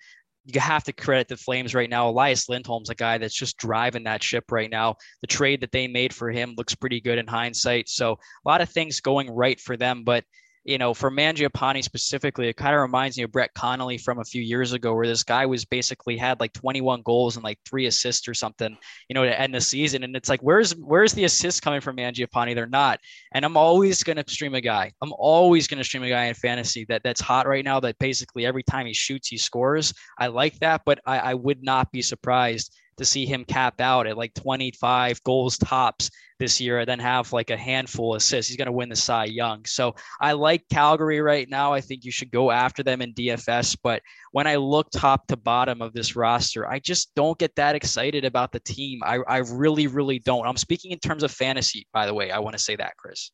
You 0.48 0.62
have 0.62 0.86
to 0.86 0.94
credit 0.94 1.28
the 1.28 1.36
Flames 1.36 1.76
right 1.76 1.90
now. 1.90 2.10
Elias 2.10 2.48
Lindholm's 2.48 2.90
a 2.90 2.96
guy 2.96 3.18
that's 3.18 3.36
just 3.36 3.58
driving 3.58 4.06
that 4.06 4.24
ship 4.24 4.46
right 4.50 4.72
now. 4.72 4.96
The 5.20 5.28
trade 5.28 5.60
that 5.62 5.74
they 5.74 5.88
made 5.88 6.14
for 6.14 6.32
him 6.32 6.56
looks 6.58 6.74
pretty 6.74 7.02
good 7.02 7.18
in 7.18 7.28
hindsight. 7.28 7.90
So 7.90 8.14
a 8.14 8.50
lot 8.50 8.62
of 8.62 8.70
things 8.70 9.02
going 9.02 9.30
right 9.30 9.60
for 9.60 9.76
them, 9.76 10.04
but 10.06 10.24
you 10.68 10.78
know, 10.78 10.94
for 10.94 11.10
Mangiapane 11.10 11.82
specifically, 11.82 12.50
it 12.50 12.58
kind 12.58 12.76
of 12.76 12.82
reminds 12.82 13.16
me 13.16 13.24
of 13.24 13.32
Brett 13.32 13.54
Connolly 13.54 13.98
from 13.98 14.20
a 14.20 14.26
few 14.26 14.42
years 14.42 14.74
ago, 14.74 14.94
where 14.94 15.08
this 15.08 15.24
guy 15.24 15.46
was 15.46 15.64
basically 15.64 16.18
had 16.18 16.42
like 16.42 16.52
21 16.52 17.04
goals 17.04 17.38
and 17.38 17.44
like 17.44 17.58
three 17.66 17.86
assists 17.86 18.28
or 18.28 18.34
something, 18.34 18.78
you 19.08 19.14
know, 19.14 19.24
to 19.24 19.40
end 19.40 19.56
the 19.56 19.62
season. 19.62 20.04
And 20.04 20.14
it's 20.14 20.28
like, 20.28 20.42
where's 20.42 20.76
where's 20.76 21.14
the 21.14 21.24
assists 21.24 21.62
coming 21.62 21.80
from 21.80 21.96
Mangiapane? 21.96 22.54
They're 22.54 22.68
not. 22.68 23.00
And 23.32 23.46
I'm 23.46 23.56
always 23.56 24.04
gonna 24.04 24.26
stream 24.28 24.56
a 24.56 24.62
guy. 24.62 24.92
I'm 25.02 25.14
always 25.18 25.68
gonna 25.68 25.86
stream 25.86 26.04
a 26.04 26.10
guy 26.10 26.26
in 26.26 26.34
fantasy 26.34 26.84
that 26.90 27.02
that's 27.02 27.22
hot 27.22 27.48
right 27.48 27.64
now. 27.64 27.80
That 27.80 27.98
basically 27.98 28.46
every 28.46 28.64
time 28.64 28.88
he 28.88 28.94
shoots, 28.94 29.30
he 29.30 29.38
scores. 29.38 29.94
I 30.20 30.28
like 30.28 30.60
that, 30.60 30.82
but 30.86 31.00
I, 31.06 31.20
I 31.20 31.34
would 31.34 31.64
not 31.64 31.94
be 31.94 32.02
surprised 32.02 32.74
to 32.98 33.06
see 33.06 33.26
him 33.26 33.46
cap 33.46 33.80
out 33.80 34.08
at 34.08 34.18
like 34.18 34.34
25 34.34 35.24
goals 35.24 35.58
tops 35.58 36.10
this 36.40 36.62
year 36.62 36.80
and 36.80 36.88
then 36.88 37.00
have 37.00 37.34
like 37.34 37.50
a 37.50 37.58
handful 37.58 38.14
of 38.14 38.18
assists. 38.18 38.50
He's 38.50 38.58
going 38.58 38.68
to 38.68 38.72
win 38.72 38.90
the 38.90 38.96
Cy 38.96 39.26
Young. 39.26 39.66
So 39.66 39.96
I 40.20 40.34
like 40.34 40.64
Calgary 40.70 41.22
right 41.22 41.50
now. 41.50 41.74
I 41.74 41.82
think 41.82 42.06
you 42.06 42.12
should 42.12 42.32
go 42.32 42.52
after 42.52 42.84
them 42.84 43.02
in 43.02 43.14
DFS. 43.14 43.78
But 43.82 44.02
when 44.32 44.48
I 44.48 44.56
look 44.56 44.90
top 44.92 45.28
to 45.28 45.38
bottom 45.38 45.82
of 45.82 45.94
this 45.94 46.16
roster, 46.16 46.68
I 46.68 46.80
just 46.80 47.14
don't 47.16 47.38
get 47.38 47.56
that 47.56 47.76
excited 47.76 48.26
about 48.26 48.52
the 48.52 48.60
team. 48.60 49.00
I, 49.04 49.20
I 49.28 49.38
really, 49.38 49.88
really 49.88 50.20
don't. 50.20 50.46
I'm 50.46 50.58
speaking 50.58 50.92
in 50.92 51.00
terms 51.00 51.24
of 51.24 51.32
fantasy, 51.32 51.88
by 51.94 52.06
the 52.06 52.14
way. 52.14 52.32
I 52.32 52.40
want 52.40 52.56
to 52.56 52.64
say 52.64 52.76
that, 52.76 52.98
Chris. 52.98 53.32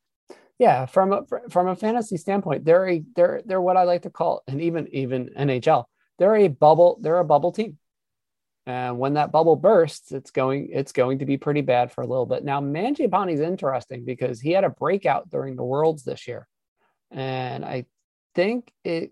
Yeah, 0.60 0.86
from 0.86 1.12
a 1.12 1.24
from 1.50 1.68
a 1.68 1.76
fantasy 1.76 2.16
standpoint, 2.16 2.64
they're 2.64 2.88
a 2.88 3.04
they're 3.16 3.42
they're 3.44 3.60
what 3.60 3.76
I 3.76 3.84
like 3.84 4.04
to 4.04 4.12
call, 4.12 4.44
and 4.48 4.62
even 4.62 4.88
even 4.94 5.32
NHL, 5.38 5.86
they're 6.20 6.36
a 6.36 6.48
bubble. 6.48 7.00
They're 7.02 7.18
a 7.18 7.26
bubble 7.26 7.52
team 7.52 7.80
and 8.66 8.98
when 8.98 9.16
that 9.16 9.32
bubble 9.32 9.56
bursts, 9.56 10.12
it's 10.12 10.32
going 10.32 10.70
it's 10.72 10.94
going 10.94 11.20
to 11.20 11.26
be 11.26 11.38
pretty 11.38 11.62
bad 11.62 11.92
for 11.92 12.02
a 12.02 12.08
little 12.08 12.26
bit. 12.26 12.44
Now, 12.46 12.62
Mangiapane 12.62 13.34
is 13.34 13.42
interesting 13.42 14.06
because 14.06 14.40
he 14.40 14.52
had 14.52 14.64
a 14.64 14.70
breakout 14.70 15.30
during 15.30 15.56
the 15.56 15.64
Worlds 15.64 16.04
this 16.04 16.28
year, 16.28 16.48
and 17.12 17.66
I 17.66 17.86
think 18.36 18.72
it 18.84 19.12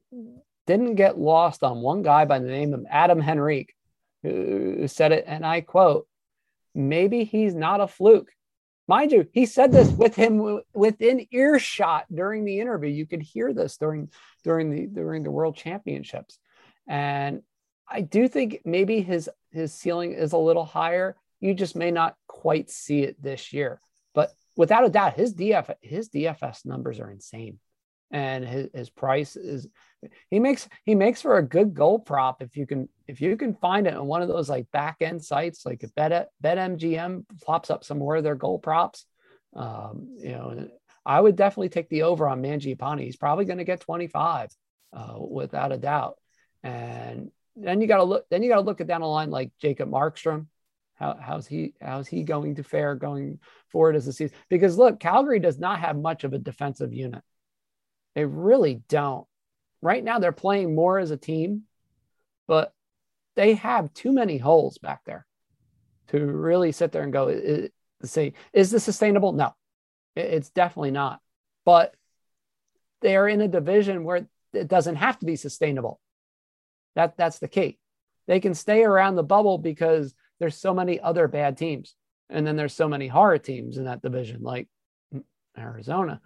didn't 0.67 0.95
get 0.95 1.19
lost 1.19 1.63
on 1.63 1.81
one 1.81 2.01
guy 2.01 2.25
by 2.25 2.39
the 2.39 2.47
name 2.47 2.73
of 2.73 2.85
Adam 2.89 3.21
Henrique, 3.21 3.75
who 4.23 4.87
said 4.87 5.11
it, 5.11 5.25
and 5.27 5.45
I 5.45 5.61
quote, 5.61 6.07
"Maybe 6.73 7.25
he's 7.25 7.53
not 7.53 7.81
a 7.81 7.87
fluke." 7.87 8.31
Mind 8.87 9.11
you, 9.11 9.27
he 9.33 9.45
said 9.45 9.71
this 9.71 9.91
with 9.91 10.15
him 10.15 10.61
within 10.73 11.27
earshot 11.31 12.05
during 12.13 12.45
the 12.45 12.59
interview. 12.59 12.89
You 12.89 13.05
could 13.05 13.21
hear 13.21 13.53
this 13.53 13.77
during 13.77 14.11
during 14.43 14.69
the 14.69 14.87
during 14.87 15.23
the 15.23 15.31
World 15.31 15.57
Championships, 15.57 16.39
and 16.87 17.41
I 17.91 18.01
do 18.01 18.27
think 18.27 18.61
maybe 18.65 19.01
his 19.01 19.29
his 19.51 19.73
ceiling 19.73 20.13
is 20.13 20.31
a 20.31 20.37
little 20.37 20.65
higher. 20.65 21.17
You 21.39 21.53
just 21.53 21.75
may 21.75 21.91
not 21.91 22.15
quite 22.27 22.69
see 22.69 23.01
it 23.03 23.21
this 23.21 23.51
year. 23.51 23.81
But 24.13 24.31
without 24.55 24.85
a 24.85 24.89
doubt, 24.89 25.15
his 25.15 25.35
DF 25.35 25.73
his 25.81 26.09
DFS 26.09 26.65
numbers 26.65 26.99
are 26.99 27.11
insane. 27.11 27.59
And 28.13 28.45
his, 28.45 28.67
his 28.73 28.89
price 28.89 29.35
is 29.35 29.67
he 30.29 30.39
makes 30.39 30.67
he 30.83 30.95
makes 30.95 31.21
for 31.21 31.37
a 31.37 31.43
good 31.43 31.73
goal 31.73 31.99
prop 31.99 32.41
if 32.41 32.57
you 32.57 32.65
can 32.65 32.89
if 33.07 33.21
you 33.21 33.37
can 33.37 33.53
find 33.55 33.87
it 33.87 33.95
on 33.95 34.07
one 34.07 34.21
of 34.21 34.27
those 34.27 34.49
like 34.49 34.71
back 34.71 34.97
end 35.01 35.23
sites 35.23 35.65
like 35.65 35.83
Bet 35.95 36.29
BetMGM 36.43 37.25
pops 37.45 37.69
up 37.69 37.83
some 37.83 37.99
more 37.99 38.15
of 38.15 38.23
their 38.23 38.35
goal 38.35 38.59
props. 38.59 39.05
Um, 39.53 40.15
you 40.17 40.31
know, 40.31 40.69
I 41.05 41.19
would 41.19 41.35
definitely 41.35 41.69
take 41.69 41.89
the 41.89 42.03
over 42.03 42.27
on 42.27 42.41
Mangiapane. 42.41 43.01
He's 43.01 43.17
probably 43.17 43.45
going 43.45 43.57
to 43.57 43.63
get 43.63 43.81
25 43.81 44.49
uh, 44.93 45.15
without 45.19 45.71
a 45.71 45.77
doubt. 45.77 46.17
And 46.63 47.31
then 47.55 47.81
you 47.81 47.87
got 47.87 47.97
to 47.97 48.03
look. 48.03 48.25
Then 48.29 48.43
you 48.43 48.49
got 48.49 48.55
to 48.55 48.61
look 48.61 48.81
at 48.81 48.87
down 48.87 49.01
the 49.01 49.07
line 49.07 49.29
like 49.29 49.51
Jacob 49.59 49.89
Markstrom. 49.89 50.47
How, 50.95 51.17
how's 51.19 51.47
he? 51.47 51.73
How's 51.81 52.07
he 52.07 52.23
going 52.23 52.55
to 52.55 52.63
fare 52.63 52.95
going 52.95 53.39
forward 53.69 53.95
as 53.95 54.07
a 54.07 54.13
season? 54.13 54.35
Because 54.49 54.77
look, 54.77 54.99
Calgary 54.99 55.39
does 55.39 55.57
not 55.57 55.79
have 55.79 55.97
much 55.97 56.23
of 56.23 56.33
a 56.33 56.37
defensive 56.37 56.93
unit. 56.93 57.23
They 58.15 58.25
really 58.25 58.81
don't. 58.87 59.25
Right 59.81 60.03
now, 60.03 60.19
they're 60.19 60.31
playing 60.31 60.75
more 60.75 60.99
as 60.99 61.11
a 61.11 61.17
team, 61.17 61.63
but 62.47 62.73
they 63.35 63.55
have 63.55 63.93
too 63.93 64.11
many 64.11 64.37
holes 64.37 64.77
back 64.77 65.01
there 65.05 65.25
to 66.09 66.19
really 66.19 66.71
sit 66.71 66.91
there 66.91 67.03
and 67.03 67.13
go, 67.13 67.69
say, 68.03 68.33
is 68.53 68.69
this 68.69 68.83
sustainable? 68.83 69.31
No, 69.31 69.55
it's 70.15 70.49
definitely 70.49 70.91
not. 70.91 71.21
But 71.65 71.95
they 73.01 73.15
are 73.15 73.27
in 73.27 73.41
a 73.41 73.47
division 73.47 74.03
where 74.03 74.27
it 74.53 74.67
doesn't 74.67 74.97
have 74.97 75.17
to 75.19 75.25
be 75.25 75.37
sustainable. 75.37 76.00
That 76.95 77.17
that's 77.17 77.39
the 77.39 77.47
key. 77.47 77.79
They 78.27 78.39
can 78.39 78.53
stay 78.53 78.83
around 78.83 79.15
the 79.15 79.23
bubble 79.23 79.57
because 79.57 80.13
there's 80.39 80.57
so 80.57 80.73
many 80.73 80.99
other 80.99 81.27
bad 81.27 81.57
teams, 81.57 81.95
and 82.29 82.45
then 82.45 82.55
there's 82.55 82.73
so 82.73 82.87
many 82.87 83.07
horror 83.07 83.37
teams 83.37 83.77
in 83.77 83.85
that 83.85 84.01
division, 84.01 84.41
like 84.41 84.67
Arizona. 85.57 86.21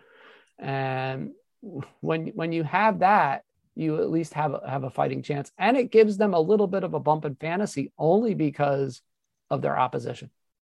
And 0.58 1.32
when 2.02 2.28
when 2.28 2.52
you 2.52 2.64
have 2.64 3.00
that, 3.00 3.44
you 3.76 4.02
at 4.02 4.10
least 4.10 4.34
have 4.34 4.56
have 4.68 4.84
a 4.84 4.90
fighting 4.90 5.22
chance, 5.22 5.52
and 5.58 5.78
it 5.78 5.92
gives 5.92 6.18
them 6.18 6.34
a 6.34 6.40
little 6.40 6.68
bit 6.68 6.84
of 6.84 6.94
a 6.94 7.00
bump 7.00 7.26
in 7.26 7.36
fantasy 7.36 7.92
only 7.98 8.34
because 8.34 9.02
of 9.50 9.62
their 9.62 9.78
opposition. 9.78 10.30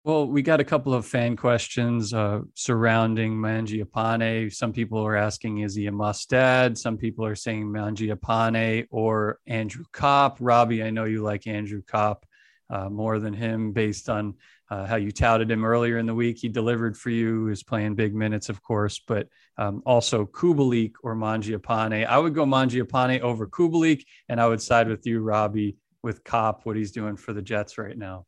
Well, 0.05 0.27
we 0.27 0.41
got 0.41 0.61
a 0.61 0.63
couple 0.65 0.93
of 0.93 1.05
fan 1.05 1.35
questions 1.35 2.13
uh, 2.13 2.39
surrounding 2.53 3.35
Mangiapane. 3.35 4.51
Some 4.53 4.71
people 4.71 5.05
are 5.05 5.17
asking, 5.17 5.59
is 5.59 5.75
he 5.75 5.87
a 5.87 5.91
must 5.91 6.33
add? 6.33 6.77
Some 6.77 6.95
people 6.95 7.25
are 7.25 7.35
saying 7.35 7.67
Mangiapane 7.67 8.87
or 8.91 9.39
Andrew 9.45 9.83
Copp. 9.91 10.37
Robbie, 10.39 10.83
I 10.83 10.89
know 10.89 11.03
you 11.03 11.21
like 11.21 11.47
Andrew 11.47 11.81
Copp 11.81 12.25
uh, 12.69 12.87
more 12.89 13.19
than 13.19 13.33
him 13.33 13.73
based 13.73 14.09
on 14.09 14.35
uh, 14.71 14.85
how 14.85 14.95
you 14.95 15.11
touted 15.11 15.51
him 15.51 15.65
earlier 15.65 15.97
in 15.97 16.05
the 16.05 16.15
week. 16.15 16.37
He 16.39 16.47
delivered 16.47 16.95
for 16.95 17.09
you, 17.09 17.47
He's 17.47 17.63
playing 17.63 17.95
big 17.95 18.15
minutes, 18.15 18.47
of 18.47 18.63
course, 18.63 19.01
but 19.05 19.27
um, 19.57 19.81
also 19.85 20.25
Kubalik 20.25 20.93
or 21.03 21.13
Mangiapane. 21.13 22.07
I 22.07 22.17
would 22.17 22.33
go 22.33 22.45
Mangiapane 22.45 23.19
over 23.19 23.47
Kubalik, 23.47 24.05
and 24.29 24.39
I 24.39 24.47
would 24.47 24.61
side 24.61 24.87
with 24.87 25.05
you, 25.05 25.19
Robbie, 25.19 25.75
with 26.03 26.23
Copp, 26.23 26.65
what 26.65 26.77
he's 26.77 26.93
doing 26.93 27.17
for 27.17 27.33
the 27.33 27.41
Jets 27.41 27.77
right 27.77 27.97
now. 27.97 28.25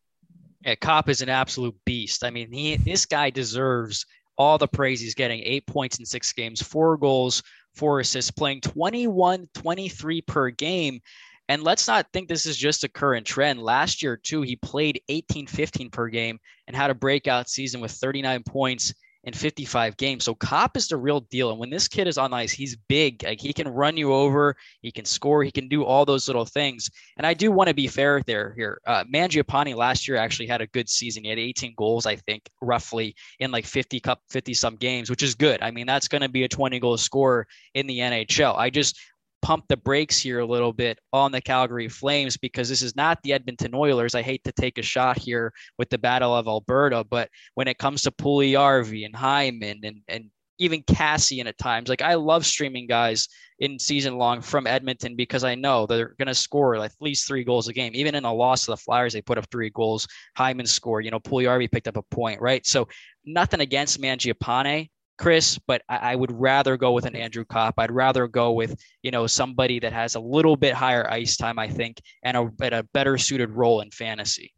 Yeah, 0.66 0.76
Copp 0.76 1.10
is 1.10 1.22
an 1.22 1.30
absolute 1.30 1.76
beast. 1.86 2.24
I 2.24 2.30
mean, 2.30 2.52
he 2.52 2.78
this 2.78 3.06
guy 3.06 3.30
deserves 3.30 4.06
all 4.38 4.58
the 4.58 4.68
praise 4.68 5.00
he's 5.02 5.16
getting. 5.16 5.42
Eight 5.42 5.66
points 5.68 6.00
in 6.00 6.06
six 6.06 6.32
games, 6.34 6.62
four 6.62 6.98
goals, 6.98 7.42
four 7.76 8.00
assists, 8.00 8.32
playing 8.32 8.62
21, 8.62 9.48
23 9.54 10.22
per 10.22 10.50
game. 10.52 11.00
And 11.50 11.64
let's 11.64 11.88
not 11.88 12.08
think 12.14 12.30
this 12.30 12.46
is 12.46 12.56
just 12.56 12.84
a 12.84 12.90
current 12.90 13.26
trend. 13.26 13.62
Last 13.62 14.02
year, 14.02 14.16
too, 14.16 14.42
he 14.42 14.56
played 14.56 15.02
18, 15.10 15.48
15 15.48 15.90
per 15.90 16.08
game 16.08 16.40
and 16.68 16.76
had 16.76 16.92
a 16.92 16.96
breakout 16.96 17.50
season 17.50 17.82
with 17.82 17.92
39 17.92 18.44
points 18.44 18.94
in 19.24 19.34
55 19.34 19.98
games. 19.98 20.24
So 20.24 20.34
Copp 20.34 20.76
is 20.76 20.88
the 20.88 20.98
real 20.98 21.20
deal. 21.22 21.52
And 21.52 21.60
when 21.60 21.70
this 21.70 21.88
kid 21.88 22.08
is 22.08 22.18
on 22.18 22.34
ice, 22.34 22.52
he's 22.52 22.76
big. 22.76 23.24
Like 23.24 23.40
he 23.40 23.54
can 23.54 23.68
run 23.68 23.98
you 23.98 24.14
over, 24.14 24.56
he 24.82 24.92
can 24.92 25.06
score, 25.06 25.44
he 25.44 25.52
can 25.52 25.68
do 25.68 25.84
all 25.84 26.06
those 26.06 26.28
little 26.28 26.46
things. 26.46 26.90
And 27.18 27.28
I 27.28 27.34
do 27.34 27.52
want 27.52 27.68
to 27.68 27.74
be 27.74 27.88
fair 27.88 28.22
there 28.26 28.54
here. 28.56 28.82
Uh, 28.88 29.04
Mangiapane 29.14 29.76
last 29.76 30.08
year 30.08 30.18
actually 30.18 30.48
had 30.48 30.62
a 30.62 30.68
good 30.68 30.90
season. 30.90 31.24
He 31.24 31.30
had 31.30 31.40
18 31.40 31.74
goals, 31.78 32.06
I 32.06 32.16
think, 32.16 32.50
roughly 32.62 33.16
in 33.40 33.52
like 33.52 33.66
50 33.66 34.00
cup 34.00 34.22
50 34.30 34.54
some 34.54 34.76
games, 34.76 35.10
which 35.10 35.24
is 35.24 35.36
good. 35.36 35.62
I 35.62 35.72
mean, 35.72 35.86
that's 35.86 36.08
going 36.08 36.22
to 36.22 36.30
be 36.30 36.44
a 36.44 36.50
20 36.50 36.80
goal 36.80 36.98
scorer 36.98 37.48
in 37.74 37.88
the 37.88 38.00
NHL. 38.00 38.58
I 38.58 38.70
just 38.70 39.00
pump 39.42 39.66
the 39.68 39.78
brakes 39.78 40.18
here 40.20 40.40
a 40.40 40.46
little 40.46 40.74
bit 40.74 41.00
on 41.14 41.32
the 41.32 41.42
Calgary 41.42 41.88
Flames 41.88 42.38
because 42.38 42.70
this 42.70 42.82
is 42.82 42.96
not 42.96 43.22
the 43.24 43.34
Edmonton 43.34 43.74
Oilers. 43.74 44.16
I 44.16 44.22
hate 44.22 44.44
to 44.44 44.52
take 44.52 44.78
a 44.78 44.84
shot 44.84 45.18
here 45.18 45.54
with 45.78 45.90
the 45.90 45.98
Battle 45.98 46.36
of 46.36 46.48
Alberta, 46.48 47.04
but 47.04 47.30
when 47.56 47.68
it 47.68 47.78
comes 47.78 48.04
to 48.04 48.12
Puljujarvi 48.12 49.06
and 49.06 49.16
Hyman 49.16 49.82
and, 49.84 50.02
and 50.08 50.30
even 50.60 50.84
Kassian 50.84 51.48
at 51.48 51.58
times, 51.58 51.90
like 51.90 52.04
I 52.04 52.14
love 52.14 52.46
streaming 52.46 52.86
guys 52.86 53.28
in 53.60 53.80
season 53.80 54.18
long 54.18 54.42
from 54.42 54.68
Edmonton 54.68 55.16
because 55.16 55.44
I 55.44 55.56
know 55.56 55.86
they're 55.86 56.16
going 56.20 56.28
to 56.28 56.36
score 56.36 56.76
at 56.76 56.92
least 57.00 57.28
three 57.28 57.44
goals 57.44 57.68
a 57.68 57.74
game. 57.74 57.94
Even 57.96 58.16
in 58.16 58.26
a 58.26 58.34
loss 58.34 58.66
to 58.66 58.72
the 58.72 58.78
Flyers, 58.78 59.14
they 59.14 59.22
put 59.22 59.40
up 59.40 59.50
three 59.52 59.72
goals. 59.72 60.08
Hyman 60.38 60.68
scored, 60.68 61.04
you 61.04 61.12
know, 61.12 61.20
Puljujarvi 61.20 61.72
picked 61.72 61.88
up 61.88 61.98
a 61.98 62.04
point, 62.04 62.40
right? 62.42 62.66
So 62.66 62.88
nothing 63.26 63.60
against 63.60 64.00
Mangiapane 64.00 64.90
Chris, 65.18 65.60
but 65.68 65.82
I, 65.88 65.98
I, 65.98 66.16
would 66.16 66.32
rather 66.32 66.78
go 66.78 66.94
with 66.94 67.06
an 67.06 67.16
Andrew 67.16 67.46
Copp. 67.46 67.76
I'd 67.78 67.92
rather 67.92 68.28
go 68.28 68.54
with, 68.54 68.76
you 69.04 69.12
know, 69.12 69.28
somebody 69.28 69.80
that 69.80 69.94
has 69.94 70.16
a 70.16 70.20
little 70.20 70.56
bit 70.56 70.74
higher 70.74 71.10
ice 71.10 71.38
time, 71.38 71.60
I 71.60 71.68
think, 71.68 72.02
and 72.24 72.36
a, 72.36 72.50
and 72.62 72.74
a 72.74 72.84
better 72.94 73.18
suited 73.18 73.52
role 73.52 73.82
in 73.82 73.92
fantasy. 73.92 74.54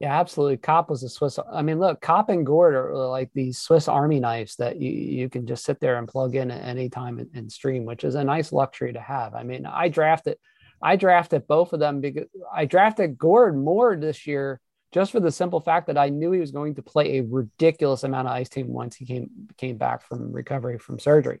Yeah, 0.00 0.18
absolutely. 0.18 0.56
Copp 0.58 0.90
was 0.90 1.02
a 1.02 1.08
Swiss. 1.08 1.38
I 1.50 1.62
mean, 1.62 1.78
look, 1.78 2.00
Copp 2.00 2.28
and 2.28 2.44
Gourde 2.44 2.74
are 2.74 2.94
like 2.94 3.30
these 3.32 3.58
Swiss 3.58 3.88
Army 3.88 4.20
knives 4.20 4.56
that 4.56 4.80
you, 4.80 4.90
you 4.90 5.30
can 5.30 5.46
just 5.46 5.64
sit 5.64 5.80
there 5.80 5.96
and 5.96 6.08
plug 6.08 6.34
in 6.34 6.50
at 6.50 6.64
any 6.64 6.90
time 6.90 7.20
and, 7.20 7.30
and 7.34 7.50
stream, 7.50 7.84
which 7.84 8.04
is 8.04 8.16
a 8.16 8.24
nice 8.24 8.52
luxury 8.52 8.92
to 8.92 9.00
have. 9.00 9.34
I 9.34 9.44
mean, 9.44 9.66
I 9.66 9.88
drafted, 9.88 10.36
I 10.82 10.96
drafted 10.96 11.46
both 11.46 11.72
of 11.72 11.80
them 11.80 12.00
because 12.00 12.26
I 12.52 12.64
drafted 12.64 13.16
Gourde 13.16 13.56
more 13.56 13.96
this 13.96 14.26
year 14.26 14.60
just 14.94 15.10
for 15.10 15.18
the 15.18 15.32
simple 15.32 15.58
fact 15.58 15.88
that 15.88 15.98
I 15.98 16.08
knew 16.08 16.30
he 16.30 16.38
was 16.38 16.52
going 16.52 16.76
to 16.76 16.82
play 16.82 17.18
a 17.18 17.24
ridiculous 17.24 18.04
amount 18.04 18.28
of 18.28 18.34
ice 18.34 18.48
time 18.48 18.68
once 18.68 18.94
he 18.94 19.04
came 19.04 19.28
came 19.58 19.76
back 19.76 20.06
from 20.06 20.30
recovery 20.30 20.78
from 20.78 21.00
surgery. 21.00 21.40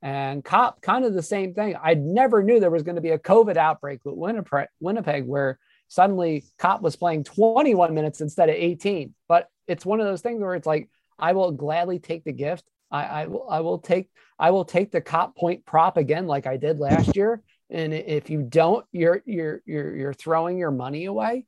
And 0.00 0.42
Copp, 0.42 0.80
kind 0.80 1.04
of 1.04 1.12
the 1.12 1.22
same 1.22 1.52
thing. 1.52 1.76
I 1.80 1.92
never 1.92 2.42
knew 2.42 2.58
there 2.60 2.70
was 2.70 2.82
going 2.82 2.94
to 2.94 3.02
be 3.02 3.10
a 3.10 3.18
COVID 3.18 3.58
outbreak 3.58 4.00
with 4.06 4.14
Winnipeg, 4.14 4.68
Winnipeg 4.80 5.26
where 5.26 5.58
suddenly 5.88 6.44
Copp 6.58 6.80
was 6.80 6.96
playing 6.96 7.24
21 7.24 7.92
minutes 7.92 8.22
instead 8.22 8.48
of 8.48 8.54
18. 8.54 9.14
But 9.28 9.50
it's 9.66 9.84
one 9.84 10.00
of 10.00 10.06
those 10.06 10.22
things 10.22 10.40
where 10.40 10.54
it's 10.54 10.66
like, 10.66 10.88
I 11.18 11.34
will 11.34 11.52
gladly 11.52 11.98
take 11.98 12.24
the 12.24 12.32
gift. 12.32 12.64
I, 12.90 13.04
I 13.04 13.26
will 13.26 13.46
I 13.50 13.60
will 13.60 13.78
take 13.80 14.08
I 14.38 14.50
will 14.50 14.64
take 14.64 14.92
the 14.92 15.02
Copp 15.02 15.36
point 15.36 15.66
prop 15.66 15.98
again, 15.98 16.26
like 16.26 16.46
I 16.46 16.56
did 16.56 16.78
last 16.78 17.14
year. 17.16 17.42
And 17.68 17.92
if 17.92 18.30
you 18.30 18.42
don't, 18.42 18.86
you're 18.92 19.22
you're 19.26 19.60
you're 19.66 19.94
you're 19.94 20.14
throwing 20.14 20.56
your 20.56 20.70
money 20.70 21.04
away. 21.04 21.44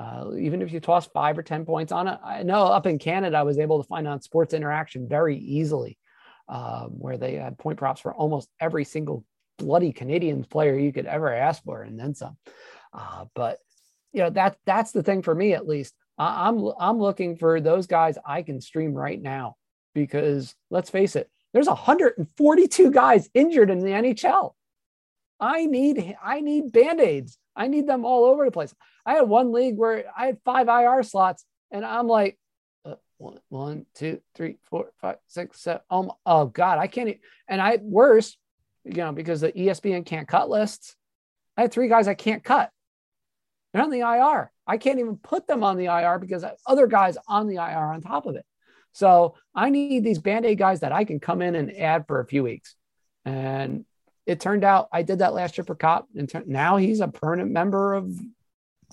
Uh, 0.00 0.30
even 0.38 0.62
if 0.62 0.72
you 0.72 0.80
toss 0.80 1.06
five 1.08 1.36
or 1.36 1.42
10 1.42 1.66
points 1.66 1.92
on 1.92 2.08
it, 2.08 2.18
I 2.24 2.42
know 2.42 2.64
up 2.64 2.86
in 2.86 2.98
Canada, 2.98 3.36
I 3.36 3.42
was 3.42 3.58
able 3.58 3.82
to 3.82 3.86
find 3.86 4.08
on 4.08 4.22
Sports 4.22 4.54
Interaction 4.54 5.06
very 5.06 5.36
easily, 5.36 5.98
um, 6.48 6.92
where 6.98 7.18
they 7.18 7.34
had 7.34 7.58
point 7.58 7.78
props 7.78 8.00
for 8.00 8.14
almost 8.14 8.48
every 8.58 8.84
single 8.84 9.24
bloody 9.58 9.92
Canadian 9.92 10.42
player 10.42 10.74
you 10.78 10.90
could 10.90 11.04
ever 11.04 11.30
ask 11.30 11.62
for, 11.64 11.82
and 11.82 12.00
then 12.00 12.14
some. 12.14 12.38
Uh, 12.94 13.26
but 13.34 13.58
you 14.14 14.22
know 14.22 14.30
that 14.30 14.56
that's 14.64 14.92
the 14.92 15.02
thing 15.02 15.20
for 15.20 15.34
me 15.34 15.52
at 15.52 15.68
least. 15.68 15.94
I, 16.16 16.48
I'm 16.48 16.72
I'm 16.78 16.98
looking 16.98 17.36
for 17.36 17.60
those 17.60 17.86
guys 17.86 18.16
I 18.24 18.40
can 18.40 18.62
stream 18.62 18.94
right 18.94 19.20
now 19.20 19.56
because 19.94 20.54
let's 20.70 20.88
face 20.88 21.14
it, 21.14 21.28
there's 21.52 21.68
142 21.68 22.90
guys 22.90 23.28
injured 23.34 23.68
in 23.68 23.80
the 23.80 23.90
NHL. 23.90 24.52
I 25.38 25.66
need 25.66 26.16
I 26.22 26.40
need 26.40 26.72
band-aids. 26.72 27.36
I 27.60 27.66
need 27.66 27.86
them 27.86 28.06
all 28.06 28.24
over 28.24 28.46
the 28.46 28.50
place. 28.50 28.74
I 29.04 29.16
had 29.16 29.28
one 29.28 29.52
league 29.52 29.76
where 29.76 30.06
I 30.16 30.24
had 30.24 30.38
five 30.46 30.68
IR 30.68 31.02
slots, 31.02 31.44
and 31.70 31.84
I'm 31.84 32.06
like, 32.06 32.38
uh, 32.86 32.94
one, 33.18 33.38
one, 33.50 33.86
two, 33.94 34.22
three, 34.34 34.56
four, 34.70 34.92
five, 35.02 35.16
six, 35.26 35.60
seven. 35.60 35.82
Oh, 35.90 36.16
oh 36.24 36.46
God, 36.46 36.78
I 36.78 36.86
can't. 36.86 37.10
Even, 37.10 37.20
and 37.48 37.60
I 37.60 37.78
worse, 37.82 38.38
you 38.84 38.94
know, 38.94 39.12
because 39.12 39.42
the 39.42 39.52
ESPN 39.52 40.06
can't 40.06 40.26
cut 40.26 40.48
lists. 40.48 40.96
I 41.54 41.60
had 41.60 41.72
three 41.72 41.88
guys 41.88 42.08
I 42.08 42.14
can't 42.14 42.42
cut. 42.42 42.70
They're 43.74 43.82
on 43.82 43.90
the 43.90 44.00
IR. 44.00 44.50
I 44.66 44.78
can't 44.78 44.98
even 44.98 45.18
put 45.18 45.46
them 45.46 45.62
on 45.62 45.76
the 45.76 45.84
IR 45.84 46.18
because 46.18 46.42
other 46.66 46.86
guys 46.86 47.18
on 47.28 47.46
the 47.46 47.56
IR 47.56 47.92
on 47.92 48.00
top 48.00 48.24
of 48.24 48.36
it. 48.36 48.46
So 48.92 49.34
I 49.54 49.68
need 49.68 50.02
these 50.02 50.18
band 50.18 50.46
aid 50.46 50.56
guys 50.56 50.80
that 50.80 50.92
I 50.92 51.04
can 51.04 51.20
come 51.20 51.42
in 51.42 51.56
and 51.56 51.76
add 51.76 52.06
for 52.06 52.20
a 52.20 52.26
few 52.26 52.42
weeks. 52.42 52.74
And 53.26 53.84
it 54.26 54.40
turned 54.40 54.64
out 54.64 54.88
I 54.92 55.02
did 55.02 55.20
that 55.20 55.34
last 55.34 55.58
year 55.58 55.64
for 55.64 55.74
Copp, 55.74 56.08
and 56.16 56.30
now 56.46 56.76
he's 56.76 57.00
a 57.00 57.08
permanent 57.08 57.50
member 57.50 57.94
of 57.94 58.18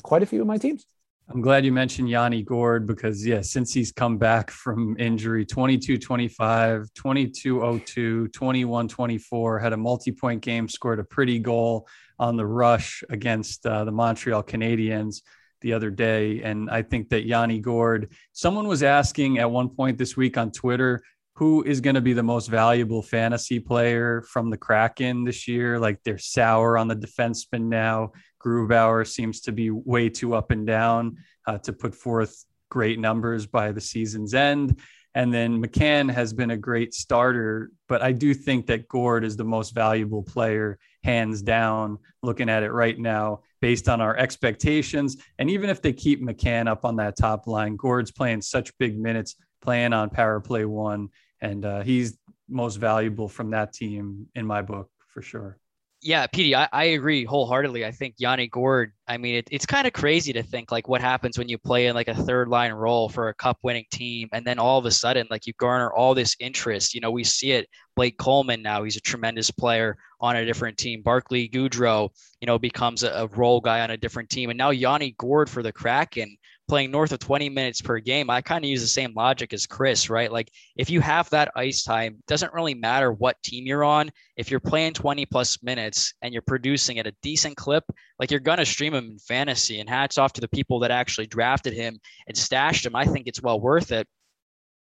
quite 0.03 0.23
a 0.23 0.25
few 0.25 0.41
of 0.41 0.47
my 0.47 0.57
teams. 0.57 0.85
I'm 1.29 1.41
glad 1.41 1.65
you 1.65 1.73
mentioned 1.73 2.09
Yanni 2.09 2.41
Gourde 2.41 2.87
because, 2.87 3.25
yeah, 3.25 3.41
since 3.41 3.73
he's 3.73 3.91
come 3.91 4.17
back 4.17 4.49
from 4.49 4.95
injury, 4.97 5.45
22 5.45 5.97
25, 5.97 6.93
22 6.93 7.81
02, 7.85 8.27
21 8.29 8.87
24, 8.87 9.59
had 9.59 9.73
a 9.73 9.77
multi 9.77 10.13
point 10.13 10.41
game, 10.41 10.69
scored 10.69 10.99
a 10.99 11.03
pretty 11.03 11.37
goal 11.39 11.85
on 12.17 12.37
the 12.37 12.45
rush 12.45 13.03
against 13.09 13.65
uh, 13.65 13.83
the 13.83 13.91
Montreal 13.91 14.41
Canadiens 14.41 15.21
the 15.59 15.73
other 15.73 15.89
day. 15.89 16.41
And 16.43 16.69
I 16.69 16.81
think 16.81 17.09
that 17.09 17.25
Yanni 17.25 17.59
Gourde, 17.59 18.13
someone 18.31 18.67
was 18.67 18.81
asking 18.81 19.39
at 19.39 19.51
one 19.51 19.67
point 19.67 19.97
this 19.97 20.15
week 20.15 20.37
on 20.37 20.51
Twitter, 20.51 21.03
who 21.37 21.61
is 21.61 21.81
going 21.81 21.93
to 21.93 22.01
be 22.01 22.13
the 22.13 22.23
most 22.23 22.47
valuable 22.47 23.03
fantasy 23.03 23.59
player 23.59 24.23
from 24.23 24.49
the 24.49 24.57
Kraken 24.57 25.23
this 25.23 25.47
year? 25.47 25.79
Like 25.79 26.01
they're 26.03 26.17
sour 26.17 26.79
on 26.79 26.87
the 26.87 26.95
defenseman 26.95 27.65
now. 27.65 28.13
Grubauer 28.43 29.05
seems 29.05 29.41
to 29.41 29.51
be 29.51 29.69
way 29.69 30.09
too 30.09 30.33
up 30.33 30.49
and 30.49 30.65
down 30.65 31.17
uh, 31.45 31.59
to 31.59 31.73
put 31.73 31.93
forth 31.93 32.43
great 32.71 32.97
numbers 32.97 33.45
by 33.45 33.71
the 33.71 33.79
season's 33.79 34.33
end. 34.33 34.79
And 35.13 35.31
then 35.31 35.63
McCann 35.63 36.11
has 36.11 36.33
been 36.33 36.49
a 36.49 36.57
great 36.57 36.95
starter, 36.95 37.69
but 37.87 38.01
I 38.01 38.13
do 38.13 38.33
think 38.33 38.65
that 38.67 38.87
Gourde 38.87 39.23
is 39.23 39.37
the 39.37 39.43
most 39.43 39.75
valuable 39.75 40.23
player, 40.23 40.79
hands 41.03 41.43
down, 41.43 41.99
looking 42.23 42.49
at 42.49 42.63
it 42.63 42.71
right 42.71 42.97
now, 42.97 43.41
based 43.61 43.87
on 43.89 44.01
our 44.01 44.17
expectations. 44.17 45.17
And 45.37 45.51
even 45.51 45.69
if 45.69 45.83
they 45.83 45.93
keep 45.93 46.19
McCann 46.19 46.67
up 46.67 46.83
on 46.83 46.95
that 46.95 47.15
top 47.15 47.45
line, 47.45 47.75
Gourde's 47.75 48.11
playing 48.11 48.41
such 48.41 48.75
big 48.79 48.99
minutes, 48.99 49.35
playing 49.61 49.93
on 49.93 50.09
power 50.09 50.39
play 50.39 50.65
one 50.65 51.09
and 51.41 51.65
uh, 51.65 51.81
he's 51.81 52.17
most 52.49 52.77
valuable 52.77 53.27
from 53.27 53.51
that 53.51 53.73
team 53.73 54.27
in 54.35 54.45
my 54.45 54.61
book 54.61 54.89
for 55.13 55.21
sure. 55.21 55.57
Yeah, 56.03 56.27
Petey, 56.27 56.55
I, 56.55 56.69
I 56.71 56.83
agree 56.85 57.25
wholeheartedly. 57.25 57.83
I 57.83 57.91
think 57.91 58.15
Yanni 58.19 58.47
Gourde, 58.47 58.91
I 59.07 59.17
mean, 59.17 59.35
it, 59.35 59.47
it's 59.49 59.65
kind 59.65 59.87
of 59.87 59.93
crazy 59.93 60.31
to 60.33 60.43
think 60.43 60.71
like 60.71 60.87
what 60.87 61.01
happens 61.01 61.39
when 61.39 61.49
you 61.49 61.57
play 61.57 61.87
in 61.87 61.95
like 61.95 62.07
a 62.07 62.13
third 62.13 62.49
line 62.49 62.71
role 62.71 63.09
for 63.09 63.29
a 63.29 63.33
cup 63.33 63.57
winning 63.63 63.85
team. 63.91 64.29
And 64.31 64.45
then 64.45 64.59
all 64.59 64.77
of 64.77 64.85
a 64.85 64.91
sudden, 64.91 65.25
like 65.31 65.47
you 65.47 65.53
garner 65.59 65.91
all 65.91 66.13
this 66.13 66.35
interest. 66.39 66.93
You 66.93 67.01
know, 67.01 67.09
we 67.09 67.23
see 67.23 67.51
it. 67.51 67.67
Blake 67.95 68.19
Coleman 68.19 68.61
now, 68.61 68.83
he's 68.83 68.95
a 68.95 69.01
tremendous 69.01 69.49
player 69.49 69.97
on 70.21 70.35
a 70.35 70.45
different 70.45 70.77
team. 70.77 71.01
Barclay 71.01 71.49
Goodrow, 71.49 72.09
you 72.41 72.45
know, 72.45 72.59
becomes 72.59 73.01
a, 73.01 73.09
a 73.09 73.27
role 73.27 73.59
guy 73.59 73.81
on 73.81 73.89
a 73.89 73.97
different 73.97 74.29
team. 74.29 74.51
And 74.51 74.57
now 74.57 74.69
Yanni 74.69 75.15
Gourde 75.17 75.49
for 75.49 75.63
the 75.63 75.73
Kraken 75.73 76.37
playing 76.67 76.91
north 76.91 77.11
of 77.11 77.19
20 77.19 77.49
minutes 77.49 77.81
per 77.81 77.99
game, 77.99 78.29
I 78.29 78.41
kind 78.41 78.63
of 78.63 78.69
use 78.69 78.81
the 78.81 78.87
same 78.87 79.13
logic 79.15 79.53
as 79.53 79.65
Chris, 79.65 80.09
right? 80.09 80.31
Like 80.31 80.51
if 80.75 80.89
you 80.89 81.01
have 81.01 81.29
that 81.29 81.51
ice 81.55 81.83
time, 81.83 82.21
doesn't 82.27 82.53
really 82.53 82.73
matter 82.73 83.11
what 83.11 83.41
team 83.43 83.65
you're 83.65 83.83
on. 83.83 84.11
If 84.35 84.51
you're 84.51 84.59
playing 84.59 84.93
20 84.93 85.25
plus 85.25 85.61
minutes 85.63 86.13
and 86.21 86.33
you're 86.33 86.41
producing 86.41 86.99
at 86.99 87.07
a 87.07 87.15
decent 87.21 87.57
clip, 87.57 87.83
like 88.19 88.31
you're 88.31 88.39
gonna 88.39 88.65
stream 88.65 88.93
him 88.93 89.11
in 89.11 89.19
fantasy. 89.19 89.79
And 89.79 89.89
hats 89.89 90.17
off 90.17 90.33
to 90.33 90.41
the 90.41 90.47
people 90.49 90.79
that 90.79 90.91
actually 90.91 91.27
drafted 91.27 91.73
him 91.73 91.99
and 92.27 92.37
stashed 92.37 92.85
him. 92.85 92.95
I 92.95 93.05
think 93.05 93.27
it's 93.27 93.41
well 93.41 93.59
worth 93.59 93.91
it. 93.91 94.07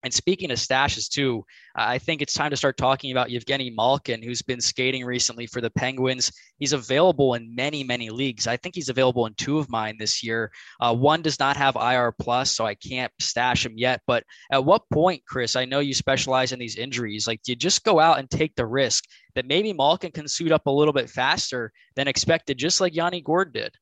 And 0.03 0.12
speaking 0.12 0.51
of 0.51 0.59
stashes 0.59 1.09
too, 1.09 1.44
I 1.74 1.98
think 1.98 2.22
it's 2.22 2.32
time 2.32 2.51
to 2.51 2.57
start 2.57 2.76
talking 2.76 3.12
about 3.12 3.28
Evgeny 3.28 3.74
Malkin, 3.74 4.22
who's 4.22 4.40
been 4.42 4.61
skating 4.61 5.05
recently 5.05 5.46
for 5.46 5.61
the 5.61 5.70
Penguins. 5.70 6.32
He's 6.59 6.72
available 6.72 7.34
in 7.34 7.55
many, 7.55 7.84
many 7.84 8.09
leagues. 8.09 8.46
I 8.46 8.57
think 8.57 8.74
he's 8.74 8.88
available 8.88 9.26
in 9.26 9.34
two 9.34 9.59
of 9.59 9.68
mine 9.68 9.96
this 9.98 10.22
year. 10.22 10.51
Uh, 10.80 10.94
one 10.94 11.20
does 11.20 11.38
not 11.38 11.57
have 11.57 11.76
IR 11.76 12.12
plus, 12.12 12.53
so 12.53 12.64
I 12.64 12.74
can't 12.74 13.12
stash 13.20 13.64
him 13.64 13.74
yet. 13.76 14.01
But 14.07 14.24
at 14.51 14.64
what 14.64 14.88
point, 14.90 15.22
Chris? 15.26 15.55
I 15.55 15.66
know 15.66 15.80
you 15.80 15.94
specialize 15.94 16.53
in 16.53 16.59
these 16.59 16.76
injuries. 16.76 17.26
Like, 17.26 17.42
do 17.42 17.53
you 17.53 17.57
just 17.57 17.84
go 17.84 18.01
out 18.01 18.18
and 18.18 18.30
take 18.30 18.55
the 18.57 18.66
risk 18.66 19.05
that 19.34 19.46
maybe 19.46 19.72
Malkin 19.72 20.12
can 20.12 20.28
suit 20.28 20.53
up 20.53 20.66
a 20.66 20.70
little 20.70 20.94
bit 20.94 21.11
faster 21.11 21.72
than 21.94 22.09
expected, 22.09 22.59
just 22.59 22.80
like 22.80 22.94
Yanni 22.94 23.20
Gourde 23.20 23.53
did? 23.53 23.74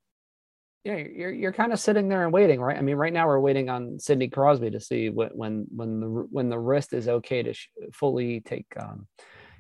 Yeah, 0.85 0.97
you're 0.97 1.33
you're 1.33 1.53
kind 1.53 1.73
of 1.73 1.81
sitting 1.81 2.09
there 2.09 2.25
and 2.25 2.33
waiting, 2.33 2.61
right? 2.61 2.77
I 2.77 2.81
mean, 2.81 2.97
right 2.97 3.13
now 3.13 3.27
we're 3.27 3.41
waiting 3.41 3.69
on 3.69 3.99
Sidney 3.99 4.29
Crosby 4.29 4.71
to 4.71 4.81
see 4.81 5.11
what, 5.11 5.37
when 5.37 5.67
when 5.75 6.01
the 6.01 6.07
when 6.07 6.49
the 6.49 6.59
wrist 6.59 6.93
is 6.93 7.09
okay 7.09 7.43
to 7.43 7.53
sh- 7.53 7.69
fully 7.93 8.41
take. 8.41 8.67
Um, 8.79 9.07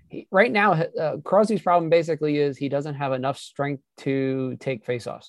he, 0.08 0.26
right 0.30 0.50
now, 0.50 0.72
uh, 0.72 1.16
Crosby's 1.18 1.60
problem 1.60 1.90
basically 1.90 2.38
is 2.38 2.56
he 2.56 2.68
doesn't 2.68 2.94
have 2.94 3.12
enough 3.12 3.36
strength 3.36 3.82
to 3.98 4.56
take 4.60 4.86
faceoffs. 4.86 5.26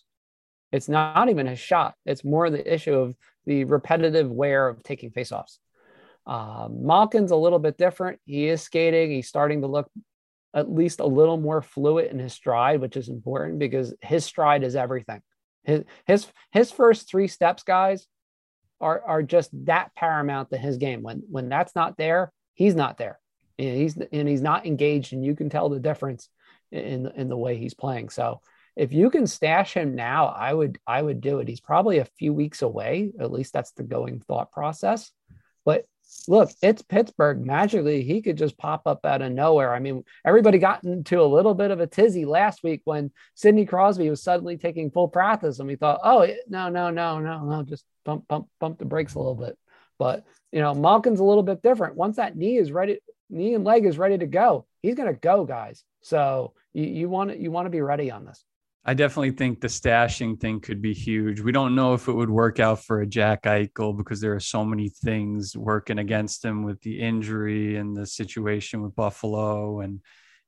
It's 0.72 0.88
not 0.88 1.30
even 1.30 1.48
his 1.48 1.60
shot; 1.60 1.96
it's 2.06 2.24
more 2.24 2.50
the 2.50 2.74
issue 2.74 2.94
of 2.94 3.16
the 3.46 3.64
repetitive 3.64 4.30
wear 4.30 4.68
of 4.68 4.84
taking 4.84 5.10
faceoffs. 5.10 5.58
Uh, 6.28 6.70
Malkin's 6.72 7.32
a 7.32 7.36
little 7.36 7.60
bit 7.60 7.78
different. 7.78 8.20
He 8.26 8.48
is 8.48 8.62
skating. 8.62 9.10
He's 9.10 9.28
starting 9.28 9.62
to 9.62 9.68
look 9.68 9.90
at 10.54 10.72
least 10.72 11.00
a 11.00 11.06
little 11.06 11.38
more 11.38 11.62
fluid 11.62 12.12
in 12.12 12.20
his 12.20 12.34
stride, 12.34 12.80
which 12.80 12.96
is 12.96 13.10
important 13.10 13.60
because 13.60 13.94
his 14.02 14.24
stride 14.24 14.64
is 14.64 14.76
everything. 14.76 15.22
His 16.06 16.28
his 16.52 16.72
first 16.72 17.10
three 17.10 17.28
steps, 17.28 17.64
guys, 17.64 18.08
are 18.82 19.02
are 19.06 19.24
just 19.24 19.50
that 19.66 19.94
paramount 19.96 20.50
to 20.52 20.58
his 20.58 20.78
game. 20.78 21.04
When 21.04 21.24
when 21.30 21.50
that's 21.50 21.76
not 21.76 21.98
there, 21.98 22.32
he's 22.54 22.76
not 22.76 22.98
there. 22.98 23.20
And 23.58 23.76
he's 23.78 23.98
and 23.98 24.28
he's 24.28 24.42
not 24.42 24.66
engaged, 24.66 25.14
and 25.14 25.24
you 25.24 25.36
can 25.36 25.50
tell 25.50 25.70
the 25.70 25.80
difference 25.80 26.30
in 26.72 27.08
in 27.16 27.30
the 27.30 27.38
way 27.38 27.58
he's 27.58 27.74
playing. 27.74 28.10
So 28.10 28.42
if 28.76 28.94
you 28.94 29.10
can 29.10 29.28
stash 29.28 29.74
him 29.74 29.96
now, 29.96 30.28
I 30.28 30.54
would 30.54 30.80
I 30.88 31.02
would 31.02 31.22
do 31.22 31.40
it. 31.40 31.48
He's 31.48 31.60
probably 31.60 32.00
a 32.00 32.06
few 32.06 32.34
weeks 32.34 32.62
away. 32.62 33.12
At 33.20 33.32
least 33.32 33.54
that's 33.54 33.72
the 33.72 33.84
going 33.84 34.22
thought 34.22 34.52
process. 34.52 35.12
But 35.66 35.86
look, 36.28 36.52
it's 36.62 36.82
Pittsburgh. 36.82 37.46
Magically, 37.46 38.04
he 38.04 38.22
could 38.22 38.38
just 38.38 38.58
pop 38.58 38.84
up 38.86 39.06
out 39.06 39.22
of 39.22 39.32
nowhere. 39.32 39.74
I 39.74 39.80
mean, 39.80 40.04
everybody 40.26 40.58
got 40.58 40.84
into 40.84 41.22
a 41.22 41.24
little 41.24 41.54
bit 41.54 41.72
of 41.72 41.80
a 41.80 41.88
tizzy 41.88 42.26
last 42.26 42.64
week 42.64 42.82
when 42.86 43.12
Sidney 43.36 43.66
Crosby 43.66 44.10
was 44.10 44.22
suddenly 44.22 44.58
taking 44.58 44.92
full 44.92 45.08
practice, 45.08 45.60
and 45.60 45.68
we 45.68 45.76
thought, 45.76 46.00
oh 46.04 46.28
no, 46.48 46.70
no, 46.70 46.90
no, 46.90 47.20
no, 47.20 47.44
no, 47.44 47.64
just 47.64 47.86
bump, 48.06 48.28
bump, 48.28 48.48
bump 48.60 48.80
the 48.80 48.86
brakes 48.86 49.16
a 49.16 49.20
little 49.20 49.36
bit. 49.36 49.58
But 49.98 50.24
you 50.52 50.62
know, 50.62 50.74
Malkin's 50.74 51.20
a 51.20 51.26
little 51.26 51.44
bit 51.44 51.62
different. 51.62 51.96
Once 51.96 52.16
that 52.18 52.36
knee 52.36 52.58
is 52.58 52.72
ready, 52.72 53.00
knee 53.30 53.54
and 53.54 53.64
leg 53.64 53.86
is 53.86 53.98
ready 53.98 54.18
to 54.18 54.28
go. 54.28 54.66
He's 54.82 54.96
going 54.96 55.14
to 55.14 55.20
go, 55.20 55.46
guys. 55.46 55.84
So 56.02 56.54
you, 56.74 56.86
you 56.86 57.10
want 57.10 57.38
you 57.38 57.52
want 57.52 57.66
to 57.66 57.72
be 57.72 57.82
ready 57.82 58.12
on 58.12 58.26
this. 58.26 58.44
I 58.86 58.94
definitely 58.94 59.32
think 59.32 59.60
the 59.60 59.68
stashing 59.68 60.40
thing 60.40 60.62
could 60.62 60.82
be 60.82 60.94
huge. 60.94 61.42
We 61.42 61.52
don't 61.52 61.76
know 61.76 61.94
if 61.94 62.08
it 62.08 62.14
would 62.14 62.30
work 62.30 62.60
out 62.60 62.84
for 62.84 63.02
a 63.02 63.08
Jack 63.08 63.44
Eichel 63.44 63.96
because 63.96 64.22
there 64.22 64.34
are 64.34 64.40
so 64.40 64.64
many 64.64 64.90
things 64.90 65.56
working 65.56 66.00
against 66.00 66.44
him 66.44 66.64
with 66.64 66.82
the 66.82 67.00
injury 67.00 67.76
and 67.76 67.96
the 67.96 68.06
situation 68.06 68.82
with 68.82 68.96
Buffalo 68.96 69.82
and 69.82 70.00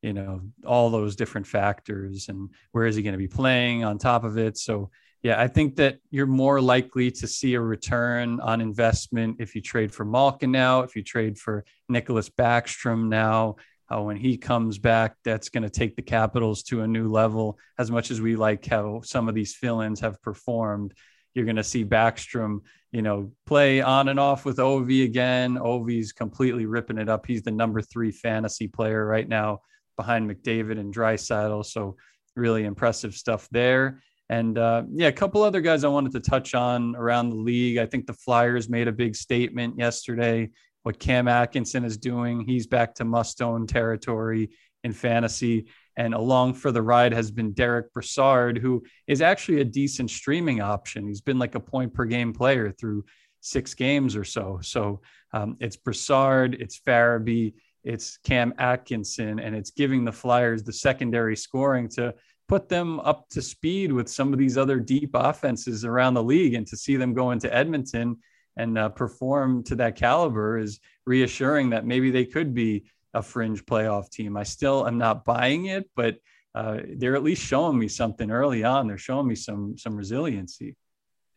you 0.02 0.14
know 0.14 0.42
all 0.66 0.90
those 0.90 1.16
different 1.16 1.46
factors 1.46 2.28
and 2.28 2.50
where 2.72 2.86
is 2.86 2.96
he 2.96 3.04
going 3.04 3.14
to 3.14 3.20
be 3.20 3.28
playing 3.28 3.84
on 3.84 3.98
top 3.98 4.24
of 4.24 4.38
it. 4.38 4.58
So 4.58 4.90
yeah, 5.24 5.40
I 5.40 5.48
think 5.48 5.76
that 5.76 6.00
you're 6.10 6.26
more 6.26 6.60
likely 6.60 7.12
to 7.12 7.28
see 7.28 7.54
a 7.54 7.62
return 7.62 8.40
on 8.40 8.60
investment 8.60 9.38
if 9.40 9.54
you 9.54 9.62
trade 9.62 9.94
for 9.94 10.04
Malkin 10.04 10.52
now, 10.52 10.82
if 10.82 10.96
you 10.96 11.04
trade 11.04 11.38
for 11.38 11.64
Nicklas 11.92 12.32
Backstrom 12.32 13.08
now. 13.08 13.58
Uh, 13.92 14.02
when 14.02 14.16
he 14.16 14.38
comes 14.38 14.78
back, 14.78 15.16
that's 15.26 15.50
going 15.50 15.64
to 15.64 15.70
take 15.70 15.96
the 15.96 16.02
Capitals 16.02 16.64
to 16.64 16.82
a 16.82 16.88
new 16.88 17.08
level. 17.10 17.60
As 17.78 17.92
much 17.92 18.12
as 18.12 18.22
we 18.22 18.36
like 18.36 18.66
how 18.66 19.02
some 19.04 19.28
of 19.28 19.36
these 19.36 19.54
fill-ins 19.54 20.00
have 20.00 20.22
performed, 20.22 20.94
you're 21.34 21.46
going 21.46 21.58
to 21.58 21.64
see 21.64 21.84
Backstrom, 21.84 22.60
you 22.92 23.02
know, 23.02 23.32
play 23.46 23.82
on 23.82 24.08
and 24.08 24.20
off 24.20 24.46
with 24.46 24.58
Ovi 24.58 25.04
again. 25.04 25.58
Ovi's 25.58 26.14
completely 26.14 26.66
ripping 26.66 26.98
it 26.98 27.10
up. 27.10 27.26
He's 27.26 27.44
the 27.44 27.52
number 27.52 27.82
three 27.82 28.12
fantasy 28.12 28.68
player 28.68 29.06
right 29.06 29.28
now 29.28 29.60
behind 29.98 30.30
McDavid 30.30 30.80
and 30.80 30.94
Draisaitl. 30.94 31.66
So 31.66 31.96
really 32.36 32.64
impressive 32.64 33.14
stuff 33.14 33.48
there. 33.52 34.02
And 34.30 34.58
uh, 34.58 34.84
yeah, 34.94 35.08
a 35.08 35.12
couple 35.12 35.44
other 35.44 35.60
guys 35.60 35.84
I 35.84 35.90
wanted 35.90 36.14
to 36.14 36.22
touch 36.22 36.56
on 36.56 36.96
around 36.96 37.30
the 37.30 37.36
league. 37.36 37.78
I 37.78 37.86
think 37.86 38.08
the 38.08 38.14
Flyers 38.14 38.70
made 38.70 38.88
a 38.88 38.94
big 38.94 39.16
statement 39.16 39.78
yesterday. 39.78 40.50
What 40.84 41.00
Cam 41.00 41.28
Atkinson 41.28 41.86
is 41.86 41.98
doing, 41.98 42.42
he's 42.42 42.68
back 42.68 42.96
to 42.96 43.06
must 43.06 43.42
own 43.42 43.68
territory 43.68 44.50
in 44.84 44.94
fantasy. 44.94 45.68
And 45.98 46.14
along 46.14 46.56
for 46.56 46.72
the 46.72 46.82
ride 46.82 47.14
has 47.14 47.32
been 47.32 47.54
Derick 47.54 47.94
Brassard, 47.94 48.58
who 48.58 48.84
is 49.08 49.22
actually 49.22 49.62
a 49.62 49.66
decent 49.66 50.10
streaming 50.10 50.62
option. 50.62 51.08
He's 51.08 51.22
been 51.22 51.38
like 51.38 51.56
a 51.56 51.60
point 51.60 51.94
per 51.94 52.06
game 52.06 52.34
player 52.34 52.72
through 52.72 53.06
six 53.42 53.74
games 53.74 54.16
or 54.16 54.24
so. 54.24 54.60
So 54.62 55.02
um, 55.34 55.58
it's 55.60 55.76
Brassard, 55.76 56.56
it's 56.56 56.80
Farabee, 56.80 57.54
it's 57.84 58.18
Cam 58.18 58.54
Atkinson, 58.58 59.40
and 59.40 59.56
it's 59.56 59.72
giving 59.72 60.06
the 60.06 60.12
Flyers 60.12 60.64
the 60.64 60.74
secondary 60.74 61.36
scoring 61.36 61.90
to 61.90 62.14
put 62.48 62.70
them 62.70 63.00
up 63.02 63.30
to 63.30 63.42
speed 63.42 63.92
with 63.92 64.10
some 64.10 64.34
of 64.34 64.40
these 64.40 64.58
other 64.58 64.80
deep 64.80 65.12
offenses 65.14 65.86
around 65.86 66.14
the 66.14 66.24
league 66.24 66.54
and 66.54 66.68
to 66.68 66.78
see 66.78 66.96
them 66.96 67.14
go 67.14 67.32
into 67.32 67.54
Edmonton 67.54 68.18
and 68.62 68.78
uh, 68.78 68.90
perform 68.90 69.64
to 69.64 69.76
that 69.76 69.96
caliber 69.96 70.58
is 70.58 70.80
reassuring 71.06 71.72
that 71.72 71.86
maybe 71.86 72.12
they 72.12 72.26
could 72.26 72.54
be 72.54 72.86
a 73.14 73.22
fringe 73.22 73.66
playoff 73.66 74.10
team. 74.10 74.38
I 74.38 74.44
still 74.44 74.88
am 74.88 74.98
not 74.98 75.26
buying 75.26 75.66
it, 75.66 75.90
but 75.96 76.18
uh, 76.54 76.78
they're 76.98 77.16
at 77.16 77.24
least 77.24 77.44
showing 77.44 77.78
me 77.78 77.88
something 77.88 78.30
early 78.30 78.64
on. 78.64 78.88
They're 78.88 78.98
showing 78.98 79.28
me 79.28 79.36
some 79.36 79.78
some 79.78 79.96
resiliency. 79.96 80.76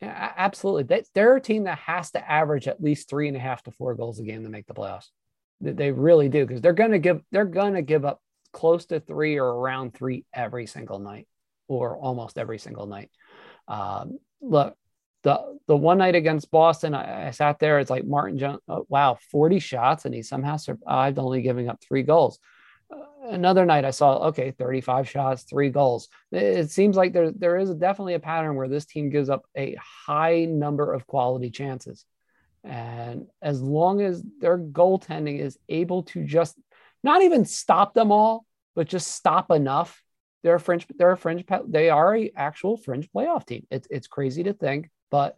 Yeah, 0.01 0.33
absolutely. 0.37 0.83
They, 0.83 1.05
they're 1.15 1.37
a 1.37 1.41
team 1.41 1.65
that 1.65 1.79
has 1.79 2.11
to 2.11 2.31
average 2.31 2.69
at 2.69 2.83
least 2.83 3.09
three 3.09 3.29
and 3.29 3.37
a 3.37 3.41
half 3.41 3.63
to 3.63 3.71
four 3.71 3.95
goals 3.95 4.21
a 4.21 4.23
game 4.23 4.43
to 4.43 4.51
make 4.51 4.67
the 4.67 4.75
playoffs. 4.75 5.09
They 5.61 5.93
really 5.93 6.29
do 6.29 6.45
because 6.45 6.61
they're 6.61 6.73
to 6.75 6.99
give 6.99 7.23
they're 7.33 7.47
to 7.47 7.83
give 7.83 8.05
up 8.05 8.21
close 8.53 8.87
to 8.87 9.01
three 9.01 9.39
or 9.39 9.47
around 9.47 9.95
three 9.95 10.25
every 10.35 10.67
single 10.67 10.99
night 10.99 11.27
or 11.69 11.97
almost 11.97 12.37
every 12.39 12.59
single 12.59 12.87
night. 12.87 13.11
Um, 13.67 14.19
look, 14.43 14.77
the 15.25 15.59
the 15.67 15.77
one 15.77 15.99
night 15.99 16.15
against 16.15 16.51
Boston, 16.51 16.95
I, 16.95 17.29
I 17.29 17.31
sat 17.33 17.59
there. 17.59 17.81
It's 17.81 17.91
like 17.91 18.07
Martin 18.07 18.39
Jones. 18.39 18.61
Oh, 18.69 18.87
wow, 18.89 19.19
forty 19.33 19.59
shots, 19.59 20.05
and 20.05 20.15
he 20.15 20.23
somehow 20.23 20.57
survived, 20.57 21.19
only 21.19 21.43
giving 21.43 21.69
up 21.69 21.81
three 21.83 22.03
goals. 22.03 22.39
Uh, 22.91 23.31
another 23.31 23.65
night, 23.65 23.85
I 23.85 23.91
saw 23.91 24.29
okay, 24.29 24.53
thirty-five 24.53 25.09
shots, 25.09 25.43
three 25.43 25.71
goals. 25.71 26.09
It, 26.31 26.43
it 26.43 26.71
seems 26.71 26.97
like 26.97 27.13
there 27.13 27.33
there 27.33 27.57
is 27.57 27.75
definitely 27.75 28.15
a 28.15 28.21
pattern 28.21 28.55
where 28.55 28.69
this 28.69 28.85
team 28.85 29.11
gives 29.11 29.31
up 29.31 29.45
a 29.57 29.77
high 30.07 30.45
number 30.45 30.93
of 30.93 31.07
quality 31.07 31.51
chances, 31.51 32.05
and 32.63 33.27
as 33.41 33.61
long 33.61 34.03
as 34.03 34.23
their 34.41 34.59
goaltending 34.59 35.41
is 35.41 35.59
able 35.69 36.03
to 36.05 36.25
just 36.25 36.57
not 37.03 37.23
even 37.23 37.45
stop 37.45 37.95
them 37.95 38.13
all, 38.13 38.45
but 38.75 38.87
just 38.87 39.09
stop 39.09 39.51
enough. 39.51 40.03
They're 40.43 40.57
a 40.57 40.61
fringe. 40.61 40.87
They're 40.99 41.13
a 41.13 41.17
fringe. 41.17 41.47
They 41.67 41.89
are 41.89 42.15
a 42.15 42.31
actual 42.37 42.77
fringe 42.77 43.09
playoff 43.11 43.47
team. 43.47 43.67
It's 43.71 43.89
it's 43.91 44.07
crazy 44.07 44.43
to 44.43 44.53
think, 44.53 44.91
but 45.11 45.37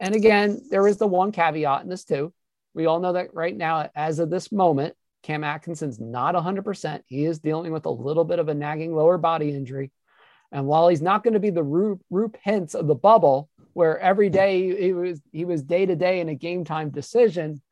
and 0.00 0.14
again, 0.16 0.60
there 0.70 0.88
is 0.88 0.96
the 0.96 1.06
one 1.06 1.30
caveat 1.30 1.82
in 1.82 1.88
this 1.88 2.04
too. 2.04 2.32
We 2.74 2.86
all 2.86 2.98
know 2.98 3.12
that 3.12 3.34
right 3.34 3.56
now, 3.56 3.88
as 3.94 4.18
of 4.18 4.30
this 4.30 4.50
moment, 4.50 4.96
Cam 5.22 5.44
Atkinson's 5.44 6.00
not 6.00 6.34
100%. 6.34 7.02
He 7.06 7.24
is 7.24 7.38
dealing 7.38 7.72
with 7.72 7.86
a 7.86 7.90
little 7.90 8.24
bit 8.24 8.40
of 8.40 8.48
a 8.48 8.54
nagging 8.54 8.96
lower 8.96 9.16
body 9.16 9.50
injury. 9.50 9.92
And 10.50 10.66
while 10.66 10.88
he's 10.88 11.02
not 11.02 11.22
going 11.22 11.34
to 11.34 11.40
be 11.40 11.50
the 11.50 11.64
Roope 11.64 12.34
Hintz 12.44 12.74
of 12.74 12.88
the 12.88 12.94
bubble, 12.94 13.48
where 13.74 13.98
every 13.98 14.28
day 14.28 14.76
he 14.76 14.92
was 14.92 15.20
he 15.32 15.44
was 15.44 15.62
day 15.62 15.86
to 15.86 15.96
day 15.96 16.20
in 16.20 16.28
a 16.28 16.34
game 16.34 16.64
time 16.64 16.90
decision, 16.90 17.62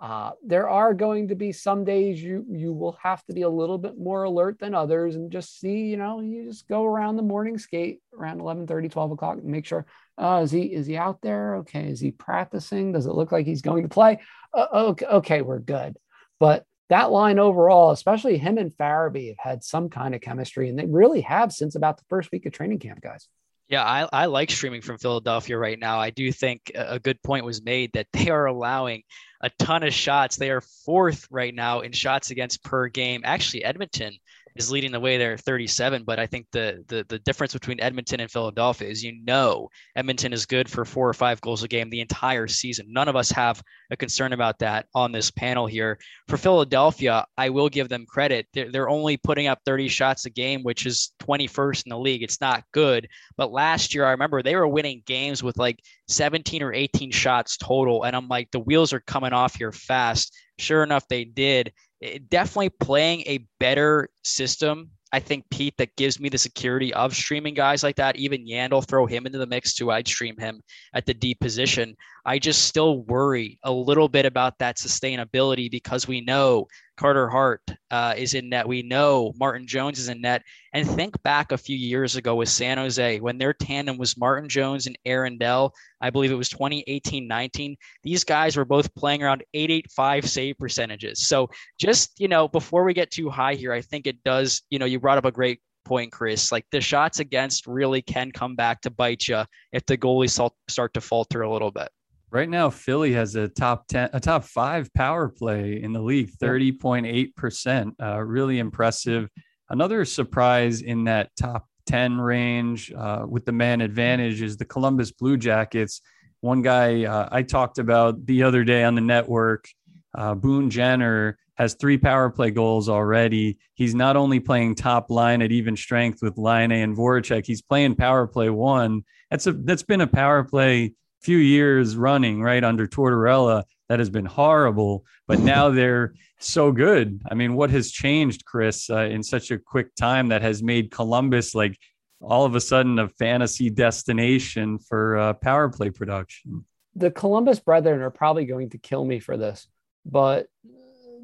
uh, 0.00 0.30
there 0.46 0.68
are 0.68 0.94
going 0.94 1.28
to 1.28 1.34
be 1.34 1.50
some 1.50 1.84
days 1.84 2.22
you 2.22 2.44
you 2.48 2.72
will 2.72 2.96
have 3.02 3.24
to 3.24 3.32
be 3.32 3.42
a 3.42 3.48
little 3.48 3.78
bit 3.78 3.98
more 3.98 4.22
alert 4.22 4.58
than 4.60 4.72
others 4.72 5.16
and 5.16 5.32
just 5.32 5.58
see 5.58 5.86
you 5.86 5.96
know 5.96 6.20
you 6.20 6.44
just 6.44 6.68
go 6.68 6.84
around 6.84 7.16
the 7.16 7.22
morning 7.22 7.58
skate 7.58 8.00
around 8.16 8.38
11 8.38 8.68
30 8.68 8.88
12 8.88 9.10
o'clock 9.10 9.38
and 9.38 9.46
make 9.46 9.66
sure 9.66 9.84
uh, 10.18 10.40
is 10.42 10.50
he 10.50 10.62
is 10.62 10.86
he 10.86 10.96
out 10.96 11.20
there 11.22 11.56
okay 11.56 11.88
is 11.88 12.00
he 12.00 12.10
practicing 12.10 12.92
does 12.92 13.06
it 13.06 13.14
look 13.14 13.32
like 13.32 13.46
he's 13.46 13.62
going 13.62 13.82
to 13.82 13.88
play 13.88 14.18
uh, 14.54 14.66
okay, 14.72 15.06
okay 15.06 15.42
we're 15.42 15.58
good 15.58 15.96
but 16.40 16.64
that 16.88 17.10
line 17.10 17.38
overall 17.38 17.90
especially 17.90 18.38
him 18.38 18.58
and 18.58 18.72
Farabee 18.72 19.28
have 19.28 19.38
had 19.38 19.64
some 19.64 19.88
kind 19.88 20.14
of 20.14 20.20
chemistry 20.20 20.68
and 20.68 20.78
they 20.78 20.86
really 20.86 21.20
have 21.22 21.52
since 21.52 21.74
about 21.74 21.98
the 21.98 22.04
first 22.08 22.32
week 22.32 22.46
of 22.46 22.52
training 22.52 22.78
camp 22.78 23.00
guys 23.00 23.28
yeah, 23.68 23.84
I, 23.84 24.08
I 24.10 24.26
like 24.26 24.50
streaming 24.50 24.80
from 24.80 24.96
Philadelphia 24.96 25.58
right 25.58 25.78
now. 25.78 26.00
I 26.00 26.08
do 26.08 26.32
think 26.32 26.72
a 26.74 26.98
good 26.98 27.22
point 27.22 27.44
was 27.44 27.62
made 27.62 27.90
that 27.92 28.06
they 28.14 28.30
are 28.30 28.46
allowing 28.46 29.02
a 29.42 29.50
ton 29.58 29.82
of 29.82 29.92
shots. 29.92 30.36
They 30.36 30.50
are 30.50 30.62
fourth 30.62 31.26
right 31.30 31.54
now 31.54 31.80
in 31.80 31.92
shots 31.92 32.30
against 32.30 32.64
per 32.64 32.88
game. 32.88 33.22
Actually, 33.24 33.64
Edmonton 33.64 34.16
is 34.58 34.70
leading 34.70 34.92
the 34.92 35.00
way 35.00 35.16
there 35.16 35.36
37 35.36 36.04
but 36.04 36.18
i 36.18 36.26
think 36.26 36.46
the, 36.52 36.84
the 36.88 37.04
the 37.08 37.18
difference 37.20 37.52
between 37.52 37.80
edmonton 37.80 38.20
and 38.20 38.30
philadelphia 38.30 38.88
is 38.88 39.02
you 39.02 39.18
know 39.24 39.68
edmonton 39.96 40.32
is 40.32 40.46
good 40.46 40.68
for 40.68 40.84
four 40.84 41.08
or 41.08 41.14
five 41.14 41.40
goals 41.40 41.62
a 41.62 41.68
game 41.68 41.90
the 41.90 42.00
entire 42.00 42.46
season. 42.46 42.86
None 42.88 43.08
of 43.08 43.16
us 43.16 43.30
have 43.30 43.62
a 43.90 43.96
concern 43.96 44.32
about 44.32 44.58
that 44.58 44.86
on 44.94 45.12
this 45.12 45.30
panel 45.30 45.66
here. 45.66 45.98
For 46.26 46.36
philadelphia 46.36 47.26
i 47.36 47.48
will 47.50 47.68
give 47.68 47.88
them 47.88 48.06
credit. 48.06 48.46
They're, 48.52 48.70
they're 48.70 48.88
only 48.88 49.16
putting 49.16 49.46
up 49.46 49.60
30 49.64 49.88
shots 49.88 50.26
a 50.26 50.30
game 50.30 50.62
which 50.62 50.86
is 50.86 51.12
21st 51.22 51.86
in 51.86 51.90
the 51.90 51.98
league. 51.98 52.22
It's 52.22 52.40
not 52.40 52.64
good. 52.72 53.08
But 53.36 53.52
last 53.52 53.94
year 53.94 54.04
i 54.04 54.10
remember 54.12 54.42
they 54.42 54.56
were 54.56 54.68
winning 54.68 55.02
games 55.06 55.42
with 55.42 55.58
like 55.58 55.80
17 56.08 56.62
or 56.62 56.72
18 56.72 57.10
shots 57.10 57.56
total 57.56 58.04
and 58.04 58.16
i'm 58.16 58.28
like 58.28 58.50
the 58.50 58.60
wheels 58.60 58.92
are 58.92 59.00
coming 59.00 59.32
off 59.32 59.54
here 59.54 59.72
fast. 59.72 60.34
Sure 60.58 60.82
enough 60.82 61.06
they 61.08 61.24
did 61.24 61.72
Eh, 62.02 62.18
definitely 62.28 62.70
playing 62.70 63.22
a 63.22 63.46
better 63.58 64.08
system. 64.22 64.90
I 65.10 65.20
think 65.20 65.48
Pete 65.50 65.74
that 65.78 65.96
gives 65.96 66.20
me 66.20 66.28
the 66.28 66.36
security 66.36 66.92
of 66.92 67.14
streaming 67.14 67.54
guys 67.54 67.82
like 67.82 67.96
that. 67.96 68.16
Even 68.16 68.46
Yandle, 68.46 68.86
throw 68.86 69.06
him 69.06 69.24
into 69.24 69.38
the 69.38 69.46
mix 69.46 69.74
too. 69.74 69.90
I'd 69.90 70.06
stream 70.06 70.36
him 70.38 70.62
at 70.94 71.06
the 71.06 71.14
D 71.14 71.34
position. 71.34 71.96
I 72.26 72.38
just 72.38 72.66
still 72.66 73.02
worry 73.04 73.58
a 73.62 73.72
little 73.72 74.08
bit 74.08 74.26
about 74.26 74.58
that 74.58 74.76
sustainability 74.76 75.70
because 75.70 76.06
we 76.06 76.20
know 76.20 76.66
Carter 76.98 77.28
Hart 77.28 77.62
uh, 77.92 78.14
is 78.16 78.34
in 78.34 78.48
net. 78.48 78.66
We 78.66 78.82
know 78.82 79.32
Martin 79.38 79.66
Jones 79.66 80.00
is 80.00 80.08
in 80.08 80.20
net. 80.20 80.42
And 80.72 80.86
think 80.86 81.20
back 81.22 81.52
a 81.52 81.56
few 81.56 81.76
years 81.76 82.16
ago 82.16 82.34
with 82.34 82.48
San 82.48 82.76
Jose 82.76 83.20
when 83.20 83.38
their 83.38 83.52
tandem 83.52 83.96
was 83.98 84.18
Martin 84.18 84.48
Jones 84.48 84.86
and 84.86 84.98
Aaron 85.06 85.38
Dell. 85.38 85.72
I 86.00 86.10
believe 86.10 86.32
it 86.32 86.34
was 86.34 86.48
2018 86.48 87.26
19. 87.26 87.76
These 88.02 88.24
guys 88.24 88.56
were 88.56 88.64
both 88.64 88.92
playing 88.94 89.22
around 89.22 89.44
885 89.54 90.28
save 90.28 90.58
percentages. 90.58 91.26
So 91.26 91.48
just, 91.78 92.18
you 92.18 92.28
know, 92.28 92.48
before 92.48 92.84
we 92.84 92.94
get 92.94 93.12
too 93.12 93.30
high 93.30 93.54
here, 93.54 93.72
I 93.72 93.80
think 93.80 94.06
it 94.06 94.22
does, 94.24 94.62
you 94.68 94.80
know, 94.80 94.86
you 94.86 94.98
brought 94.98 95.18
up 95.18 95.24
a 95.24 95.32
great 95.32 95.60
point, 95.84 96.10
Chris. 96.10 96.50
Like 96.50 96.66
the 96.72 96.80
shots 96.80 97.20
against 97.20 97.68
really 97.68 98.02
can 98.02 98.32
come 98.32 98.56
back 98.56 98.80
to 98.82 98.90
bite 98.90 99.28
you 99.28 99.44
if 99.72 99.86
the 99.86 99.96
goalies 99.96 100.50
start 100.68 100.94
to 100.94 101.00
falter 101.00 101.42
a 101.42 101.52
little 101.52 101.70
bit. 101.70 101.88
Right 102.30 102.48
now, 102.48 102.68
Philly 102.68 103.12
has 103.14 103.36
a 103.36 103.48
top 103.48 103.86
10, 103.88 104.10
a 104.12 104.20
top 104.20 104.44
five 104.44 104.92
power 104.92 105.28
play 105.28 105.82
in 105.82 105.94
the 105.94 106.00
league, 106.00 106.30
30.8%. 106.42 107.92
Uh, 108.00 108.20
really 108.20 108.58
impressive. 108.58 109.30
Another 109.70 110.04
surprise 110.04 110.82
in 110.82 111.04
that 111.04 111.30
top 111.40 111.66
10 111.86 112.20
range 112.20 112.92
uh, 112.92 113.24
with 113.26 113.46
the 113.46 113.52
man 113.52 113.80
advantage 113.80 114.42
is 114.42 114.58
the 114.58 114.66
Columbus 114.66 115.10
Blue 115.10 115.38
Jackets. 115.38 116.02
One 116.40 116.60
guy 116.60 117.04
uh, 117.04 117.30
I 117.32 117.42
talked 117.42 117.78
about 117.78 118.26
the 118.26 118.42
other 118.42 118.62
day 118.62 118.84
on 118.84 118.94
the 118.94 119.00
network, 119.00 119.66
uh, 120.14 120.34
Boone 120.34 120.68
Jenner, 120.68 121.38
has 121.54 121.74
three 121.74 121.98
power 121.98 122.30
play 122.30 122.50
goals 122.50 122.90
already. 122.90 123.58
He's 123.74 123.94
not 123.94 124.16
only 124.16 124.38
playing 124.38 124.74
top 124.74 125.10
line 125.10 125.40
at 125.42 125.50
even 125.50 125.76
strength 125.76 126.22
with 126.22 126.36
Laine 126.36 126.70
and 126.70 126.96
Voracek, 126.96 127.46
he's 127.46 127.62
playing 127.62 127.96
power 127.96 128.26
play 128.26 128.50
one. 128.50 129.02
That's 129.30 129.46
a 129.46 129.52
that's 129.52 129.82
been 129.82 130.02
a 130.02 130.06
power 130.06 130.44
play 130.44 130.92
few 131.20 131.38
years 131.38 131.96
running 131.96 132.42
right 132.42 132.62
under 132.62 132.86
Tortorella. 132.86 133.64
that 133.88 133.98
has 133.98 134.10
been 134.10 134.26
horrible, 134.26 135.04
but 135.26 135.38
now 135.40 135.70
they're 135.78 136.14
so 136.38 136.72
good. 136.72 137.22
I 137.30 137.34
mean, 137.34 137.54
what 137.54 137.70
has 137.70 137.90
changed, 137.90 138.44
Chris, 138.44 138.90
uh, 138.90 139.04
in 139.04 139.22
such 139.22 139.50
a 139.50 139.58
quick 139.58 139.94
time 139.94 140.28
that 140.28 140.42
has 140.42 140.62
made 140.62 140.90
Columbus 140.90 141.54
like 141.54 141.78
all 142.20 142.44
of 142.44 142.54
a 142.54 142.60
sudden 142.60 142.98
a 142.98 143.08
fantasy 143.08 143.70
destination 143.70 144.78
for 144.78 145.16
uh, 145.16 145.32
power 145.34 145.68
play 145.68 145.90
production? 145.90 146.64
The 146.94 147.10
Columbus 147.10 147.60
brethren 147.60 148.00
are 148.02 148.10
probably 148.10 148.44
going 148.44 148.70
to 148.70 148.78
kill 148.78 149.04
me 149.04 149.20
for 149.20 149.36
this, 149.36 149.68
but 150.04 150.48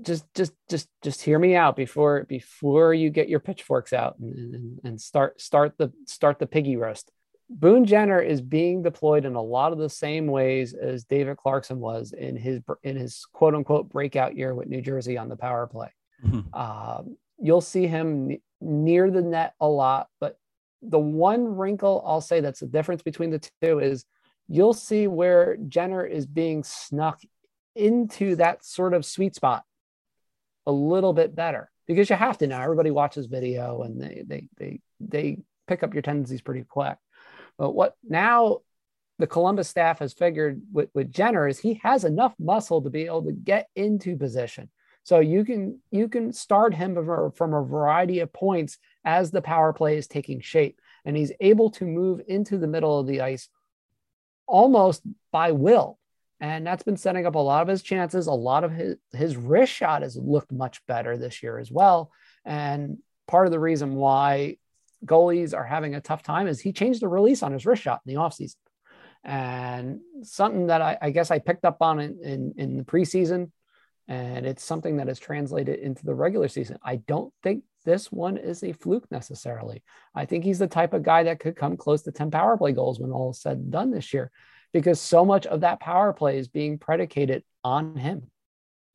just 0.02 0.24
just 0.34 0.52
just 0.68 0.88
just 1.02 1.22
hear 1.22 1.38
me 1.38 1.56
out 1.56 1.76
before 1.76 2.24
before 2.24 2.94
you 2.94 3.10
get 3.10 3.28
your 3.28 3.40
pitchforks 3.40 3.92
out 3.92 4.18
and, 4.18 4.54
and, 4.54 4.80
and 4.84 5.00
start 5.00 5.40
start 5.40 5.76
the 5.78 5.92
start 6.06 6.38
the 6.38 6.46
piggy 6.46 6.76
roast. 6.76 7.10
Boone 7.50 7.84
Jenner 7.84 8.20
is 8.20 8.40
being 8.40 8.82
deployed 8.82 9.24
in 9.24 9.34
a 9.34 9.42
lot 9.42 9.72
of 9.72 9.78
the 9.78 9.90
same 9.90 10.26
ways 10.26 10.72
as 10.72 11.04
David 11.04 11.36
Clarkson 11.36 11.78
was 11.78 12.12
in 12.12 12.36
his 12.36 12.60
in 12.82 12.96
his 12.96 13.26
quote 13.32 13.54
unquote 13.54 13.90
breakout 13.90 14.36
year 14.36 14.54
with 14.54 14.68
New 14.68 14.80
Jersey 14.80 15.18
on 15.18 15.28
the 15.28 15.36
power 15.36 15.66
play. 15.66 15.88
Mm-hmm. 16.24 16.54
Um, 16.54 17.16
you'll 17.38 17.60
see 17.60 17.86
him 17.86 18.30
n- 18.30 18.40
near 18.60 19.10
the 19.10 19.20
net 19.20 19.54
a 19.60 19.68
lot, 19.68 20.08
but 20.20 20.38
the 20.80 20.98
one 20.98 21.44
wrinkle 21.56 22.02
I'll 22.06 22.20
say 22.20 22.40
that's 22.40 22.60
the 22.60 22.66
difference 22.66 23.02
between 23.02 23.30
the 23.30 23.50
two 23.62 23.78
is 23.78 24.06
you'll 24.48 24.74
see 24.74 25.06
where 25.06 25.56
Jenner 25.68 26.04
is 26.04 26.26
being 26.26 26.64
snuck 26.64 27.20
into 27.74 28.36
that 28.36 28.64
sort 28.64 28.94
of 28.94 29.04
sweet 29.04 29.34
spot 29.34 29.64
a 30.66 30.72
little 30.72 31.12
bit 31.12 31.34
better 31.34 31.70
because 31.86 32.08
you 32.08 32.16
have 32.16 32.38
to 32.38 32.46
now. 32.46 32.62
Everybody 32.62 32.90
watches 32.90 33.26
video 33.26 33.82
and 33.82 34.00
they 34.00 34.24
they 34.26 34.48
they 34.56 34.80
they 35.00 35.38
pick 35.66 35.82
up 35.82 35.92
your 35.92 36.02
tendencies 36.02 36.42
pretty 36.42 36.64
quick. 36.64 36.96
But 37.58 37.72
what 37.72 37.94
now 38.02 38.58
the 39.18 39.26
Columbus 39.26 39.68
staff 39.68 40.00
has 40.00 40.12
figured 40.12 40.60
with, 40.72 40.88
with 40.94 41.12
Jenner 41.12 41.46
is 41.46 41.58
he 41.58 41.80
has 41.82 42.04
enough 42.04 42.34
muscle 42.38 42.82
to 42.82 42.90
be 42.90 43.06
able 43.06 43.24
to 43.24 43.32
get 43.32 43.68
into 43.76 44.16
position. 44.16 44.70
So 45.04 45.20
you 45.20 45.44
can 45.44 45.80
you 45.90 46.08
can 46.08 46.32
start 46.32 46.74
him 46.74 46.94
from 47.34 47.54
a 47.54 47.62
variety 47.62 48.20
of 48.20 48.32
points 48.32 48.78
as 49.04 49.30
the 49.30 49.42
power 49.42 49.72
play 49.72 49.98
is 49.98 50.06
taking 50.06 50.40
shape, 50.40 50.80
and 51.04 51.16
he's 51.16 51.32
able 51.40 51.70
to 51.72 51.84
move 51.84 52.22
into 52.26 52.56
the 52.56 52.66
middle 52.66 52.98
of 52.98 53.06
the 53.06 53.20
ice 53.20 53.48
almost 54.46 55.02
by 55.30 55.52
will. 55.52 55.98
And 56.40 56.66
that's 56.66 56.82
been 56.82 56.96
setting 56.96 57.26
up 57.26 57.34
a 57.34 57.38
lot 57.38 57.62
of 57.62 57.68
his 57.68 57.82
chances. 57.82 58.26
A 58.26 58.32
lot 58.32 58.64
of 58.64 58.72
his 58.72 58.96
his 59.12 59.36
wrist 59.36 59.72
shot 59.72 60.02
has 60.02 60.16
looked 60.16 60.50
much 60.50 60.84
better 60.86 61.16
this 61.16 61.42
year 61.42 61.58
as 61.58 61.70
well. 61.70 62.10
And 62.44 62.98
part 63.28 63.46
of 63.46 63.52
the 63.52 63.60
reason 63.60 63.94
why 63.94 64.56
goalies 65.04 65.54
are 65.54 65.64
having 65.64 65.94
a 65.94 66.00
tough 66.00 66.22
time 66.22 66.46
is 66.46 66.60
he 66.60 66.72
changed 66.72 67.00
the 67.00 67.08
release 67.08 67.42
on 67.42 67.52
his 67.52 67.66
wrist 67.66 67.82
shot 67.82 68.00
in 68.06 68.14
the 68.14 68.20
offseason. 68.20 68.56
And 69.24 70.00
something 70.22 70.66
that 70.66 70.82
I, 70.82 70.98
I 71.00 71.10
guess 71.10 71.30
I 71.30 71.38
picked 71.38 71.64
up 71.64 71.78
on 71.80 72.00
in, 72.00 72.18
in, 72.22 72.54
in 72.58 72.76
the 72.76 72.84
preseason, 72.84 73.50
and 74.06 74.44
it's 74.44 74.62
something 74.62 74.98
that 74.98 75.08
is 75.08 75.18
translated 75.18 75.78
into 75.78 76.04
the 76.04 76.14
regular 76.14 76.48
season. 76.48 76.78
I 76.84 76.96
don't 76.96 77.32
think 77.42 77.64
this 77.84 78.12
one 78.12 78.36
is 78.36 78.62
a 78.62 78.72
fluke 78.72 79.10
necessarily. 79.10 79.82
I 80.14 80.26
think 80.26 80.44
he's 80.44 80.58
the 80.58 80.66
type 80.66 80.92
of 80.92 81.02
guy 81.02 81.24
that 81.24 81.40
could 81.40 81.56
come 81.56 81.76
close 81.76 82.02
to 82.02 82.12
10 82.12 82.30
power 82.30 82.56
play 82.56 82.72
goals 82.72 83.00
when 83.00 83.12
all 83.12 83.30
is 83.30 83.40
said 83.40 83.58
and 83.58 83.70
done 83.72 83.90
this 83.90 84.12
year, 84.12 84.30
because 84.72 85.00
so 85.00 85.24
much 85.24 85.46
of 85.46 85.62
that 85.62 85.80
power 85.80 86.12
play 86.12 86.38
is 86.38 86.48
being 86.48 86.78
predicated 86.78 87.44
on 87.62 87.96
him. 87.96 88.30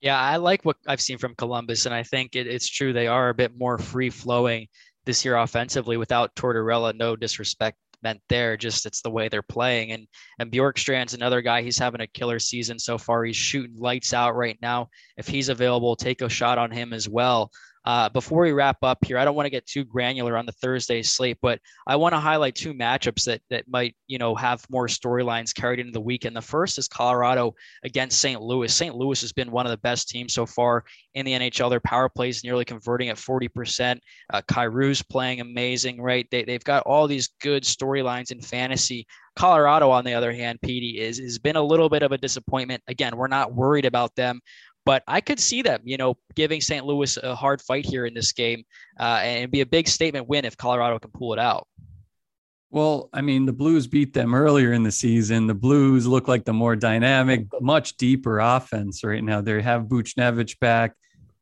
Yeah, 0.02 0.20
I 0.20 0.38
like 0.38 0.64
what 0.64 0.78
I've 0.88 1.02
seen 1.02 1.18
from 1.18 1.36
Columbus, 1.36 1.86
and 1.86 1.94
I 1.94 2.04
think 2.04 2.36
it, 2.36 2.48
it's 2.48 2.70
true 2.70 2.94
they 2.94 3.08
are 3.08 3.30
a 3.30 3.34
bit 3.34 3.58
more 3.58 3.78
free 3.78 4.10
flowing 4.10 4.68
this 5.10 5.26
year 5.26 5.38
offensively 5.38 5.98
without 5.98 6.36
Tortorella. 6.36 6.96
No 6.96 7.16
disrespect 7.16 7.76
meant 8.04 8.22
there, 8.30 8.56
just 8.56 8.86
it's 8.86 9.02
the 9.02 9.10
way 9.10 9.28
they're 9.28 9.42
playing. 9.42 9.92
And 9.92 10.08
and 10.38 10.52
Bjorkstrand's 10.52 11.16
another 11.16 11.42
guy. 11.42 11.64
He's 11.64 11.80
having 11.80 12.02
a 12.02 12.08
killer 12.08 12.38
season 12.38 12.78
so 12.78 13.00
far. 13.00 13.24
He's 13.24 13.36
shooting 13.36 13.76
lights 13.80 14.14
out 14.14 14.36
right 14.36 14.60
now. 14.62 14.90
If 15.18 15.28
he's 15.28 15.50
available, 15.50 15.96
take 15.96 16.22
a 16.22 16.30
shot 16.30 16.60
on 16.60 16.70
him 16.70 16.94
as 16.94 17.10
well. 17.10 17.50
Uh, 17.90 18.08
before 18.08 18.44
we 18.44 18.52
wrap 18.52 18.78
up 18.84 19.04
here, 19.04 19.18
I 19.18 19.26
don't 19.26 19.34
want 19.34 19.48
to 19.48 19.50
get 19.50 19.66
too 19.66 19.84
granular 19.84 20.38
on 20.38 20.46
the 20.46 20.52
Thursday 20.52 21.02
slate, 21.02 21.40
but 21.42 21.60
I 21.88 21.96
want 21.96 22.14
to 22.14 22.20
highlight 22.20 22.54
two 22.54 22.72
matchups 22.72 23.24
that 23.24 23.42
that 23.50 23.68
might 23.68 23.96
you 24.06 24.20
know 24.20 24.36
have 24.36 24.64
more 24.70 24.86
storylines 24.86 25.56
carried 25.56 25.80
into 25.80 25.94
the 25.94 26.00
weekend. 26.00 26.36
The 26.36 26.42
first 26.42 26.78
is 26.78 26.88
Colorado 26.88 27.56
against 27.84 28.22
St. 28.22 28.40
Louis. 28.40 28.72
St. 28.72 28.94
Louis 28.94 29.20
has 29.22 29.34
been 29.34 29.50
one 29.50 29.66
of 29.66 29.72
the 29.72 29.78
best 29.78 30.08
teams 30.08 30.36
so 30.36 30.46
far 30.46 30.84
in 31.16 31.26
the 31.26 31.32
NHL. 31.32 31.72
Their 31.72 31.80
power 31.80 32.10
plays 32.10 32.44
nearly 32.44 32.64
converting 32.64 33.10
at 33.10 33.18
40%. 33.18 33.98
Uh, 34.32 34.42
Kyrou's 34.44 35.02
playing 35.02 35.42
amazing, 35.42 36.00
right? 36.00 36.28
They, 36.30 36.44
they've 36.44 36.64
got 36.64 36.84
all 36.84 37.08
these 37.08 37.30
good 37.42 37.64
storylines 37.64 38.32
in 38.32 38.40
fantasy. 38.40 39.08
Colorado, 39.36 39.90
on 39.90 40.04
the 40.04 40.14
other 40.14 40.34
hand, 40.34 40.60
Petey 40.62 41.00
is 41.00 41.18
has 41.18 41.40
been 41.40 41.56
a 41.56 41.64
little 41.64 41.90
bit 41.90 42.04
of 42.04 42.12
a 42.12 42.18
disappointment. 42.18 42.84
Again, 42.88 43.16
we're 43.16 43.28
not 43.28 43.56
worried 43.56 43.86
about 43.86 44.14
them. 44.16 44.42
But 44.90 45.04
I 45.08 45.22
could 45.22 45.40
see 45.40 45.62
them, 45.62 45.82
you 45.84 45.98
know, 45.98 46.18
giving 46.34 46.62
St. 46.62 46.84
Louis 46.84 47.16
a 47.22 47.36
hard 47.36 47.62
fight 47.62 47.86
here 47.86 48.08
in 48.08 48.16
this 48.16 48.32
game, 48.32 48.64
uh, 49.00 49.20
and 49.22 49.52
be 49.52 49.62
a 49.62 49.66
big 49.68 49.88
statement 49.88 50.28
win 50.28 50.46
if 50.46 50.58
Colorado 50.58 50.98
can 50.98 51.12
pull 51.12 51.32
it 51.32 51.38
out. 51.38 51.68
Well, 52.72 53.08
I 53.14 53.22
mean, 53.22 53.46
the 53.46 53.54
Blues 53.54 53.86
beat 53.86 54.16
them 54.16 54.34
earlier 54.34 54.74
in 54.74 54.82
the 54.82 54.92
season. 54.92 55.46
The 55.46 55.54
Blues 55.54 56.08
look 56.08 56.28
like 56.28 56.44
the 56.44 56.54
more 56.54 56.76
dynamic, 56.76 57.46
much 57.62 57.98
deeper 57.98 58.40
offense 58.40 59.04
right 59.04 59.24
now. 59.24 59.42
They 59.42 59.62
have 59.62 59.84
Buchnevich 59.84 60.58
back. 60.60 60.96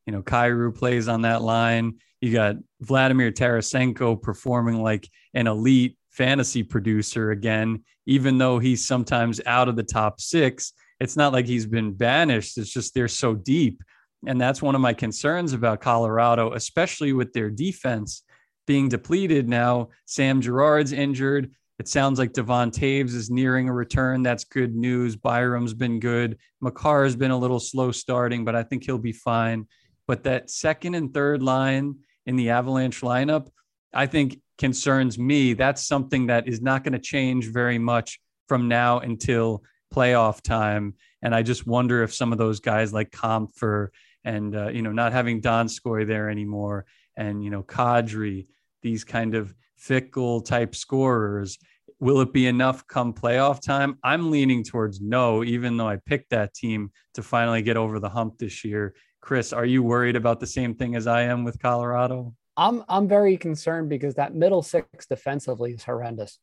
You 0.04 0.12
know, 0.12 0.20
Kyrou 0.20 0.74
plays 0.74 1.08
on 1.08 1.22
that 1.22 1.40
line. 1.40 1.94
You 2.20 2.34
got 2.34 2.56
Vladimir 2.82 3.32
Tarasenko 3.32 4.20
performing 4.20 4.82
like 4.82 5.08
an 5.32 5.46
elite 5.46 5.96
fantasy 6.10 6.64
producer 6.64 7.30
again, 7.30 7.82
even 8.04 8.36
though 8.36 8.58
he's 8.58 8.86
sometimes 8.86 9.40
out 9.46 9.70
of 9.70 9.76
the 9.76 9.84
top 9.84 10.20
six 10.20 10.74
it's 11.00 11.16
not 11.16 11.32
like 11.32 11.46
he's 11.46 11.66
been 11.66 11.92
banished. 11.92 12.58
It's 12.58 12.72
just 12.72 12.94
they're 12.94 13.08
so 13.08 13.34
deep. 13.34 13.82
And 14.26 14.40
that's 14.40 14.60
one 14.60 14.74
of 14.74 14.80
my 14.80 14.94
concerns 14.94 15.52
about 15.52 15.80
Colorado, 15.80 16.52
especially 16.54 17.12
with 17.12 17.32
their 17.32 17.50
defense 17.50 18.22
being 18.66 18.88
depleted 18.88 19.48
now. 19.48 19.90
Sam 20.06 20.40
Girard's 20.40 20.92
injured. 20.92 21.52
It 21.78 21.86
sounds 21.86 22.18
like 22.18 22.32
Devon 22.32 22.72
Toews 22.72 23.14
is 23.14 23.30
nearing 23.30 23.68
a 23.68 23.72
return. 23.72 24.24
That's 24.24 24.42
good 24.42 24.74
news. 24.74 25.14
Byram's 25.14 25.74
been 25.74 26.00
good. 26.00 26.36
Makar 26.60 27.04
has 27.04 27.14
been 27.14 27.30
a 27.30 27.38
little 27.38 27.60
slow 27.60 27.92
starting, 27.92 28.44
but 28.44 28.56
I 28.56 28.64
think 28.64 28.84
he'll 28.84 28.98
be 28.98 29.12
fine. 29.12 29.66
But 30.08 30.24
that 30.24 30.50
second 30.50 30.96
and 30.96 31.14
third 31.14 31.40
line 31.42 31.96
in 32.26 32.34
the 32.34 32.50
Avalanche 32.50 33.02
lineup, 33.02 33.48
I 33.94 34.06
think 34.06 34.40
concerns 34.58 35.18
me. 35.18 35.52
That's 35.52 35.86
something 35.86 36.26
that 36.26 36.48
is 36.48 36.60
not 36.60 36.82
going 36.82 36.94
to 36.94 36.98
change 36.98 37.46
very 37.46 37.78
much 37.78 38.20
from 38.48 38.66
now 38.66 38.98
until 38.98 39.62
playoff 39.94 40.40
time. 40.42 40.94
And 41.22 41.34
I 41.34 41.42
just 41.42 41.66
wonder 41.66 42.02
if 42.02 42.14
some 42.14 42.32
of 42.32 42.38
those 42.38 42.60
guys 42.60 42.92
like 42.92 43.10
Compher 43.10 43.88
and, 44.24 44.54
uh, 44.54 44.68
you 44.68 44.82
know, 44.82 44.92
not 44.92 45.12
having 45.12 45.40
Donskoy 45.40 46.06
there 46.06 46.30
anymore 46.30 46.86
and, 47.16 47.42
you 47.42 47.50
know, 47.50 47.62
Kadri, 47.62 48.46
these 48.82 49.04
kind 49.04 49.34
of 49.34 49.54
fickle 49.76 50.40
type 50.40 50.74
scorers, 50.74 51.58
will 52.00 52.20
it 52.20 52.32
be 52.32 52.46
enough 52.46 52.86
come 52.86 53.12
playoff 53.12 53.60
time? 53.60 53.98
I'm 54.02 54.30
leaning 54.30 54.62
towards 54.62 55.00
no, 55.00 55.42
even 55.42 55.76
though 55.76 55.88
I 55.88 55.96
picked 55.96 56.30
that 56.30 56.54
team 56.54 56.92
to 57.14 57.22
finally 57.22 57.62
get 57.62 57.76
over 57.76 57.98
the 57.98 58.08
hump 58.08 58.38
this 58.38 58.64
year. 58.64 58.94
Chris, 59.20 59.52
are 59.52 59.64
you 59.64 59.82
worried 59.82 60.16
about 60.16 60.40
the 60.40 60.46
same 60.46 60.74
thing 60.74 60.94
as 60.94 61.06
I 61.06 61.22
am 61.22 61.44
with 61.44 61.58
Colorado? 61.58 62.34
I'm 62.56 62.82
I'm 62.88 63.06
very 63.06 63.36
concerned 63.36 63.88
because 63.88 64.16
that 64.16 64.34
middle 64.34 64.62
six 64.62 65.06
defensively 65.06 65.72
is 65.72 65.84
horrendous. 65.84 66.38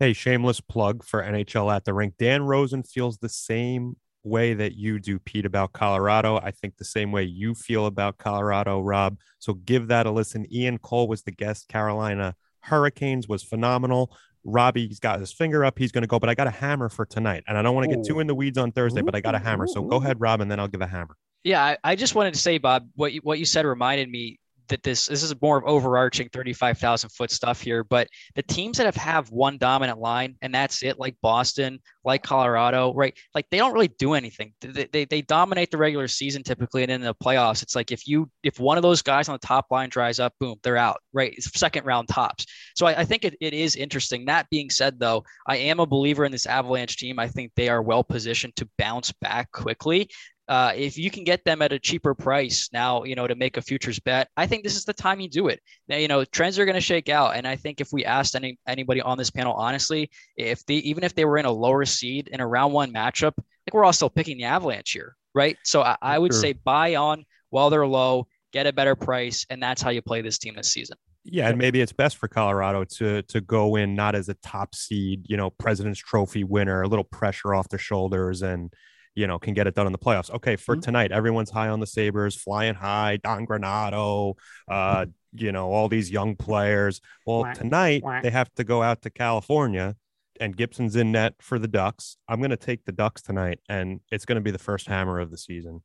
Hey, 0.00 0.14
shameless 0.14 0.62
plug 0.62 1.04
for 1.04 1.22
NHL 1.22 1.70
at 1.70 1.84
the 1.84 1.92
rink. 1.92 2.14
Dan 2.18 2.44
Rosen 2.44 2.82
feels 2.82 3.18
the 3.18 3.28
same 3.28 3.96
way 4.22 4.54
that 4.54 4.74
you 4.74 4.98
do, 4.98 5.18
Pete, 5.18 5.44
about 5.44 5.74
Colorado. 5.74 6.38
I 6.38 6.52
think 6.52 6.78
the 6.78 6.86
same 6.86 7.12
way 7.12 7.24
you 7.24 7.54
feel 7.54 7.84
about 7.84 8.16
Colorado, 8.16 8.80
Rob. 8.80 9.18
So 9.40 9.52
give 9.52 9.88
that 9.88 10.06
a 10.06 10.10
listen. 10.10 10.46
Ian 10.50 10.78
Cole 10.78 11.06
was 11.06 11.22
the 11.24 11.32
guest. 11.32 11.68
Carolina 11.68 12.34
Hurricanes 12.60 13.28
was 13.28 13.42
phenomenal. 13.42 14.10
Robbie's 14.42 15.00
got 15.00 15.20
his 15.20 15.34
finger 15.34 15.66
up. 15.66 15.78
He's 15.78 15.92
going 15.92 16.00
to 16.00 16.08
go, 16.08 16.18
but 16.18 16.30
I 16.30 16.34
got 16.34 16.46
a 16.46 16.50
hammer 16.50 16.88
for 16.88 17.04
tonight. 17.04 17.44
And 17.46 17.58
I 17.58 17.60
don't 17.60 17.74
want 17.74 17.90
to 17.90 17.94
get 17.94 18.06
too 18.06 18.20
in 18.20 18.26
the 18.26 18.34
weeds 18.34 18.56
on 18.56 18.72
Thursday, 18.72 19.02
but 19.02 19.14
I 19.14 19.20
got 19.20 19.34
a 19.34 19.38
hammer. 19.38 19.66
So 19.66 19.82
go 19.82 19.96
ahead, 19.96 20.18
Rob, 20.18 20.40
and 20.40 20.50
then 20.50 20.58
I'll 20.58 20.68
give 20.68 20.80
a 20.80 20.86
hammer. 20.86 21.14
Yeah, 21.44 21.62
I, 21.62 21.76
I 21.84 21.94
just 21.94 22.14
wanted 22.14 22.32
to 22.32 22.40
say, 22.40 22.56
Bob, 22.56 22.88
what 22.94 23.12
you, 23.12 23.20
what 23.22 23.38
you 23.38 23.44
said 23.44 23.66
reminded 23.66 24.08
me 24.08 24.40
that 24.70 24.82
this 24.82 25.06
this 25.06 25.22
is 25.22 25.34
more 25.40 25.58
of 25.58 25.64
overarching 25.64 26.28
35,000 26.30 27.10
foot 27.10 27.30
stuff 27.30 27.60
here, 27.60 27.84
but 27.84 28.08
the 28.34 28.42
teams 28.42 28.78
that 28.78 28.86
have 28.86 28.96
have 28.96 29.30
one 29.30 29.58
dominant 29.58 29.98
line 29.98 30.36
and 30.42 30.54
that's 30.54 30.82
it, 30.82 30.98
like 30.98 31.14
Boston, 31.22 31.78
like 32.04 32.22
Colorado, 32.22 32.94
right? 32.94 33.16
Like 33.34 33.46
they 33.50 33.58
don't 33.58 33.72
really 33.74 33.92
do 33.98 34.14
anything. 34.14 34.52
They, 34.60 34.88
they, 34.92 35.04
they 35.04 35.22
dominate 35.22 35.70
the 35.70 35.78
regular 35.78 36.08
season 36.08 36.42
typically, 36.42 36.82
and 36.82 36.90
in 36.90 37.00
the 37.00 37.14
playoffs, 37.14 37.62
it's 37.62 37.76
like 37.76 37.92
if 37.92 38.08
you 38.08 38.30
if 38.42 38.58
one 38.58 38.78
of 38.78 38.82
those 38.82 39.02
guys 39.02 39.28
on 39.28 39.34
the 39.34 39.46
top 39.46 39.66
line 39.70 39.90
dries 39.90 40.18
up, 40.18 40.32
boom, 40.40 40.56
they're 40.62 40.76
out, 40.76 41.00
right? 41.12 41.34
It's 41.36 41.50
second 41.58 41.84
round 41.84 42.08
tops. 42.08 42.46
So 42.76 42.86
I, 42.86 43.00
I 43.00 43.04
think 43.04 43.24
it, 43.24 43.36
it 43.40 43.52
is 43.52 43.76
interesting. 43.76 44.24
That 44.24 44.48
being 44.50 44.70
said, 44.70 44.98
though, 44.98 45.24
I 45.46 45.56
am 45.56 45.80
a 45.80 45.86
believer 45.86 46.24
in 46.24 46.32
this 46.32 46.46
Avalanche 46.46 46.96
team. 46.96 47.18
I 47.18 47.28
think 47.28 47.52
they 47.56 47.68
are 47.68 47.82
well 47.82 48.04
positioned 48.04 48.56
to 48.56 48.68
bounce 48.78 49.12
back 49.20 49.50
quickly 49.52 50.08
uh, 50.50 50.72
if 50.74 50.98
you 50.98 51.12
can 51.12 51.22
get 51.22 51.44
them 51.44 51.62
at 51.62 51.72
a 51.72 51.78
cheaper 51.78 52.12
price 52.12 52.68
now, 52.72 53.04
you 53.04 53.14
know, 53.14 53.28
to 53.28 53.36
make 53.36 53.56
a 53.56 53.62
futures 53.62 54.00
bet, 54.00 54.28
I 54.36 54.48
think 54.48 54.64
this 54.64 54.74
is 54.74 54.84
the 54.84 54.92
time 54.92 55.20
you 55.20 55.28
do 55.28 55.46
it. 55.46 55.60
Now, 55.88 55.96
you 55.96 56.08
know, 56.08 56.24
trends 56.24 56.58
are 56.58 56.64
going 56.64 56.74
to 56.74 56.80
shake 56.80 57.08
out, 57.08 57.36
and 57.36 57.46
I 57.46 57.54
think 57.54 57.80
if 57.80 57.92
we 57.92 58.04
asked 58.04 58.34
any 58.34 58.58
anybody 58.66 59.00
on 59.00 59.16
this 59.16 59.30
panel 59.30 59.54
honestly, 59.54 60.10
if 60.36 60.66
they 60.66 60.74
even 60.74 61.04
if 61.04 61.14
they 61.14 61.24
were 61.24 61.38
in 61.38 61.44
a 61.44 61.52
lower 61.52 61.84
seed 61.84 62.28
in 62.32 62.40
a 62.40 62.46
round 62.46 62.74
one 62.74 62.92
matchup, 62.92 63.34
like 63.36 63.72
we're 63.72 63.84
all 63.84 63.92
still 63.92 64.10
picking 64.10 64.38
the 64.38 64.44
Avalanche 64.44 64.90
here, 64.90 65.14
right? 65.36 65.56
So 65.64 65.82
I, 65.82 65.96
I 66.02 66.18
would 66.18 66.32
sure. 66.32 66.40
say 66.40 66.52
buy 66.54 66.96
on 66.96 67.24
while 67.50 67.70
they're 67.70 67.86
low, 67.86 68.26
get 68.52 68.66
a 68.66 68.72
better 68.72 68.96
price, 68.96 69.46
and 69.50 69.62
that's 69.62 69.80
how 69.80 69.90
you 69.90 70.02
play 70.02 70.20
this 70.20 70.38
team 70.38 70.56
this 70.56 70.72
season. 70.72 70.98
Yeah, 71.22 71.48
and 71.48 71.58
maybe 71.58 71.80
it's 71.80 71.92
best 71.92 72.16
for 72.16 72.26
Colorado 72.26 72.82
to 72.96 73.22
to 73.22 73.40
go 73.40 73.76
in 73.76 73.94
not 73.94 74.16
as 74.16 74.28
a 74.28 74.34
top 74.34 74.74
seed, 74.74 75.26
you 75.28 75.36
know, 75.36 75.50
President's 75.50 76.00
Trophy 76.00 76.42
winner, 76.42 76.82
a 76.82 76.88
little 76.88 77.04
pressure 77.04 77.54
off 77.54 77.68
their 77.68 77.78
shoulders, 77.78 78.42
and 78.42 78.74
you 79.20 79.26
know 79.26 79.38
can 79.38 79.52
get 79.52 79.66
it 79.66 79.74
done 79.74 79.86
in 79.86 79.92
the 79.92 79.98
playoffs. 79.98 80.30
Okay, 80.30 80.56
for 80.56 80.74
mm-hmm. 80.74 80.80
tonight, 80.80 81.12
everyone's 81.12 81.50
high 81.50 81.68
on 81.68 81.78
the 81.78 81.86
Sabres, 81.86 82.34
flying 82.34 82.74
high, 82.74 83.18
Don 83.22 83.46
Granato, 83.46 84.34
uh, 84.68 85.04
you 85.34 85.52
know, 85.52 85.70
all 85.70 85.88
these 85.88 86.10
young 86.10 86.36
players. 86.36 87.00
Well, 87.26 87.52
tonight 87.54 88.02
they 88.22 88.30
have 88.30 88.52
to 88.54 88.64
go 88.64 88.82
out 88.82 89.02
to 89.02 89.10
California 89.10 89.94
and 90.40 90.56
Gibson's 90.56 90.96
in 90.96 91.12
net 91.12 91.34
for 91.40 91.58
the 91.58 91.68
Ducks. 91.68 92.16
I'm 92.26 92.40
going 92.40 92.50
to 92.50 92.56
take 92.56 92.86
the 92.86 92.92
Ducks 92.92 93.20
tonight, 93.20 93.60
and 93.68 94.00
it's 94.10 94.24
going 94.24 94.36
to 94.36 94.42
be 94.42 94.50
the 94.50 94.58
first 94.58 94.86
hammer 94.88 95.20
of 95.20 95.30
the 95.30 95.36
season. 95.36 95.82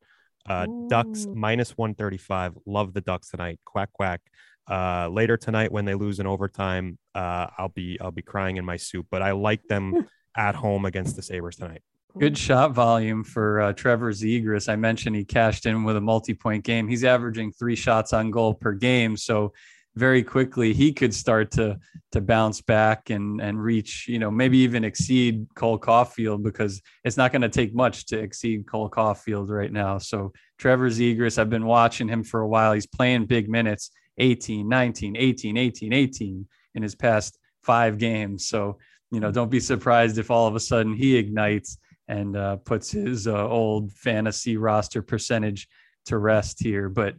Uh, 0.48 0.66
Ducks 0.88 1.28
minus 1.28 1.78
135. 1.78 2.58
Love 2.66 2.94
the 2.94 3.02
Ducks 3.02 3.30
tonight. 3.30 3.60
Quack 3.66 3.92
quack. 3.92 4.22
Uh, 4.68 5.10
later 5.10 5.38
tonight 5.38 5.72
when 5.72 5.86
they 5.86 5.94
lose 5.94 6.20
in 6.20 6.26
overtime, 6.26 6.98
uh, 7.14 7.48
I'll 7.58 7.70
be 7.70 8.00
I'll 8.00 8.12
be 8.12 8.22
crying 8.22 8.58
in 8.58 8.66
my 8.66 8.78
soup. 8.78 9.08
But 9.12 9.22
I 9.22 9.32
like 9.32 9.68
them 9.68 10.08
at 10.38 10.56
home 10.56 10.86
against 10.86 11.16
the 11.16 11.22
Sabres 11.22 11.58
tonight. 11.58 11.82
Good 12.18 12.38
shot 12.38 12.72
volume 12.72 13.26
for 13.26 13.60
uh, 13.60 13.74
Trevor 13.74 14.14
Zegras. 14.14 14.70
I 14.70 14.78
mentioned 14.78 15.18
he 15.18 15.26
cashed 15.26 15.66
in 15.66 15.84
with 15.84 15.98
a 15.98 16.02
multi-point 16.02 16.64
game. 16.64 16.88
He's 16.88 17.04
averaging 17.04 17.52
three 17.52 17.76
shots 17.76 18.14
on 18.14 18.32
goal 18.32 18.54
per 18.54 18.72
game, 18.72 19.18
so 19.18 19.52
very 19.96 20.24
quickly 20.24 20.74
he 20.74 20.94
could 20.94 21.14
start 21.14 21.52
to 21.52 21.78
to 22.14 22.22
bounce 22.22 22.62
back 22.62 23.10
and 23.10 23.42
and 23.42 23.62
reach 23.62 24.08
you 24.08 24.18
know 24.18 24.32
maybe 24.32 24.60
even 24.60 24.86
exceed 24.86 25.46
Cole 25.56 25.78
Caufield 25.78 26.42
because 26.42 26.82
it's 27.04 27.18
not 27.18 27.34
going 27.34 27.42
to 27.42 27.50
take 27.50 27.76
much 27.76 28.06
to 28.08 28.18
exceed 28.18 28.66
Cole 28.66 28.90
Caufield 28.90 29.50
right 29.50 29.72
now. 29.72 29.98
So 29.98 30.32
Trevor 30.58 30.90
Zegras, 30.90 31.38
I've 31.38 31.50
been 31.50 31.66
watching 31.66 32.08
him 32.08 32.24
for 32.24 32.40
a 32.40 32.48
while. 32.48 32.72
He's 32.72 32.88
playing 32.88 33.26
big 33.26 33.50
minutes, 33.50 33.92
18, 34.20 34.70
19, 34.70 35.18
18, 35.18 35.58
18, 35.58 35.94
18 35.94 36.48
in 36.76 36.84
his 36.84 36.96
past 36.96 37.38
five 37.62 37.98
games. 37.98 38.48
So 38.48 38.78
you 39.12 39.20
know 39.20 39.32
don't 39.32 39.52
be 39.52 39.60
surprised 39.60 40.18
if 40.18 40.32
all 40.32 40.48
of 40.48 40.56
a 40.56 40.62
sudden 40.62 40.94
he 40.94 41.18
ignites 41.18 41.78
and 42.08 42.36
uh, 42.36 42.58
puts 42.58 42.92
his 42.92 43.28
uh, 43.28 43.48
old 43.48 43.92
fantasy 43.94 44.58
roster 44.58 45.02
percentage 45.02 45.68
to 46.06 46.18
rest 46.18 46.62
here. 46.62 46.90
But 46.90 47.16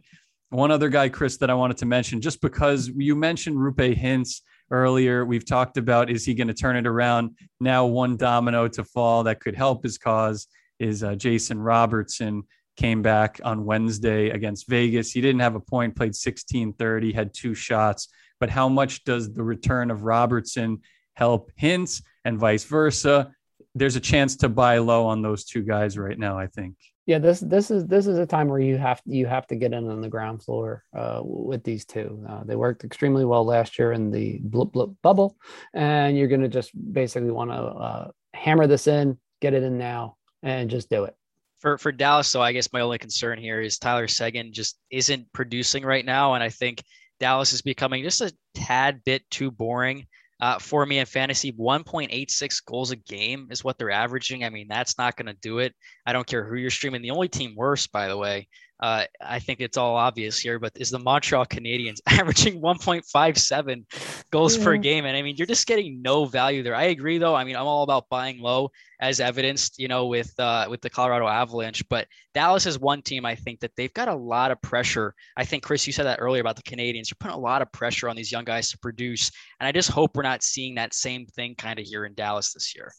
one 0.49 0.71
other 0.71 0.89
guy, 0.89 1.09
Chris, 1.09 1.37
that 1.37 1.49
I 1.49 1.53
wanted 1.53 1.77
to 1.77 1.85
mention, 1.85 2.21
just 2.21 2.41
because 2.41 2.87
you 2.87 3.15
mentioned 3.15 3.57
Roope 3.57 3.99
Hintz 3.99 4.41
earlier, 4.71 5.25
we've 5.25 5.45
talked 5.45 5.77
about 5.77 6.09
is 6.09 6.25
he 6.25 6.33
going 6.33 6.47
to 6.47 6.53
turn 6.53 6.77
it 6.77 6.87
around? 6.87 7.31
Now, 7.59 7.85
one 7.85 8.15
domino 8.15 8.67
to 8.69 8.83
fall 8.83 9.23
that 9.23 9.41
could 9.41 9.55
help 9.55 9.83
his 9.83 9.97
cause 9.97 10.47
is 10.79 11.03
uh, 11.03 11.15
Jason 11.15 11.59
Robertson 11.59 12.43
came 12.77 13.01
back 13.01 13.41
on 13.43 13.65
Wednesday 13.65 14.29
against 14.29 14.69
Vegas. 14.69 15.11
He 15.11 15.19
didn't 15.19 15.41
have 15.41 15.55
a 15.55 15.59
point, 15.59 15.95
played 15.95 16.15
16 16.15 16.73
30, 16.73 17.11
had 17.11 17.33
two 17.33 17.53
shots. 17.53 18.07
But 18.39 18.49
how 18.49 18.69
much 18.69 19.03
does 19.03 19.33
the 19.33 19.43
return 19.43 19.89
of 19.91 20.03
Robertson 20.03 20.81
help 21.15 21.51
Hintz 21.59 22.03
and 22.23 22.37
vice 22.37 22.63
versa? 22.63 23.33
There's 23.77 23.95
a 23.95 24.01
chance 24.01 24.35
to 24.37 24.49
buy 24.49 24.77
low 24.79 25.05
on 25.05 25.21
those 25.21 25.45
two 25.45 25.63
guys 25.63 25.97
right 25.97 26.17
now, 26.17 26.37
I 26.37 26.47
think. 26.47 26.75
Yeah, 27.05 27.19
this 27.19 27.39
this 27.39 27.71
is 27.71 27.87
this 27.87 28.05
is 28.05 28.17
a 28.17 28.25
time 28.25 28.49
where 28.49 28.59
you 28.59 28.77
have 28.77 29.01
you 29.05 29.27
have 29.27 29.47
to 29.47 29.55
get 29.55 29.71
in 29.71 29.89
on 29.89 30.01
the 30.01 30.09
ground 30.09 30.43
floor 30.43 30.83
uh, 30.93 31.21
with 31.23 31.63
these 31.63 31.85
two. 31.85 32.25
Uh, 32.27 32.43
they 32.43 32.57
worked 32.57 32.83
extremely 32.83 33.23
well 33.23 33.45
last 33.45 33.79
year 33.79 33.93
in 33.93 34.11
the 34.11 34.39
blip 34.43 34.73
blip 34.73 34.89
bubble, 35.01 35.37
and 35.73 36.17
you're 36.17 36.27
going 36.27 36.41
to 36.41 36.49
just 36.49 36.71
basically 36.93 37.31
want 37.31 37.51
to 37.51 37.55
uh, 37.55 38.11
hammer 38.33 38.67
this 38.67 38.87
in, 38.87 39.17
get 39.39 39.53
it 39.53 39.63
in 39.63 39.77
now, 39.77 40.17
and 40.43 40.69
just 40.69 40.89
do 40.89 41.05
it. 41.05 41.15
For 41.59 41.77
for 41.77 41.93
Dallas, 41.93 42.27
so 42.27 42.41
I 42.41 42.51
guess 42.51 42.73
my 42.73 42.81
only 42.81 42.97
concern 42.97 43.39
here 43.39 43.61
is 43.61 43.77
Tyler 43.77 44.09
Seguin 44.09 44.51
just 44.51 44.77
isn't 44.91 45.31
producing 45.31 45.85
right 45.85 46.05
now, 46.05 46.33
and 46.33 46.43
I 46.43 46.49
think 46.49 46.83
Dallas 47.21 47.53
is 47.53 47.61
becoming 47.61 48.03
just 48.03 48.19
a 48.19 48.33
tad 48.53 49.01
bit 49.05 49.23
too 49.31 49.49
boring 49.49 50.07
uh, 50.39 50.59
for 50.59 50.85
me 50.85 50.99
in 50.99 51.05
fantasy. 51.05 51.51
1.86 51.51 52.65
goals 52.65 52.91
a 52.91 52.95
game 52.95 53.47
is 53.51 53.63
what 53.63 53.77
they're 53.77 53.91
averaging. 53.91 54.43
I 54.43 54.49
mean, 54.49 54.67
that's 54.67 54.97
not 54.97 55.15
going 55.15 55.27
to 55.27 55.37
do 55.41 55.59
it. 55.59 55.73
I 56.05 56.13
don't 56.13 56.27
care 56.27 56.43
who 56.43 56.55
you're 56.55 56.69
streaming. 56.69 57.01
The 57.01 57.11
only 57.11 57.27
team 57.27 57.55
worse, 57.55 57.87
by 57.87 58.07
the 58.07 58.17
way, 58.17 58.47
uh, 58.79 59.05
I 59.19 59.39
think 59.39 59.59
it's 59.59 59.77
all 59.77 59.95
obvious 59.95 60.39
here, 60.39 60.59
but 60.59 60.73
is 60.75 60.91
the 60.91 60.99
Montreal 60.99 61.45
Canadiens 61.45 61.99
averaging 62.07 62.61
1.57 62.61 63.83
goals 64.31 64.57
yeah. 64.57 64.63
per 64.63 64.77
game. 64.77 65.05
And 65.05 65.17
I 65.17 65.21
mean, 65.21 65.35
you're 65.35 65.47
just 65.47 65.65
getting 65.65 66.01
no 66.01 66.25
value 66.25 66.61
there. 66.61 66.75
I 66.75 66.85
agree, 66.85 67.17
though. 67.17 67.35
I 67.35 67.43
mean, 67.43 67.55
I'm 67.55 67.65
all 67.65 67.83
about 67.83 68.07
buying 68.09 68.39
low, 68.39 68.71
as 68.99 69.19
evidenced, 69.19 69.79
you 69.79 69.87
know, 69.87 70.05
with 70.05 70.31
uh, 70.39 70.67
with 70.69 70.81
the 70.81 70.89
Colorado 70.89 71.27
Avalanche. 71.27 71.83
But 71.89 72.07
Dallas 72.33 72.65
is 72.65 72.79
one 72.79 73.01
team 73.01 73.25
I 73.25 73.35
think 73.35 73.59
that 73.61 73.71
they've 73.75 73.93
got 73.93 74.07
a 74.07 74.15
lot 74.15 74.51
of 74.51 74.61
pressure. 74.61 75.13
I 75.35 75.45
think 75.45 75.63
Chris, 75.63 75.87
you 75.87 75.93
said 75.93 76.05
that 76.05 76.19
earlier 76.19 76.41
about 76.41 76.55
the 76.55 76.63
Canadians. 76.63 77.09
You're 77.09 77.17
putting 77.19 77.35
a 77.35 77.39
lot 77.39 77.61
of 77.61 77.71
pressure 77.71 78.09
on 78.09 78.15
these 78.15 78.31
young 78.31 78.45
guys 78.45 78.69
to 78.71 78.77
produce, 78.77 79.31
and 79.59 79.67
I 79.67 79.71
just 79.71 79.89
hope 79.89 80.15
we're 80.15 80.23
not 80.23 80.43
seeing 80.43 80.75
that 80.75 80.93
same 80.93 81.25
thing 81.25 81.55
kind 81.55 81.79
of 81.79 81.85
here 81.85 82.05
in 82.05 82.13
Dallas 82.13 82.53
this 82.53 82.75
year. 82.75 82.91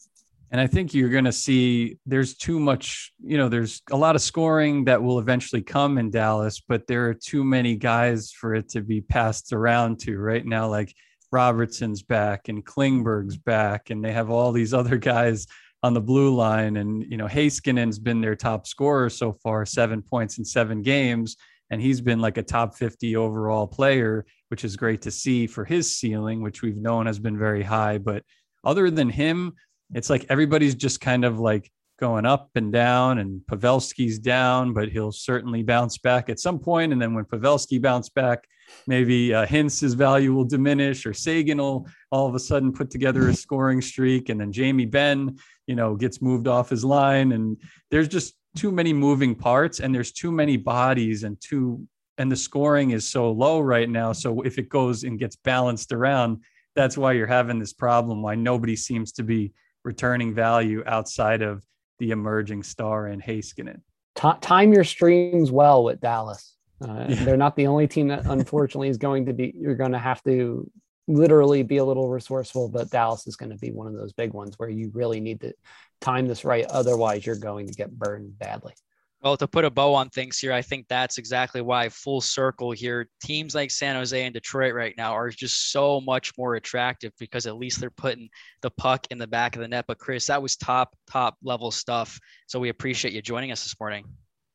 And 0.51 0.59
I 0.59 0.67
think 0.67 0.93
you're 0.93 1.09
going 1.09 1.25
to 1.25 1.31
see 1.31 1.97
there's 2.05 2.35
too 2.35 2.59
much, 2.59 3.13
you 3.23 3.37
know, 3.37 3.49
there's 3.49 3.81
a 3.91 3.97
lot 3.97 4.15
of 4.15 4.21
scoring 4.21 4.85
that 4.85 5.01
will 5.01 5.19
eventually 5.19 5.61
come 5.61 5.97
in 5.99 6.09
Dallas, 6.09 6.59
but 6.59 6.87
there 6.87 7.07
are 7.07 7.13
too 7.13 7.43
many 7.43 7.75
guys 7.75 8.31
for 8.31 8.55
it 8.55 8.69
to 8.69 8.81
be 8.81 8.99
passed 8.99 9.53
around 9.53 9.99
to 9.99 10.17
right 10.17 10.45
now. 10.45 10.67
Like 10.67 10.93
Robertson's 11.31 12.01
back 12.01 12.49
and 12.49 12.65
Klingberg's 12.65 13.37
back, 13.37 13.91
and 13.91 14.03
they 14.03 14.11
have 14.11 14.31
all 14.31 14.51
these 14.51 14.73
other 14.79 14.97
guys 14.97 15.45
on 15.83 15.93
the 15.93 16.01
blue 16.01 16.35
line. 16.35 16.77
And, 16.77 17.05
you 17.09 17.17
know, 17.17 17.27
Heiskanen's 17.27 17.99
been 17.99 18.21
their 18.21 18.35
top 18.35 18.67
scorer 18.67 19.09
so 19.09 19.33
far, 19.43 19.65
seven 19.65 20.01
points 20.01 20.37
in 20.37 20.45
seven 20.45 20.81
games. 20.81 21.37
And 21.71 21.79
he's 21.79 22.01
been 22.01 22.19
like 22.19 22.37
a 22.37 22.43
top 22.43 22.75
50 22.75 23.15
overall 23.15 23.67
player, 23.67 24.25
which 24.49 24.65
is 24.65 24.75
great 24.75 25.03
to 25.03 25.11
see 25.11 25.45
for 25.45 25.63
his 25.63 25.95
ceiling, 25.95 26.41
which 26.41 26.63
we've 26.63 26.81
known 26.81 27.05
has 27.05 27.19
been 27.19 27.37
very 27.37 27.61
high. 27.61 27.99
But 27.99 28.23
other 28.63 28.89
than 28.89 29.09
him, 29.09 29.53
it's 29.93 30.09
like 30.09 30.25
everybody's 30.29 30.75
just 30.75 31.01
kind 31.01 31.25
of 31.25 31.39
like 31.39 31.71
going 31.99 32.25
up 32.25 32.49
and 32.55 32.71
down 32.71 33.19
and 33.19 33.41
Pavelski's 33.51 34.19
down, 34.19 34.73
but 34.73 34.89
he'll 34.89 35.11
certainly 35.11 35.63
bounce 35.63 35.97
back 35.97 36.29
at 36.29 36.39
some 36.39 36.57
point. 36.57 36.93
And 36.93 37.01
then 37.01 37.13
when 37.13 37.25
Pavelski 37.25 37.81
bounce 37.81 38.09
back, 38.09 38.47
maybe 38.87 39.33
uh, 39.33 39.45
Hintz's 39.45 39.95
value 39.95 40.33
will 40.33 40.45
diminish 40.45 41.05
or 41.05 41.13
Seguin 41.13 41.57
will 41.57 41.87
all 42.11 42.27
of 42.27 42.35
a 42.35 42.39
sudden 42.39 42.71
put 42.71 42.89
together 42.89 43.27
a 43.27 43.33
scoring 43.33 43.81
streak. 43.81 44.29
And 44.29 44.39
then 44.39 44.51
Jamie 44.51 44.85
Benn, 44.85 45.37
you 45.67 45.75
know, 45.75 45.95
gets 45.95 46.21
moved 46.21 46.47
off 46.47 46.69
his 46.69 46.85
line. 46.85 47.33
And 47.33 47.57
there's 47.91 48.07
just 48.07 48.35
too 48.55 48.71
many 48.71 48.93
moving 48.93 49.35
parts 49.35 49.79
and 49.79 49.93
there's 49.93 50.11
too 50.11 50.31
many 50.31 50.57
bodies 50.57 51.23
and 51.23 51.39
too, 51.41 51.85
and 52.17 52.31
the 52.31 52.35
scoring 52.35 52.91
is 52.91 53.07
so 53.07 53.31
low 53.31 53.59
right 53.59 53.89
now. 53.89 54.13
So 54.13 54.41
if 54.41 54.57
it 54.57 54.69
goes 54.69 55.03
and 55.03 55.19
gets 55.19 55.35
balanced 55.35 55.91
around, 55.91 56.43
that's 56.75 56.97
why 56.97 57.13
you're 57.13 57.27
having 57.27 57.59
this 57.59 57.73
problem, 57.73 58.21
why 58.21 58.35
nobody 58.35 58.75
seems 58.75 59.11
to 59.13 59.23
be 59.23 59.51
returning 59.83 60.33
value 60.33 60.83
outside 60.85 61.41
of 61.41 61.63
the 61.99 62.11
emerging 62.11 62.63
star 62.63 63.07
in 63.07 63.21
Heiskanen. 63.21 63.81
time 64.15 64.73
your 64.73 64.83
streams 64.83 65.51
well 65.51 65.83
with 65.83 65.99
Dallas. 65.99 66.55
Uh, 66.81 67.05
yeah. 67.09 67.23
They're 67.25 67.37
not 67.37 67.55
the 67.55 67.67
only 67.67 67.87
team 67.87 68.07
that 68.07 68.25
unfortunately 68.25 68.89
is 68.89 68.97
going 68.97 69.25
to 69.25 69.33
be, 69.33 69.53
you're 69.55 69.75
going 69.75 69.91
to 69.91 69.99
have 69.99 70.23
to 70.23 70.69
literally 71.07 71.63
be 71.63 71.77
a 71.77 71.83
little 71.83 72.07
resourceful, 72.07 72.69
but 72.69 72.89
Dallas 72.89 73.27
is 73.27 73.35
going 73.35 73.51
to 73.51 73.57
be 73.57 73.71
one 73.71 73.87
of 73.87 73.93
those 73.93 74.13
big 74.13 74.33
ones 74.33 74.57
where 74.57 74.69
you 74.69 74.91
really 74.93 75.19
need 75.19 75.41
to 75.41 75.53
time 75.99 76.27
this 76.27 76.45
right. 76.45 76.65
Otherwise, 76.65 77.25
you're 77.25 77.35
going 77.35 77.67
to 77.67 77.73
get 77.73 77.91
burned 77.91 78.37
badly. 78.39 78.73
Well, 79.21 79.35
to 79.35 79.47
put 79.49 79.65
a 79.65 79.69
bow 79.69 79.93
on 79.95 80.09
things 80.09 80.39
here, 80.39 80.53
I 80.53 80.61
think 80.61 80.87
that's 80.87 81.17
exactly 81.17 81.59
why 81.61 81.89
full 81.89 82.21
circle 82.21 82.71
here, 82.71 83.09
teams 83.21 83.53
like 83.53 83.69
San 83.69 83.95
Jose 83.95 84.23
and 84.23 84.33
Detroit 84.33 84.73
right 84.73 84.95
now 84.97 85.11
are 85.11 85.29
just 85.29 85.73
so 85.73 85.99
much 85.99 86.31
more 86.37 86.55
attractive 86.55 87.11
because 87.19 87.45
at 87.45 87.57
least 87.57 87.81
they're 87.81 87.89
putting 87.89 88.29
the 88.61 88.71
puck 88.71 89.05
in 89.11 89.17
the 89.17 89.27
back 89.27 89.57
of 89.57 89.61
the 89.61 89.67
net. 89.67 89.85
But 89.89 89.97
Chris, 89.97 90.27
that 90.27 90.41
was 90.41 90.55
top, 90.55 90.95
top 91.09 91.35
level 91.43 91.69
stuff. 91.69 92.17
So 92.47 92.59
we 92.59 92.69
appreciate 92.69 93.13
you 93.13 93.21
joining 93.21 93.51
us 93.51 93.63
this 93.63 93.77
morning. 93.77 94.05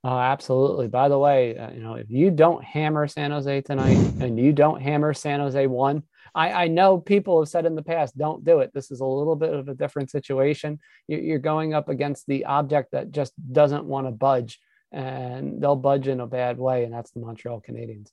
Oh, 0.03 0.19
absolutely. 0.19 0.89
By 0.89 1.09
the 1.09 1.19
way, 1.19 1.59
uh, 1.59 1.71
you 1.71 1.83
know, 1.83 1.95
if 1.95 2.11
you 2.11 2.31
don't 2.31 2.65
hammer 2.65 3.07
San 3.07 3.33
Jose 3.33 3.61
tonight 3.63 3.97
and 4.21 4.39
you 4.39 4.53
don't 4.53 4.81
hammer 4.81 5.13
San 5.13 5.41
Jose 5.41 5.67
one, 5.67 6.03
I, 6.35 6.65
I 6.65 6.69
know 6.69 6.99
people 6.99 7.41
have 7.41 7.49
said 7.49 7.65
in 7.65 7.75
the 7.75 7.83
past, 7.83 8.19
don't 8.19 8.45
do 8.45 8.59
it. 8.59 8.73
This 8.75 8.91
is 8.91 9.01
a 9.01 9.05
little 9.05 9.37
bit 9.37 9.55
of 9.55 9.69
a 9.69 9.75
different 9.75 10.11
situation. 10.11 10.81
You're 11.07 11.39
going 11.39 11.75
up 11.75 11.89
against 11.89 12.27
the 12.27 12.45
object 12.47 12.91
that 12.93 13.13
just 13.13 13.33
doesn't 13.53 13.85
want 13.85 14.07
to 14.07 14.11
budge, 14.11 14.59
and 14.91 15.63
they'll 15.63 15.77
budge 15.77 16.09
in 16.09 16.21
a 16.21 16.27
bad 16.27 16.59
way, 16.59 16.85
and 16.85 16.93
that's 16.93 17.13
the 17.13 17.21
Montreal 17.21 17.61
Canadiens. 17.61 18.09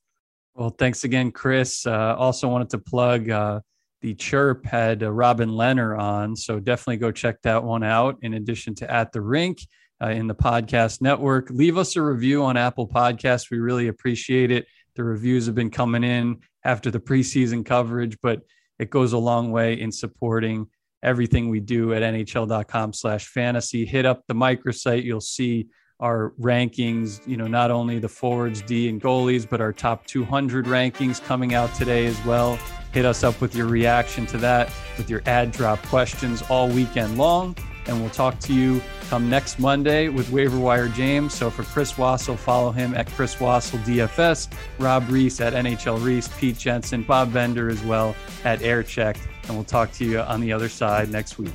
Well, 0.53 0.69
thanks 0.69 1.03
again, 1.03 1.31
Chris. 1.31 1.85
Uh, 1.85 2.15
also 2.17 2.47
wanted 2.47 2.69
to 2.71 2.77
plug 2.77 3.29
uh, 3.29 3.61
the 4.01 4.13
Chirp 4.13 4.65
had 4.65 5.01
uh, 5.01 5.11
Robin 5.11 5.49
Lehner 5.49 5.97
on, 5.97 6.35
so 6.35 6.59
definitely 6.59 6.97
go 6.97 7.11
check 7.11 7.41
that 7.41 7.63
one 7.63 7.83
out. 7.83 8.17
In 8.21 8.35
addition 8.35 8.75
to 8.75 8.91
at 8.91 9.11
the 9.11 9.21
rink. 9.21 9.59
Uh, 10.03 10.09
in 10.09 10.25
the 10.25 10.33
podcast 10.33 10.99
network. 10.99 11.51
Leave 11.51 11.77
us 11.77 11.95
a 11.95 12.01
review 12.01 12.43
on 12.43 12.57
Apple 12.57 12.87
Podcasts. 12.87 13.51
We 13.51 13.59
really 13.59 13.87
appreciate 13.87 14.49
it. 14.49 14.65
The 14.95 15.03
reviews 15.03 15.45
have 15.45 15.55
been 15.55 15.71
coming 15.71 16.03
in 16.03 16.39
after 16.63 16.91
the 16.91 16.99
preseason 16.99 17.65
coverage, 17.65 18.17
but 18.21 18.41
it 18.79 18.89
goes 18.89 19.13
a 19.13 19.17
long 19.17 19.51
way 19.51 19.79
in 19.79 19.91
supporting 19.91 20.67
everything 21.03 21.49
we 21.49 21.59
do 21.59 21.93
at 21.93 22.01
nhl.com 22.01 22.93
slash 22.93 23.27
fantasy. 23.27 23.85
Hit 23.85 24.05
up 24.05 24.23
the 24.27 24.35
microsite. 24.35 25.03
You'll 25.03 25.21
see 25.21 25.67
our 25.99 26.33
rankings, 26.39 27.25
you 27.27 27.37
know, 27.37 27.47
not 27.47 27.69
only 27.71 27.99
the 27.99 28.09
forwards, 28.09 28.61
D, 28.63 28.89
and 28.89 28.99
goalies, 28.99 29.47
but 29.47 29.61
our 29.61 29.71
top 29.71 30.05
200 30.07 30.65
rankings 30.65 31.23
coming 31.23 31.53
out 31.53 31.73
today 31.75 32.07
as 32.07 32.25
well. 32.25 32.57
Hit 32.91 33.05
us 33.05 33.23
up 33.23 33.39
with 33.39 33.55
your 33.55 33.67
reaction 33.67 34.25
to 34.27 34.37
that, 34.39 34.71
with 34.97 35.09
your 35.09 35.21
ad 35.27 35.51
drop 35.51 35.79
questions 35.83 36.41
all 36.49 36.67
weekend 36.67 37.17
long. 37.17 37.55
And 37.91 37.99
we'll 37.99 38.09
talk 38.09 38.39
to 38.39 38.53
you 38.53 38.81
come 39.09 39.29
next 39.29 39.59
Monday 39.59 40.07
with 40.07 40.31
Waiver 40.31 40.57
Wire 40.57 40.87
James. 40.87 41.33
So 41.33 41.49
for 41.49 41.63
Chris 41.63 41.91
Wassel, 41.97 42.37
follow 42.37 42.71
him 42.71 42.93
at 42.95 43.05
Chris 43.07 43.35
Wassel 43.35 43.79
DFS, 43.79 44.49
Rob 44.79 45.09
Reese 45.09 45.41
at 45.41 45.51
NHL 45.51 46.01
Reese, 46.01 46.29
Pete 46.39 46.57
Jensen, 46.57 47.03
Bob 47.03 47.33
Bender 47.33 47.69
as 47.69 47.83
well 47.83 48.15
at 48.45 48.61
Air 48.61 48.81
Check. 48.81 49.17
And 49.43 49.55
we'll 49.55 49.65
talk 49.65 49.91
to 49.93 50.05
you 50.05 50.21
on 50.21 50.39
the 50.39 50.53
other 50.53 50.69
side 50.69 51.11
next 51.11 51.37
week. 51.37 51.51